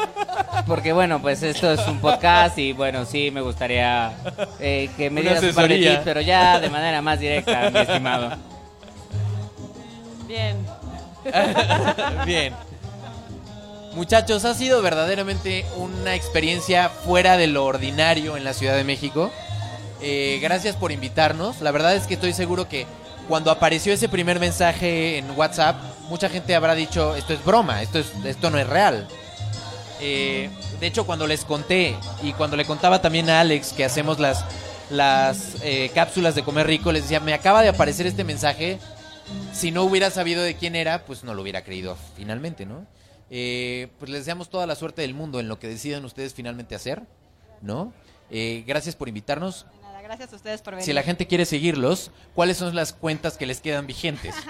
Porque 0.67 0.93
bueno, 0.93 1.23
pues 1.23 1.43
esto 1.43 1.73
es 1.73 1.81
un 1.87 1.99
podcast 2.01 2.59
y 2.59 2.73
bueno, 2.75 3.07
sí 3.07 3.31
me 3.31 3.41
gustaría 3.41 4.13
eh, 4.61 4.91
que 4.97 5.09
me 5.09 5.23
dieras 5.23 5.43
un 5.43 5.55
par 5.55 5.69
de 5.69 5.79
tips, 5.79 6.01
pero 6.05 6.21
ya 6.21 6.61
de 6.61 6.69
manera 6.69 7.01
más 7.01 7.19
directa, 7.19 7.71
mi 7.71 7.79
estimado. 7.81 8.37
Bien. 10.29 10.57
Bien. 12.27 12.55
Muchachos, 13.93 14.45
ha 14.45 14.55
sido 14.55 14.83
verdaderamente 14.83 15.67
una 15.77 16.15
experiencia 16.15 16.91
fuera 16.91 17.37
de 17.37 17.49
lo 17.49 17.65
ordinario 17.65 18.37
en 18.37 18.45
la 18.45 18.55
Ciudad 18.55 18.77
de 18.77 18.85
México. 18.85 19.33
Eh, 20.01 20.39
gracias 20.41 20.77
por 20.77 20.93
invitarnos. 20.93 21.61
La 21.61 21.73
verdad 21.73 21.97
es 21.97 22.07
que 22.07 22.15
estoy 22.15 22.33
seguro 22.33 22.69
que 22.69 22.87
cuando 23.27 23.51
apareció 23.51 23.93
ese 23.93 24.09
primer 24.09 24.39
mensaje 24.39 25.19
en 25.19 25.29
WhatsApp, 25.33 25.77
mucha 26.09 26.29
gente 26.29 26.55
habrá 26.55 26.77
dicho, 26.77 27.17
esto 27.17 27.33
es 27.33 27.45
broma, 27.45 27.83
esto, 27.83 27.99
es, 27.99 28.13
esto 28.25 28.49
no 28.51 28.59
es 28.59 28.67
real. 28.69 29.09
Eh, 30.01 30.51
de 30.79 30.87
hecho, 30.87 31.05
cuando 31.05 31.27
les 31.27 31.45
conté 31.45 31.97
y 32.23 32.33
cuando 32.33 32.57
le 32.57 32.65
contaba 32.67 33.03
también 33.03 33.29
a 33.29 33.41
Alex 33.41 33.73
que 33.73 33.85
hacemos 33.85 34.21
las, 34.21 34.45
las 34.89 35.57
eh, 35.63 35.91
cápsulas 35.93 36.37
de 36.37 36.45
comer 36.45 36.69
rico, 36.69 36.93
les 36.93 37.03
decía, 37.03 37.19
me 37.19 37.35
acaba 37.35 37.61
de 37.63 37.71
aparecer 37.71 38.07
este 38.07 38.23
mensaje. 38.23 38.79
Si 39.53 39.73
no 39.73 39.83
hubiera 39.83 40.11
sabido 40.11 40.45
de 40.45 40.55
quién 40.55 40.77
era, 40.77 41.05
pues 41.05 41.25
no 41.25 41.35
lo 41.35 41.43
hubiera 41.43 41.63
creído 41.63 41.97
finalmente, 42.17 42.67
¿no? 42.67 42.87
Eh, 43.31 43.89
pues 43.99 44.11
les 44.11 44.23
deseamos 44.23 44.51
toda 44.51 44.67
la 44.67 44.75
suerte 44.75 45.03
del 45.03 45.15
mundo 45.15 45.39
en 45.39 45.49
lo 45.49 45.59
que 45.61 45.69
decidan 45.69 46.05
ustedes 46.05 46.35
finalmente 46.35 46.75
hacer, 46.75 47.03
¿no? 47.63 47.93
Eh, 48.29 48.65
gracias 48.67 48.97
por 48.97 49.09
invitarnos. 49.09 49.67
Nada, 49.83 50.03
gracias 50.03 50.33
a 50.33 50.37
ustedes 50.37 50.63
por 50.63 50.75
venir. 50.75 50.85
Si 50.85 50.93
la 50.93 51.05
gente 51.05 51.27
quiere 51.29 51.45
seguirlos, 51.45 52.11
¿cuáles 52.35 52.57
son 52.57 52.75
las 52.75 52.93
cuentas 52.93 53.37
que 53.37 53.47
les 53.47 53.61
quedan 53.61 53.87
vigentes? 53.87 54.35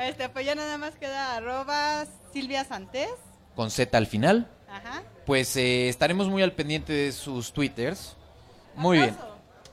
Este, 0.00 0.30
pues 0.30 0.46
ya 0.46 0.54
nada 0.54 0.78
más 0.78 0.94
queda 0.94 1.36
arroba 1.36 2.06
Silvia 2.32 2.64
Santés. 2.64 3.10
Con 3.54 3.70
Z 3.70 3.98
al 3.98 4.06
final. 4.06 4.48
Ajá. 4.66 5.02
Pues 5.26 5.54
eh, 5.56 5.90
estaremos 5.90 6.30
muy 6.30 6.42
al 6.42 6.52
pendiente 6.52 6.94
de 6.94 7.12
sus 7.12 7.52
twitters. 7.52 8.16
Muy 8.76 8.96
bien. 8.96 9.16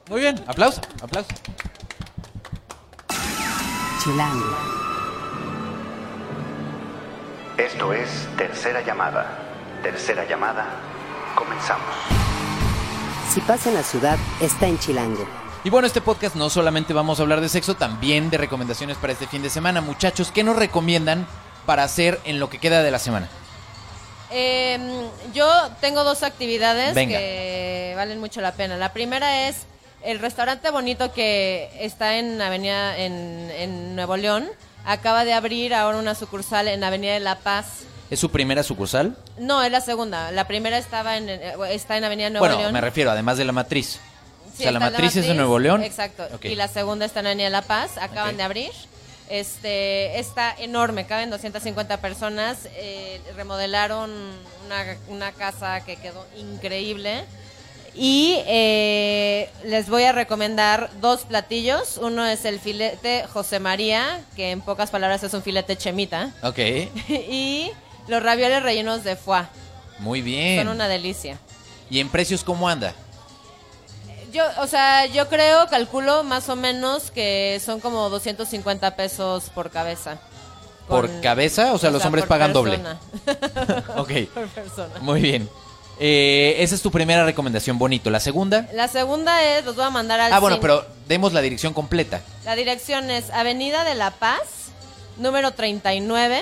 Muy 0.09 0.19
bien. 0.19 0.43
Aplauso, 0.45 0.81
aplauso. 1.01 1.29
Chilango. 4.03 4.86
Esto 7.57 7.91
es 7.91 8.27
Tercera 8.37 8.81
Llamada. 8.81 9.39
Tercera 9.81 10.25
llamada, 10.25 10.65
comenzamos. 11.35 11.87
Si 13.33 13.41
pasa 13.41 13.69
en 13.69 13.75
la 13.75 13.83
ciudad, 13.83 14.17
está 14.39 14.67
en 14.67 14.77
Chilango. 14.77 15.27
Y 15.63 15.69
bueno, 15.69 15.87
este 15.87 16.01
podcast 16.01 16.35
no 16.35 16.49
solamente 16.49 16.93
vamos 16.93 17.19
a 17.19 17.23
hablar 17.23 17.41
de 17.41 17.49
sexo, 17.49 17.75
también 17.75 18.29
de 18.29 18.37
recomendaciones 18.37 18.97
para 18.97 19.13
este 19.13 19.27
fin 19.27 19.41
de 19.41 19.49
semana. 19.49 19.81
Muchachos, 19.81 20.31
¿qué 20.31 20.43
nos 20.43 20.55
recomiendan 20.55 21.27
para 21.65 21.83
hacer 21.83 22.19
en 22.25 22.39
lo 22.39 22.49
que 22.49 22.59
queda 22.59 22.83
de 22.83 22.91
la 22.91 22.99
semana? 22.99 23.27
Eh, 24.29 25.07
yo 25.33 25.47
tengo 25.81 26.03
dos 26.03 26.23
actividades 26.23 26.93
Venga. 26.93 27.17
que 27.17 27.93
valen 27.95 28.19
mucho 28.19 28.39
la 28.41 28.51
pena. 28.53 28.77
La 28.77 28.93
primera 28.93 29.47
es 29.47 29.65
el 30.03 30.19
restaurante 30.19 30.69
bonito 30.69 31.11
que 31.11 31.69
está 31.79 32.17
en 32.17 32.39
Avenida 32.41 32.97
en, 32.97 33.49
en 33.51 33.95
Nuevo 33.95 34.15
León. 34.15 34.47
Acaba 34.89 35.25
de 35.25 35.33
abrir 35.33 35.73
ahora 35.73 35.97
una 35.97 36.15
sucursal 36.15 36.69
en 36.69 36.81
Avenida 36.81 37.13
de 37.13 37.19
La 37.19 37.39
Paz. 37.39 37.81
¿Es 38.09 38.21
su 38.21 38.31
primera 38.31 38.63
sucursal? 38.63 39.17
No, 39.37 39.61
es 39.61 39.69
la 39.69 39.81
segunda. 39.81 40.31
La 40.31 40.47
primera 40.47 40.77
estaba 40.77 41.17
en, 41.17 41.27
eh, 41.27 41.53
está 41.71 41.97
en 41.97 42.05
Avenida 42.05 42.29
Nuevo 42.29 42.45
bueno, 42.45 42.61
León. 42.61 42.71
me 42.71 42.79
refiero, 42.79 43.11
además 43.11 43.37
de 43.37 43.43
la 43.43 43.51
matriz. 43.51 43.99
Sí, 44.55 44.63
o 44.63 44.63
sea, 44.63 44.71
la 44.71 44.79
matriz, 44.79 45.13
es 45.17 45.27
de 45.27 45.33
Nuevo 45.33 45.59
León. 45.59 45.83
Exacto. 45.83 46.25
Y 46.41 46.55
la 46.55 46.69
segunda 46.69 47.05
está 47.05 47.19
en 47.19 47.27
Avenida 47.27 47.49
La 47.49 47.63
Paz. 47.63 47.97
Acaban 47.97 48.37
de 48.37 48.43
abrir. 48.43 48.71
Este 49.29 50.19
está 50.19 50.55
enorme, 50.57 51.05
caben 51.05 51.29
250 51.31 51.97
personas. 51.97 52.59
eh, 52.75 53.19
remodelaron 53.35 54.09
una, 54.65 54.97
una 55.09 55.31
casa 55.33 55.81
que 55.81 55.97
quedó 55.97 56.25
increíble. 56.37 57.25
Y 57.99 58.35
eh, 58.45 59.49
les 59.65 59.89
voy 59.89 60.03
a 60.03 60.11
recomendar 60.11 60.89
dos 61.01 61.21
platillos. 61.23 61.97
Uno 61.97 62.25
es 62.27 62.45
el 62.45 62.59
filete 62.59 63.25
José 63.33 63.59
María, 63.59 64.21
que 64.35 64.51
en 64.51 64.61
pocas 64.61 64.91
palabras 64.91 65.23
es 65.23 65.33
un 65.33 65.41
filete 65.41 65.75
chemita. 65.77 66.31
Ok, 66.43 66.59
y 67.09 67.71
los 68.07 68.21
ravioles 68.21 68.61
rellenos 68.61 69.03
de 69.03 69.15
foie. 69.15 69.43
muy 69.99 70.21
bien. 70.21 70.59
Son 70.63 70.67
una 70.75 70.87
delicia. 70.87 71.39
¿Y 71.89 71.99
en 71.99 72.09
precios 72.09 72.43
cómo 72.43 72.69
anda? 72.69 72.93
Yo, 74.31 74.43
o 74.59 74.67
sea, 74.67 75.05
yo 75.07 75.27
creo, 75.29 75.67
calculo 75.67 76.23
más 76.23 76.49
o 76.49 76.55
menos 76.55 77.09
que 77.11 77.59
son 77.65 77.79
como 77.79 78.09
250 78.09 78.95
pesos 78.95 79.49
por 79.49 79.71
cabeza. 79.71 80.19
¿Por 80.87 81.09
Con- 81.09 81.21
cabeza? 81.21 81.73
O 81.73 81.77
sea, 81.79 81.89
los 81.89 82.05
hombres 82.05 82.25
pagan 82.25 82.53
doble. 82.53 82.77
persona. 82.77 82.99
Ok, 83.97 84.11
por 84.33 84.47
persona. 84.49 84.99
muy 85.01 85.19
bien. 85.21 85.49
Eh, 85.99 86.55
esa 86.59 86.75
es 86.75 86.81
tu 86.81 86.91
primera 86.91 87.25
recomendación, 87.25 87.79
bonito. 87.79 88.09
¿La 88.09 88.19
segunda? 88.19 88.67
La 88.73 88.87
segunda 88.87 89.43
es, 89.43 89.65
los 89.65 89.75
voy 89.75 89.85
a 89.85 89.89
mandar 89.89 90.19
al 90.19 90.31
Ah, 90.33 90.39
bueno, 90.39 90.57
cine. 90.57 90.61
pero 90.61 90.85
demos 91.07 91.33
la 91.33 91.41
dirección 91.41 91.73
completa. 91.73 92.21
La 92.45 92.55
dirección 92.55 93.09
es 93.09 93.29
Avenida 93.31 93.83
de 93.83 93.95
la 93.95 94.11
Paz, 94.11 94.41
número 95.17 95.51
39, 95.51 96.41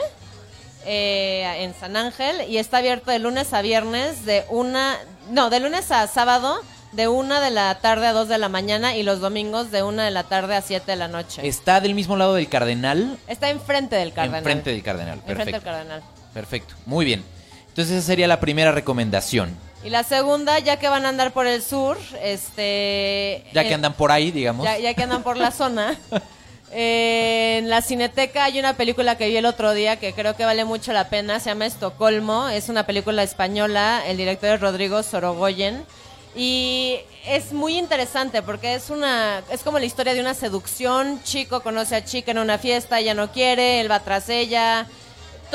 eh, 0.86 1.64
en 1.64 1.74
San 1.74 1.96
Ángel, 1.96 2.42
y 2.50 2.58
está 2.58 2.78
abierto 2.80 3.12
de 3.12 3.20
lunes 3.20 3.54
a 3.54 3.62
viernes 3.62 4.26
de 4.26 4.44
una, 4.50 4.98
no, 5.32 5.50
de 5.50 5.60
lunes 5.62 5.90
a 5.92 6.06
sábado, 6.08 6.60
de 6.92 7.08
una 7.08 7.40
de 7.42 7.50
la 7.52 7.80
tarde 7.80 8.08
a 8.08 8.14
dos 8.14 8.28
de 8.28 8.38
la 8.38 8.50
mañana, 8.50 8.96
y 8.96 9.04
los 9.04 9.20
domingos 9.22 9.72
de 9.72 9.84
una 9.84 10.04
de 10.06 10.12
la 10.12 10.24
tarde 10.24 10.56
a 10.56 10.62
siete 10.62 10.92
de 10.92 10.98
la 10.98 11.08
noche. 11.08 11.48
¿Está 11.48 11.80
del 11.80 11.94
mismo 11.96 12.18
lado 12.18 12.36
del 12.36 12.50
Cardenal? 12.50 13.18
Está 13.28 13.50
enfrente 13.50 13.96
del 13.96 14.12
Cardenal. 14.14 14.40
Enfrente 14.40 14.70
del 14.72 14.84
Cardenal, 14.84 15.20
Enfrente 15.20 15.44
del 15.46 15.54
perfecto. 15.54 15.66
Cardenal. 15.72 16.04
Perfecto, 16.34 16.76
muy 16.86 17.06
bien. 17.06 17.24
Entonces 17.76 17.98
esa 17.98 18.08
sería 18.08 18.26
la 18.30 18.40
primera 18.40 18.72
recomendación. 18.72 19.54
Y 19.84 19.90
la 19.90 20.04
segunda, 20.04 20.60
ya 20.60 20.80
que 20.80 20.88
van 20.88 21.06
a 21.06 21.10
andar 21.10 21.34
por 21.34 21.46
el 21.46 21.62
sur, 21.62 21.98
este... 22.24 23.44
Ya 23.52 23.64
que 23.64 23.72
eh, 23.72 23.74
andan 23.74 23.92
por 23.92 24.14
ahí, 24.14 24.32
digamos. 24.32 24.64
Ya, 24.64 24.80
ya 24.80 24.94
que 24.94 25.04
andan 25.04 25.24
por 25.24 25.36
la 25.36 25.52
zona. 25.52 26.00
eh, 26.72 27.58
en 27.60 27.70
la 27.70 27.82
Cineteca 27.82 28.46
hay 28.46 28.60
una 28.60 28.78
película 28.78 29.18
que 29.18 29.28
vi 29.28 29.36
el 29.36 29.46
otro 29.46 29.74
día 29.74 29.98
que 29.98 30.14
creo 30.14 30.38
que 30.38 30.46
vale 30.46 30.64
mucho 30.64 30.94
la 30.94 31.10
pena. 31.10 31.42
Se 31.42 31.50
llama 31.50 31.66
Estocolmo. 31.66 32.48
Es 32.48 32.70
una 32.70 32.86
película 32.86 33.24
española. 33.24 34.04
El 34.08 34.16
director 34.16 34.52
es 34.52 34.62
Rodrigo 34.62 35.04
Sorogoyen. 35.04 35.84
Y 36.34 37.00
es 37.28 37.52
muy 37.52 37.78
interesante 37.78 38.42
porque 38.42 38.76
es 38.76 38.90
una 38.90 39.44
es 39.52 39.64
como 39.64 39.80
la 39.80 39.86
historia 39.86 40.14
de 40.14 40.22
una 40.22 40.34
seducción. 40.34 41.22
Chico 41.26 41.60
conoce 41.60 41.98
a 41.98 42.06
chica 42.06 42.32
en 42.32 42.38
una 42.38 42.58
fiesta, 42.58 43.02
ella 43.02 43.14
no 43.14 43.34
quiere, 43.34 43.82
él 43.82 43.92
va 43.92 44.00
tras 44.00 44.30
ella. 44.30 44.88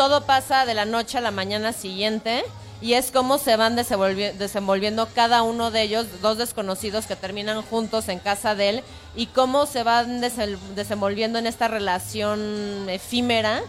Todo 0.01 0.22
pasa 0.22 0.64
de 0.64 0.72
la 0.72 0.86
noche 0.86 1.18
a 1.18 1.20
la 1.20 1.30
mañana 1.30 1.74
siguiente 1.74 2.42
y 2.80 2.94
es 2.94 3.11
como 3.11 3.36
se 3.36 3.57
van 3.57 3.76
desenvolvi- 3.76 4.32
desenvolviendo 4.32 5.07
cada 5.14 5.42
uno 5.42 5.70
de 5.70 5.82
ellos, 5.82 6.07
dos 6.22 6.38
desconocidos 6.38 7.05
que 7.05 7.16
terminan 7.16 7.61
juntos 7.61 8.09
en 8.09 8.18
casa 8.18 8.55
de 8.55 8.70
él 8.70 8.82
y 9.14 9.26
cómo 9.26 9.66
se 9.66 9.82
van 9.82 10.22
desenvolviendo 10.22 11.38
en 11.38 11.46
esta 11.46 11.68
relación 11.68 12.88
efímera 12.88 13.61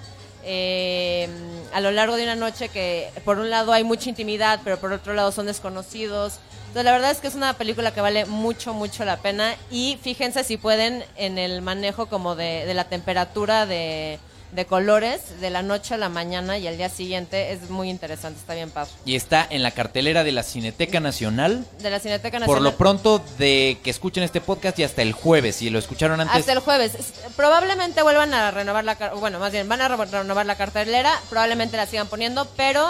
eh, 0.45 1.27
a 1.73 1.82
lo 1.82 1.91
largo 1.91 2.15
de 2.15 2.23
una 2.23 2.36
noche 2.36 2.69
que 2.69 3.11
por 3.25 3.38
un 3.38 3.49
lado 3.49 3.73
hay 3.73 3.84
mucha 3.84 4.07
intimidad, 4.07 4.61
pero 4.63 4.79
por 4.79 4.93
otro 4.93 5.13
lado 5.13 5.34
son 5.34 5.47
desconocidos. 5.47 6.36
Entonces 6.67 6.86
la 6.86 6.93
verdad 6.93 7.11
es 7.11 7.17
que 7.17 7.27
es 7.27 7.36
una 7.36 7.55
película 7.57 7.93
que 7.93 7.99
vale 7.99 8.23
mucho, 8.25 8.73
mucho 8.73 9.03
la 9.03 9.17
pena 9.17 9.53
y 9.69 9.99
fíjense 10.01 10.45
si 10.45 10.55
pueden 10.55 11.03
en 11.17 11.38
el 11.38 11.61
manejo 11.61 12.05
como 12.05 12.36
de 12.38 12.73
la 12.73 12.86
temperatura 12.86 13.65
de, 13.65 14.17
de 14.51 14.65
colores 14.65 15.39
de 15.39 15.49
la 15.49 15.61
noche 15.61 15.93
a 15.93 15.97
la 15.97 16.09
mañana 16.09 16.57
y 16.57 16.67
al 16.67 16.77
día 16.77 16.89
siguiente 16.89 17.51
es 17.53 17.69
muy 17.69 17.89
interesante, 17.89 18.39
está 18.39 18.53
bien 18.53 18.69
padre. 18.69 18.91
Y 19.05 19.15
está 19.15 19.47
en 19.49 19.63
la 19.63 19.71
cartelera 19.71 20.23
de 20.23 20.31
la 20.31 20.43
Cineteca 20.43 20.99
Nacional. 20.99 21.65
De 21.81 21.89
la 21.89 21.99
Cineteca 21.99 22.39
Nacional. 22.39 22.47
Por 22.47 22.61
lo 22.61 22.77
pronto 22.77 23.23
de 23.37 23.77
que 23.83 23.89
escuchen 23.89 24.23
este 24.23 24.41
podcast 24.41 24.77
y 24.79 24.83
hasta 24.83 25.01
el 25.01 25.13
jueves. 25.13 25.55
Si 25.57 25.69
lo 25.69 25.79
escucharon 25.79 26.19
antes, 26.19 26.37
Hasta 26.37 26.53
el 26.53 26.59
jueves. 26.59 26.95
Es- 26.95 27.13
Probablemente 27.35 28.01
vuelvan 28.03 28.33
a 28.33 28.51
renovar 28.51 28.83
la 28.83 28.95
bueno, 29.19 29.39
más 29.39 29.51
bien 29.51 29.67
van 29.69 29.81
a 29.81 29.87
re- 29.87 30.05
renovar 30.05 30.45
la 30.45 30.55
cartelera, 30.57 31.11
probablemente 31.29 31.77
la 31.77 31.85
sigan 31.85 32.07
poniendo, 32.07 32.45
pero 32.57 32.85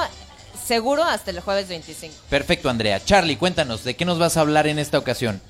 seguro 0.65 1.03
hasta 1.03 1.31
el 1.31 1.39
jueves 1.39 1.67
25. 1.67 2.13
perfecto, 2.29 2.69
Andrea. 2.69 3.03
Charlie, 3.03 3.37
cuéntanos, 3.37 3.83
¿de 3.83 3.95
qué 3.95 4.05
nos 4.05 4.19
vas 4.19 4.37
a 4.37 4.41
hablar 4.41 4.67
en 4.67 4.79
esta 4.79 4.97
ocasión? 4.97 5.41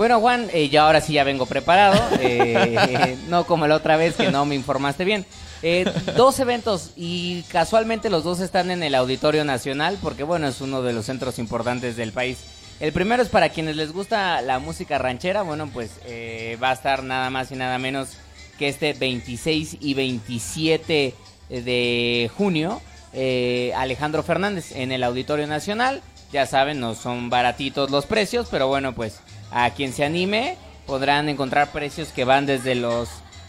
Bueno, 0.00 0.18
Juan, 0.18 0.48
eh, 0.54 0.70
ya 0.70 0.86
ahora 0.86 1.02
sí 1.02 1.12
ya 1.12 1.24
vengo 1.24 1.44
preparado. 1.44 2.00
eh, 2.20 3.18
no 3.28 3.44
como 3.44 3.66
la 3.66 3.76
otra 3.76 3.98
vez 3.98 4.16
que 4.16 4.30
no 4.30 4.46
me 4.46 4.54
informaste 4.54 5.04
bien. 5.04 5.26
Eh, 5.62 5.84
dos 6.16 6.40
eventos 6.40 6.92
y 6.96 7.42
casualmente 7.50 8.08
los 8.08 8.24
dos 8.24 8.40
están 8.40 8.70
en 8.70 8.82
el 8.82 8.94
Auditorio 8.94 9.44
Nacional 9.44 9.98
porque, 10.00 10.22
bueno, 10.22 10.48
es 10.48 10.62
uno 10.62 10.80
de 10.80 10.94
los 10.94 11.04
centros 11.04 11.38
importantes 11.38 11.96
del 11.96 12.12
país. 12.12 12.38
El 12.80 12.94
primero 12.94 13.22
es 13.22 13.28
para 13.28 13.50
quienes 13.50 13.76
les 13.76 13.92
gusta 13.92 14.40
la 14.40 14.58
música 14.58 14.96
ranchera. 14.96 15.42
Bueno, 15.42 15.68
pues 15.70 15.90
eh, 16.06 16.56
va 16.62 16.70
a 16.70 16.72
estar 16.72 17.04
nada 17.04 17.28
más 17.28 17.52
y 17.52 17.56
nada 17.56 17.76
menos 17.78 18.16
que 18.58 18.68
este 18.68 18.94
26 18.94 19.76
y 19.80 19.92
27 19.92 21.14
de 21.50 22.30
junio. 22.38 22.80
eh, 23.12 23.74
Alejandro 23.76 24.22
Fernández 24.22 24.72
en 24.74 24.92
el 24.92 25.04
Auditorio 25.04 25.46
Nacional. 25.46 26.00
Ya 26.32 26.46
saben, 26.46 26.80
no 26.80 26.94
son 26.94 27.28
baratitos 27.28 27.90
los 27.90 28.06
precios, 28.06 28.48
pero 28.50 28.66
bueno, 28.66 28.94
pues 28.94 29.20
a 29.50 29.70
quien 29.70 29.92
se 29.92 30.04
anime 30.04 30.56
podrán 30.86 31.28
encontrar 31.28 31.72
precios 31.72 32.08
que 32.08 32.24
van 32.24 32.46
desde 32.46 32.74
los 32.74 33.08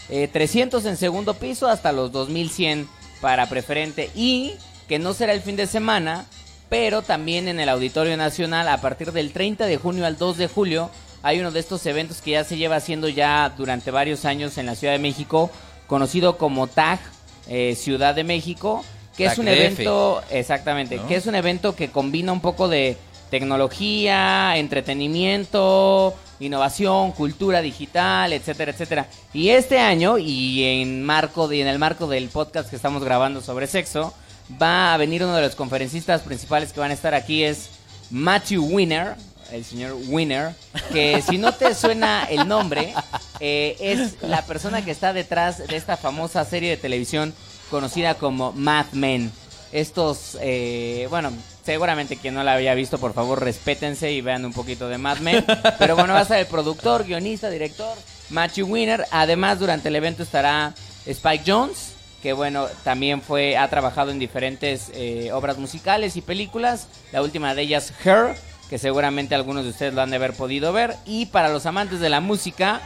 eh, 0.09 0.27
300 0.27 0.85
en 0.85 0.97
segundo 0.97 1.33
piso 1.35 1.67
hasta 1.67 1.91
los 1.91 2.11
2100 2.11 2.87
para 3.21 3.47
preferente 3.47 4.09
y 4.15 4.53
que 4.87 4.99
no 4.99 5.13
será 5.13 5.33
el 5.33 5.41
fin 5.41 5.55
de 5.55 5.67
semana, 5.67 6.25
pero 6.69 7.01
también 7.01 7.47
en 7.47 7.59
el 7.59 7.69
Auditorio 7.69 8.17
Nacional 8.17 8.67
a 8.67 8.81
partir 8.81 9.11
del 9.11 9.31
30 9.31 9.65
de 9.65 9.77
junio 9.77 10.05
al 10.05 10.17
2 10.17 10.37
de 10.37 10.47
julio 10.47 10.89
hay 11.23 11.39
uno 11.39 11.51
de 11.51 11.59
estos 11.59 11.85
eventos 11.85 12.21
que 12.21 12.31
ya 12.31 12.43
se 12.43 12.57
lleva 12.57 12.77
haciendo 12.77 13.07
ya 13.07 13.53
durante 13.55 13.91
varios 13.91 14.25
años 14.25 14.57
en 14.57 14.65
la 14.65 14.75
Ciudad 14.75 14.93
de 14.93 14.99
México, 14.99 15.51
conocido 15.87 16.37
como 16.37 16.67
TAG 16.67 16.99
eh, 17.47 17.75
Ciudad 17.75 18.15
de 18.15 18.23
México, 18.23 18.83
que 19.15 19.25
es 19.25 19.37
un 19.37 19.45
DF. 19.45 19.51
evento, 19.53 20.23
exactamente, 20.31 20.97
¿No? 20.97 21.07
que 21.07 21.15
es 21.15 21.25
un 21.27 21.35
evento 21.35 21.75
que 21.75 21.89
combina 21.89 22.31
un 22.31 22.41
poco 22.41 22.67
de 22.67 22.97
tecnología, 23.32 24.57
entretenimiento, 24.57 26.13
innovación, 26.39 27.13
cultura 27.13 27.61
digital, 27.61 28.34
etcétera, 28.34 28.71
etcétera. 28.71 29.07
Y 29.34 29.49
este 29.49 29.79
año 29.79 30.17
y 30.19 30.63
en 30.63 31.01
marco 31.01 31.47
de, 31.47 31.61
en 31.61 31.67
el 31.67 31.79
marco 31.79 32.07
del 32.07 32.29
podcast 32.29 32.69
que 32.69 32.75
estamos 32.75 33.03
grabando 33.03 33.41
sobre 33.41 33.65
sexo, 33.65 34.13
va 34.61 34.93
a 34.93 34.97
venir 34.97 35.23
uno 35.23 35.36
de 35.36 35.41
los 35.41 35.55
conferencistas 35.55 36.21
principales 36.21 36.73
que 36.73 36.82
van 36.82 36.91
a 36.91 36.93
estar 36.93 37.13
aquí 37.13 37.43
es 37.43 37.69
Matthew 38.09 38.65
Winner, 38.65 39.15
el 39.51 39.63
señor 39.63 39.95
Winner, 40.07 40.53
que 40.91 41.21
si 41.21 41.38
no 41.38 41.53
te 41.53 41.73
suena 41.73 42.25
el 42.25 42.47
nombre, 42.47 42.93
eh, 43.39 43.77
es 43.79 44.21
la 44.21 44.45
persona 44.45 44.84
que 44.84 44.91
está 44.91 45.13
detrás 45.13 45.65
de 45.65 45.77
esta 45.77 45.95
famosa 45.95 46.43
serie 46.43 46.69
de 46.69 46.77
televisión 46.77 47.34
conocida 47.69 48.15
como 48.15 48.51
Mad 48.51 48.88
Men. 48.91 49.32
Estos, 49.71 50.38
eh, 50.41 51.07
bueno, 51.09 51.32
seguramente 51.64 52.18
quien 52.18 52.34
no 52.34 52.43
la 52.43 52.53
había 52.53 52.74
visto, 52.74 52.97
por 52.97 53.14
favor, 53.14 53.43
respétense 53.43 54.12
y 54.12 54.22
vean 54.22 54.45
un 54.45 54.53
poquito 54.53 54.89
de 54.89 54.97
Mad 54.97 55.20
Men. 55.20 55.45
Pero 55.80 55.95
bueno, 55.95 56.14
va 56.14 56.20
a 56.20 56.24
estar 56.24 56.39
el 56.39 56.47
productor, 56.47 57.05
guionista, 57.05 57.49
director, 57.49 57.97
Matthew 58.30 58.68
Winner. 58.68 59.05
Además, 59.12 59.59
durante 59.59 59.89
el 59.89 59.95
evento 59.95 60.24
estará 60.24 60.74
Spike 61.05 61.43
Jones, 61.45 61.93
que 62.22 62.34
bueno, 62.34 62.68
también 62.84 63.22
fue, 63.22 63.57
ha 63.57 63.68
trabajado 63.70 64.12
en 64.12 64.20
diferentes 64.20 64.91
eh, 64.93 65.32
obras 65.34 65.57
musicales 65.57 66.16
y 66.16 66.22
películas. 66.22 66.88
La 67.12 67.22
última 67.22 67.55
de 67.55 67.64
ellas, 67.64 67.93
Her, 68.03 68.36
que 68.70 68.78
seguramente 68.78 69.36
algunos 69.36 69.64
de 69.64 69.72
ustedes 69.72 69.93
lo 69.93 70.01
han 70.01 70.09
de 70.09 70.16
haber 70.18 70.34
podido 70.34 70.74
ver. 70.74 70.95
Y 71.05 71.28
para 71.28 71.49
los 71.49 71.66
amantes 71.66 71.99
de 71.99 72.09
la 72.09 72.22
música, 72.22 72.82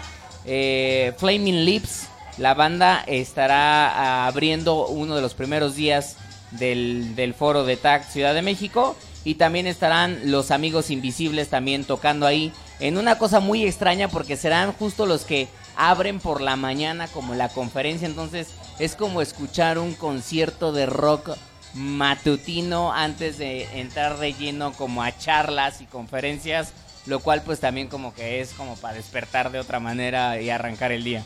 eh, 0.46 1.14
Flaming 1.18 1.66
Lips, 1.66 2.08
la 2.38 2.54
banda 2.54 3.04
estará 3.08 4.28
abriendo 4.28 4.88
uno 4.88 5.16
de 5.16 5.22
los 5.22 5.34
primeros 5.34 5.76
días 5.76 6.18
del, 6.58 7.34
foro 7.38 7.64
de 7.64 7.78
TAC 7.78 8.10
Ciudad 8.10 8.34
de 8.34 8.42
México. 8.42 8.96
Y 9.24 9.36
también 9.36 9.66
estarán 9.66 10.32
los 10.32 10.52
amigos 10.52 10.92
invisibles 10.92 11.50
también 11.50 11.84
tocando 11.84 12.28
ahí 12.28 12.54
en 12.80 12.98
una 12.98 13.18
cosa 13.18 13.40
muy 13.40 13.66
extraña 13.66 14.08
porque 14.08 14.38
serán 14.38 14.72
justo 14.74 15.08
los 15.08 15.26
que 15.26 15.48
abren 15.76 16.20
por 16.20 16.42
la 16.42 16.56
mañana 16.56 17.08
como 17.08 17.34
la 17.34 17.50
conferencia. 17.50 18.08
Entonces 18.08 18.50
es 18.78 18.96
como 18.96 19.22
escuchar 19.22 19.80
un 19.80 19.94
concierto 19.94 20.72
de 20.72 20.86
rock 20.86 21.32
matutino 21.74 22.94
antes 22.94 23.38
de 23.38 23.64
entrar 23.80 24.20
de 24.20 24.34
lleno 24.34 24.74
como 24.74 25.02
a 25.02 25.18
charlas 25.18 25.82
y 25.82 25.86
conferencias. 25.86 26.74
Lo 27.08 27.20
cual 27.20 27.42
pues 27.44 27.60
también 27.60 27.88
como 27.88 28.14
que 28.14 28.42
es 28.42 28.54
como 28.54 28.76
para 28.76 28.96
despertar 28.96 29.52
de 29.52 29.60
otra 29.60 29.80
manera 29.80 30.40
y 30.42 30.50
arrancar 30.50 30.92
el 30.92 31.04
día. 31.04 31.24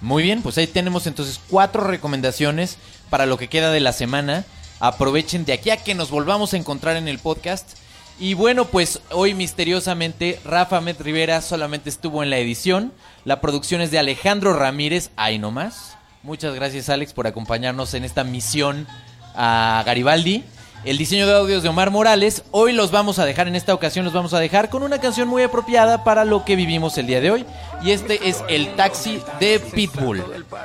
Muy 0.00 0.22
bien, 0.22 0.42
pues 0.42 0.58
ahí 0.58 0.66
tenemos 0.66 1.06
entonces 1.06 1.40
cuatro 1.48 1.84
recomendaciones 1.84 2.76
para 3.08 3.26
lo 3.26 3.38
que 3.38 3.48
queda 3.48 3.70
de 3.70 3.80
la 3.80 3.92
semana. 3.92 4.44
Aprovechen 4.80 5.44
de 5.44 5.52
aquí 5.52 5.70
a 5.70 5.76
que 5.76 5.94
nos 5.94 6.10
volvamos 6.10 6.52
a 6.52 6.56
encontrar 6.56 6.96
en 6.96 7.08
el 7.08 7.18
podcast. 7.18 7.78
Y 8.18 8.34
bueno, 8.34 8.66
pues 8.66 9.00
hoy 9.10 9.34
misteriosamente 9.34 10.40
Rafa 10.44 10.80
Met 10.80 11.00
Rivera 11.00 11.42
solamente 11.42 11.90
estuvo 11.90 12.22
en 12.22 12.30
la 12.30 12.38
edición. 12.38 12.92
La 13.24 13.40
producción 13.40 13.80
es 13.80 13.90
de 13.90 13.98
Alejandro 13.98 14.54
Ramírez, 14.54 15.10
ahí 15.16 15.38
nomás. 15.38 15.96
Muchas 16.22 16.54
gracias 16.54 16.88
Alex 16.88 17.12
por 17.12 17.26
acompañarnos 17.26 17.94
en 17.94 18.04
esta 18.04 18.24
misión 18.24 18.86
a 19.34 19.82
Garibaldi. 19.84 20.44
El 20.86 20.98
diseño 20.98 21.26
de 21.26 21.34
audios 21.34 21.64
de 21.64 21.68
Omar 21.68 21.90
Morales. 21.90 22.44
Hoy 22.52 22.72
los 22.72 22.92
vamos 22.92 23.18
a 23.18 23.24
dejar, 23.24 23.48
en 23.48 23.56
esta 23.56 23.74
ocasión 23.74 24.04
los 24.04 24.14
vamos 24.14 24.34
a 24.34 24.38
dejar 24.38 24.70
con 24.70 24.84
una 24.84 25.00
canción 25.00 25.26
muy 25.26 25.42
apropiada 25.42 26.04
para 26.04 26.24
lo 26.24 26.44
que 26.44 26.54
vivimos 26.54 26.96
el 26.96 27.08
día 27.08 27.20
de 27.20 27.32
hoy. 27.32 27.44
Y 27.82 27.90
este 27.90 28.28
es 28.28 28.44
El 28.48 28.72
Taxi 28.76 29.20
de 29.40 29.58
Pitbull. 29.58 30.22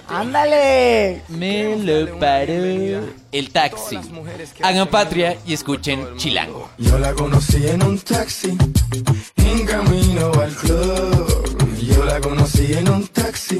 ¡Ándale! 0.07 1.24
Me 1.28 1.76
lo 1.76 2.19
paró. 2.19 3.01
El 3.32 3.49
Taxi. 3.51 3.97
Hagan 4.61 4.89
patria 4.89 5.38
y 5.47 5.53
escuchen 5.53 6.05
Chilango. 6.17 6.69
Yo 6.78 6.99
la 6.99 7.13
conocí 7.13 7.67
en 7.67 7.82
un 7.82 7.97
taxi, 7.97 8.55
en 9.38 9.65
camino 9.65 10.32
al 10.39 10.51
club. 10.53 11.78
Yo 11.82 12.05
la 12.05 12.22
conocí 12.22 12.74
en 12.74 12.89
un 12.89 13.07
taxi, 13.07 13.59